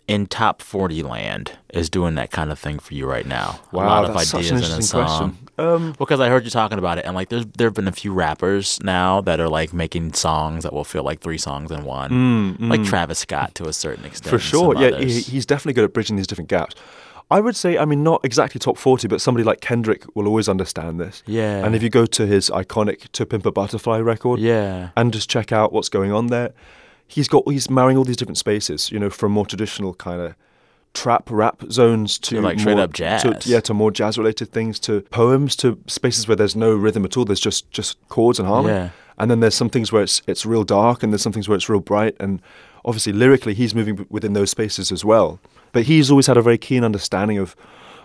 in 0.07 0.27
top 0.27 0.61
40 0.61 1.03
land 1.03 1.53
is 1.73 1.89
doing 1.89 2.15
that 2.17 2.31
kind 2.31 2.53
of 2.53 2.59
thing 2.59 2.79
for 2.79 2.95
you 2.95 3.07
right 3.07 3.27
now? 3.27 3.61
a 3.73 3.77
Wow, 3.77 3.87
lot 3.87 4.05
of 4.11 4.17
ideas 4.17 4.51
in 4.51 4.79
a 4.79 4.83
song. 4.83 5.39
Um, 5.57 5.95
because 5.99 6.21
I 6.21 6.29
heard 6.29 6.45
you 6.45 6.51
talking 6.51 6.79
about 6.79 6.99
it, 6.99 7.05
and 7.05 7.15
like 7.15 7.29
there's 7.31 7.47
there 7.47 7.69
have 7.69 7.75
been 7.75 7.89
a 7.89 7.93
few 7.93 8.13
rappers 8.13 8.79
now 8.83 9.21
that 9.23 9.39
are 9.41 9.49
like 9.49 9.73
making 9.73 10.13
songs 10.15 10.65
that 10.65 10.73
will 10.73 10.85
feel 10.85 11.05
like 11.05 11.21
three 11.21 11.39
songs 11.39 11.71
in 11.71 11.85
one, 11.85 12.11
Mm, 12.59 12.69
like 12.71 12.81
mm. 12.81 12.87
Travis 12.87 13.21
Scott 13.21 13.55
to 13.57 13.67
a 13.69 13.73
certain 13.73 14.05
extent. 14.05 14.31
For 14.31 14.39
sure, 14.41 14.77
yeah, 14.77 14.99
he, 14.99 15.21
he's 15.21 15.47
definitely 15.47 15.75
good 15.75 15.85
at 15.85 15.93
bridging 15.93 16.17
these 16.17 16.27
different 16.27 16.51
gaps. 16.51 16.75
I 17.31 17.41
would 17.41 17.57
say, 17.57 17.79
I 17.79 17.85
mean, 17.85 18.03
not 18.03 18.21
exactly 18.25 18.59
top 18.59 18.77
40, 18.77 19.09
but 19.09 19.21
somebody 19.21 19.45
like 19.45 19.61
Kendrick 19.61 20.05
will 20.15 20.29
always 20.29 20.49
understand 20.49 21.01
this. 21.01 21.23
Yeah. 21.27 21.65
And 21.65 21.75
if 21.75 21.83
you 21.83 21.89
go 21.91 22.07
to 22.07 22.27
his 22.27 22.51
iconic 22.51 23.09
To 23.13 23.25
Pimp 23.27 23.47
a 23.47 23.51
Butterfly 23.53 23.99
record 23.99 24.41
Yeah. 24.41 24.91
and 24.97 25.13
just 25.13 25.29
check 25.31 25.51
out 25.51 25.73
what's 25.73 25.89
going 25.89 26.13
on 26.13 26.27
there, 26.29 26.53
he's 27.09 27.27
got, 27.29 27.43
he's 27.49 27.71
marrying 27.71 27.97
all 27.97 28.05
these 28.05 28.17
different 28.17 28.39
spaces, 28.39 28.93
you 28.93 28.99
know, 28.99 29.11
from 29.11 29.33
more 29.33 29.47
traditional 29.47 29.95
kind 29.95 30.21
of 30.21 30.35
trap 30.93 31.29
rap 31.31 31.63
zones 31.73 32.19
to 32.21 32.37
To, 32.37 32.41
like, 32.41 32.61
straight 32.61 32.75
more, 32.75 32.85
up 32.85 32.93
jazz. 32.93 33.23
To, 33.23 33.39
yeah, 33.51 33.61
to 33.61 33.75
more 33.75 33.91
jazz 33.91 34.17
related 34.19 34.53
things, 34.53 34.79
to 34.81 35.01
poems, 35.11 35.57
to 35.57 35.79
spaces 35.87 36.29
where 36.29 36.37
there's 36.37 36.55
no 36.55 36.75
rhythm 36.75 37.05
at 37.05 37.17
all. 37.17 37.25
There's 37.25 37.41
just, 37.41 37.69
just 37.71 37.97
chords 38.09 38.39
and 38.39 38.47
harmony. 38.47 38.75
Yeah. 38.75 38.91
And 39.19 39.31
then 39.31 39.41
there's 39.41 39.55
some 39.55 39.71
things 39.71 39.93
where 39.93 40.03
it's 40.03 40.23
it's 40.27 40.45
real 40.45 40.65
dark, 40.65 41.03
and 41.05 41.13
there's 41.13 41.23
some 41.23 41.33
things 41.33 41.49
where 41.49 41.55
it's 41.57 41.69
real 41.69 41.79
bright. 41.81 42.17
And 42.19 42.43
obviously, 42.85 43.13
lyrically, 43.13 43.55
he's 43.55 43.73
moving 43.73 44.07
within 44.11 44.33
those 44.33 44.51
spaces 44.51 44.91
as 44.91 45.05
well. 45.05 45.39
But 45.75 45.83
he's 45.83 46.11
always 46.11 46.27
had 46.27 46.39
a 46.39 46.43
very 46.43 46.57
keen 46.59 46.85
understanding 46.85 47.39
of 47.39 47.55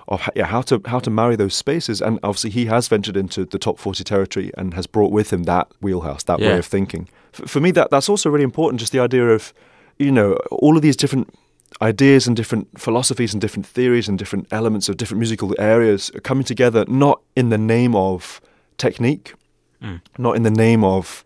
of 0.07 0.27
yeah, 0.35 0.47
how 0.47 0.61
to 0.63 0.81
how 0.85 0.99
to 0.99 1.09
marry 1.09 1.35
those 1.37 1.55
spaces. 1.55 2.01
And 2.01 2.19
obviously, 2.23 2.49
he 2.49 2.65
has 2.65 2.87
ventured 2.89 3.15
into 3.15 3.45
the 3.45 3.59
top 3.59 3.79
forty 3.79 4.03
territory 4.03 4.51
and 4.57 4.73
has 4.73 4.87
brought 4.87 5.11
with 5.13 5.31
him 5.31 5.43
that 5.43 5.67
wheelhouse, 5.81 6.23
that 6.23 6.39
Yeah. 6.39 6.49
way 6.53 6.57
of 6.59 6.65
thinking. 6.65 7.07
F- 7.33 7.47
for 7.49 7.59
me, 7.61 7.71
that 7.71 7.87
that's 7.91 8.09
also 8.09 8.29
really 8.29 8.43
important. 8.43 8.79
Just 8.81 8.91
the 8.91 8.99
idea 8.99 9.29
of 9.35 9.53
you 9.97 10.11
know 10.11 10.33
all 10.51 10.75
of 10.75 10.81
these 10.81 10.97
different 10.97 11.27
ideas 11.81 12.27
and 12.27 12.35
different 12.35 12.67
philosophies 12.79 13.33
and 13.33 13.41
different 13.41 13.67
theories 13.67 14.09
and 14.09 14.17
different 14.19 14.47
elements 14.51 14.89
of 14.89 14.97
different 14.97 15.19
musical 15.19 15.53
areas 15.59 16.11
are 16.15 16.21
coming 16.21 16.43
together 16.43 16.83
not 16.87 17.21
in 17.35 17.49
the 17.49 17.57
name 17.57 17.95
of 17.95 18.41
technique 18.77 19.33
Mm. 19.81 20.01
not 20.17 20.35
in 20.35 20.43
the 20.43 20.51
name 20.65 20.83
of 20.83 21.23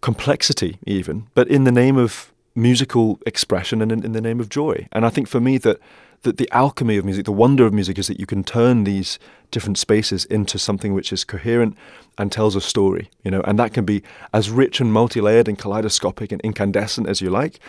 complexity, 0.00 0.78
even, 0.86 1.26
but 1.34 1.48
in 1.48 1.64
the 1.64 1.72
name 1.72 1.96
of 1.96 2.32
musical 2.56 3.20
expression 3.26 3.82
and 3.82 3.92
in, 3.92 4.04
in 4.04 4.12
the 4.12 4.20
name 4.20 4.40
of 4.40 4.48
joy. 4.48 4.88
And 4.92 5.04
I 5.06 5.10
think 5.10 5.28
for 5.28 5.40
me 5.40 5.58
that 5.58 5.78
that 6.22 6.38
the 6.38 6.50
alchemy 6.50 6.96
of 6.96 7.04
music, 7.04 7.24
the 7.24 7.32
wonder 7.32 7.66
of 7.66 7.72
music, 7.72 7.98
is 7.98 8.08
that 8.08 8.18
you 8.18 8.26
can 8.26 8.42
turn 8.42 8.84
these 8.84 9.18
different 9.50 9.78
spaces 9.78 10.24
into 10.24 10.58
something 10.58 10.92
which 10.92 11.12
is 11.12 11.24
coherent 11.24 11.76
and 12.18 12.32
tells 12.32 12.56
a 12.56 12.60
story. 12.60 13.10
You 13.22 13.30
know, 13.30 13.42
and 13.42 13.58
that 13.58 13.72
can 13.72 13.84
be 13.84 14.02
as 14.32 14.50
rich 14.50 14.80
and 14.80 14.92
multi-layered 14.92 15.46
and 15.46 15.58
kaleidoscopic 15.58 16.32
and 16.32 16.40
incandescent 16.40 17.08
as 17.08 17.20
you 17.20 17.30
like. 17.30 17.60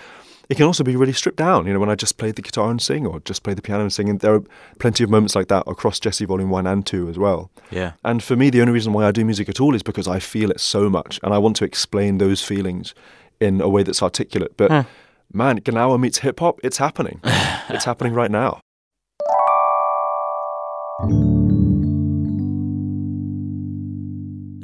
It 0.50 0.56
can 0.56 0.66
also 0.66 0.86
be 0.86 0.96
really 0.96 1.14
stripped 1.14 1.38
down. 1.38 1.68
You 1.68 1.74
know, 1.74 1.80
when 1.80 1.90
I 1.90 1.96
just 1.96 2.18
played 2.18 2.38
the 2.38 2.42
guitar 2.42 2.72
and 2.72 2.82
sing, 2.82 3.06
or 3.06 3.20
just 3.20 3.44
play 3.44 3.54
the 3.54 3.62
piano 3.62 3.84
and 3.84 3.92
sing, 3.92 4.10
and 4.10 4.22
there 4.22 4.36
are 4.36 4.44
plenty 4.80 5.04
of 5.04 5.10
moments 5.10 5.36
like 5.36 5.50
that 5.50 5.66
across 5.68 6.00
Djesse 6.00 6.26
Volume 6.26 6.50
One 6.50 6.66
and 6.66 6.86
Two 6.86 7.10
as 7.10 7.18
well. 7.18 7.52
Yeah. 7.70 7.92
And 8.06 8.24
for 8.24 8.38
me, 8.38 8.50
the 8.50 8.62
only 8.62 8.72
reason 8.72 8.94
why 8.94 9.06
I 9.06 9.12
do 9.12 9.26
music 9.26 9.50
at 9.50 9.60
all 9.60 9.76
is 9.76 9.84
because 9.84 10.08
I 10.08 10.20
feel 10.20 10.50
it 10.50 10.62
so 10.62 10.90
much, 10.90 11.20
and 11.22 11.34
I 11.34 11.38
want 11.38 11.58
to 11.58 11.66
explain 11.66 12.18
those 12.18 12.42
feelings 12.42 12.96
in 13.40 13.62
a 13.62 13.70
way 13.70 13.84
that's 13.84 14.02
articulate. 14.02 14.56
But 14.58 14.88
man, 15.34 15.60
Gnawa 15.60 16.00
meets 16.00 16.20
hip 16.20 16.40
hop, 16.40 16.60
it's 16.64 16.78
happening. 16.78 17.20
it's 17.24 17.86
happening 17.86 18.14
right 18.14 18.32
now. 18.32 18.60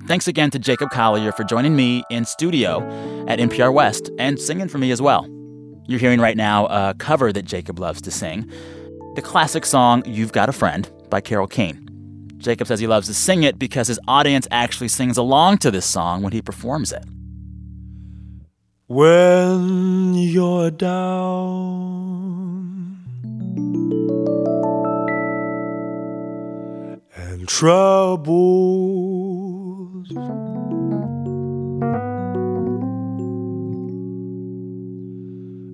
Thanks 0.06 0.28
again 0.28 0.52
to 0.52 0.60
Jacob 0.60 0.90
Collier 0.90 1.32
for 1.32 1.44
joining 1.46 1.76
me 1.76 2.04
in 2.10 2.26
studio 2.26 2.80
at 3.28 3.40
NPR 3.40 3.74
West 3.74 4.12
and 4.20 4.40
singing 4.40 4.68
for 4.68 4.78
me 4.78 4.92
as 4.92 5.02
well. 5.02 5.26
You're 5.88 6.00
hearing 6.00 6.20
right 6.20 6.36
now 6.36 6.66
a 6.68 6.94
cover 6.94 7.32
that 7.32 7.44
Jacob 7.44 7.80
loves 7.80 8.02
to 8.02 8.12
sing 8.12 8.50
the 9.16 9.22
classic 9.22 9.66
song 9.66 10.02
You've 10.06 10.32
Got 10.32 10.50
a 10.50 10.52
Friend 10.52 10.90
by 11.10 11.22
Carole 11.22 11.48
King. 11.48 11.80
Jacob 12.38 12.68
says 12.68 12.80
he 12.80 12.88
loves 12.88 13.08
to 13.08 13.14
sing 13.14 13.44
it 13.44 13.60
because 13.60 13.88
his 13.88 14.00
audience 14.08 14.48
actually 14.52 14.88
sings 14.88 15.18
along 15.18 15.60
to 15.60 15.72
this 15.72 15.86
song 15.86 16.24
when 16.24 16.34
he 16.34 16.42
performs 16.42 16.92
it. 16.92 17.04
When 18.88 20.14
you're 20.14 20.70
down 20.70 20.98
and 27.16 27.48
troubles 27.48 28.34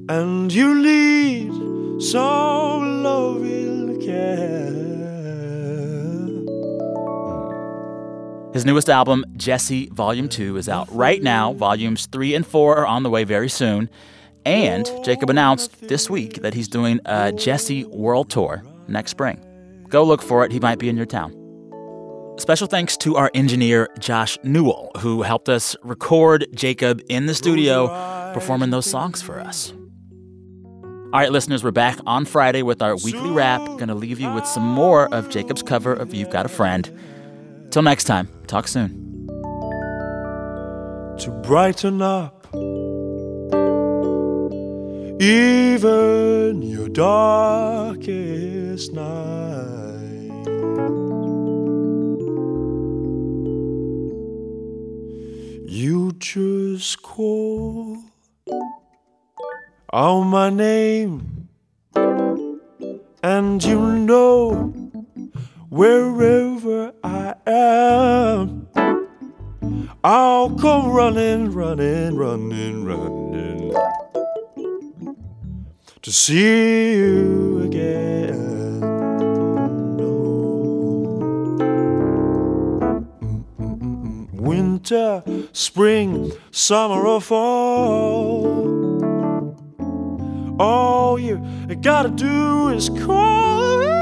and 0.07 0.53
you 0.53 0.75
need 0.75 2.03
some 2.03 3.01
loving 3.01 3.99
care. 4.01 4.88
His 8.59 8.65
newest 8.65 8.89
album, 8.89 9.23
Djesse 9.37 9.89
Volume 9.93 10.27
2, 10.27 10.57
is 10.57 10.67
out 10.67 10.93
right 10.93 11.23
now. 11.23 11.53
Volumes 11.53 12.07
3 12.07 12.35
and 12.35 12.45
4 12.45 12.79
are 12.79 12.85
on 12.85 13.03
the 13.03 13.09
way 13.09 13.23
very 13.23 13.47
soon. 13.47 13.89
And 14.43 14.85
Jacob 15.05 15.29
announced 15.29 15.87
this 15.87 16.09
week 16.09 16.41
that 16.41 16.53
he's 16.53 16.67
doing 16.67 16.99
a 17.05 17.31
Djesse 17.31 17.85
World 17.85 18.29
Tour 18.29 18.61
next 18.89 19.11
spring. 19.11 19.41
Go 19.87 20.03
look 20.03 20.21
for 20.21 20.43
it, 20.43 20.51
he 20.51 20.59
might 20.59 20.77
be 20.77 20.89
in 20.89 20.97
your 20.97 21.05
town. 21.05 21.33
Special 22.37 22.67
thanks 22.67 22.97
to 22.97 23.15
our 23.15 23.31
engineer, 23.33 23.87
Josh 23.97 24.37
Newell, 24.43 24.91
who 24.97 25.21
helped 25.21 25.47
us 25.47 25.77
record 25.81 26.45
Jacob 26.53 27.01
in 27.07 27.27
the 27.27 27.35
studio 27.35 27.87
performing 28.33 28.71
those 28.71 28.85
songs 28.85 29.21
for 29.21 29.39
us. 29.39 29.71
All 29.71 31.21
right, 31.21 31.31
listeners, 31.31 31.63
we're 31.63 31.71
back 31.71 31.97
on 32.05 32.25
Friday 32.25 32.63
with 32.63 32.81
our 32.81 32.97
weekly 32.97 33.31
wrap. 33.31 33.61
Gonna 33.77 33.95
leave 33.95 34.19
you 34.19 34.29
with 34.33 34.45
some 34.45 34.67
more 34.67 35.07
of 35.15 35.29
Jacob's 35.29 35.63
cover 35.63 35.93
of 35.93 36.13
You've 36.13 36.29
Got 36.29 36.45
a 36.45 36.49
Friend. 36.49 36.99
Till 37.71 37.83
next 37.83 38.05
time, 38.05 38.27
talk 38.47 38.67
soon. 38.67 39.09
to 41.19 41.31
brighten 41.43 42.01
up 42.01 42.47
even 45.21 46.61
your 46.61 46.87
darkest 46.87 48.93
night. 48.93 50.47
You 55.67 56.13
just 56.19 57.01
call 57.01 57.97
out 59.91 60.23
my 60.23 60.49
name, 60.49 61.49
and 63.21 63.61
you 63.61 63.81
know 63.81 64.88
wherever 65.69 66.93
I 67.03 67.35
am. 67.45 68.67
I'll 70.03 70.55
come 70.55 70.91
running, 70.91 71.51
running, 71.51 72.15
running, 72.15 72.85
running 72.85 73.73
to 76.01 76.11
see 76.11 76.93
you 76.93 77.61
again. 77.63 78.79
Winter, 84.31 85.23
spring, 85.51 86.31
summer, 86.51 87.05
or 87.05 87.21
fall. 87.21 88.69
All 90.59 91.19
you 91.19 91.37
gotta 91.81 92.09
do 92.09 92.69
is 92.69 92.89
call. 92.89 93.98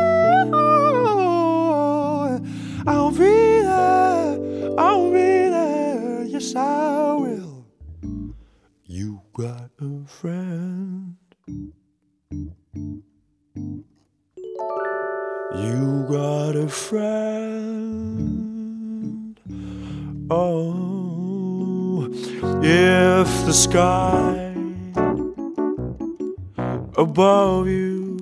Above 27.17 27.67
you 27.67 28.15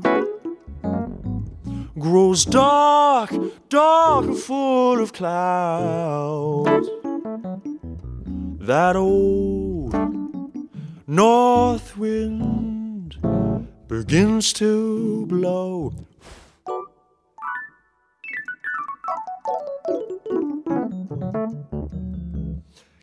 grows 2.00 2.46
dark, 2.46 3.30
dark 3.68 4.24
and 4.24 4.38
full 4.38 5.02
of 5.02 5.12
clouds, 5.12 6.88
that 8.58 8.96
old 8.96 9.93
north 11.08 11.98
wind 11.98 13.18
begins 13.89 14.54
to 14.54 15.26
blow. 15.26 15.93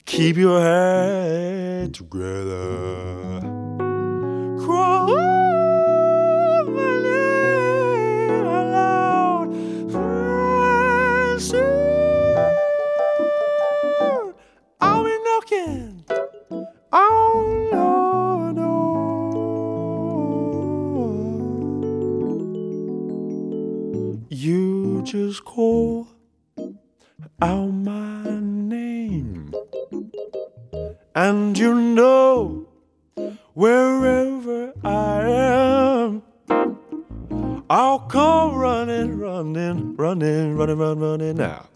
Keep 0.06 0.36
your 0.38 0.58
head 0.58 1.92
together. 1.92 2.61
You 24.28 25.02
just 25.04 25.44
call 25.44 26.08
out 27.40 27.70
my 27.70 28.24
name, 28.40 29.52
and 31.14 31.58
you 31.58 31.74
know 31.74 32.68
wherever 33.54 34.72
I 34.84 35.28
am. 35.28 36.22
I'll 37.70 38.00
come 38.00 38.56
running, 38.56 39.18
running, 39.18 39.96
running, 39.96 40.56
running, 40.56 40.78
running, 40.78 41.00
running 41.00 41.36
now 41.36 41.68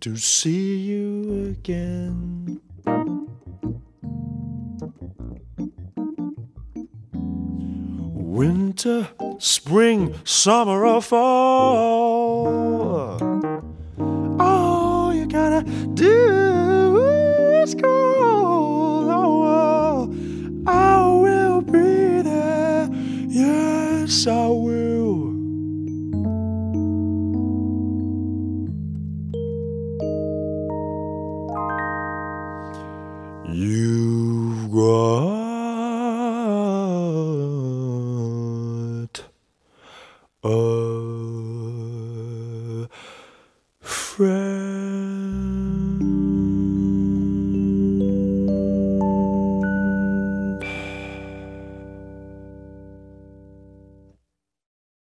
to 0.00 0.16
see 0.16 0.76
you 0.76 1.56
again. 1.58 2.60
Winter, 8.36 9.08
spring, 9.38 10.14
summer, 10.24 10.86
or 10.86 11.02
fall. 11.02 12.75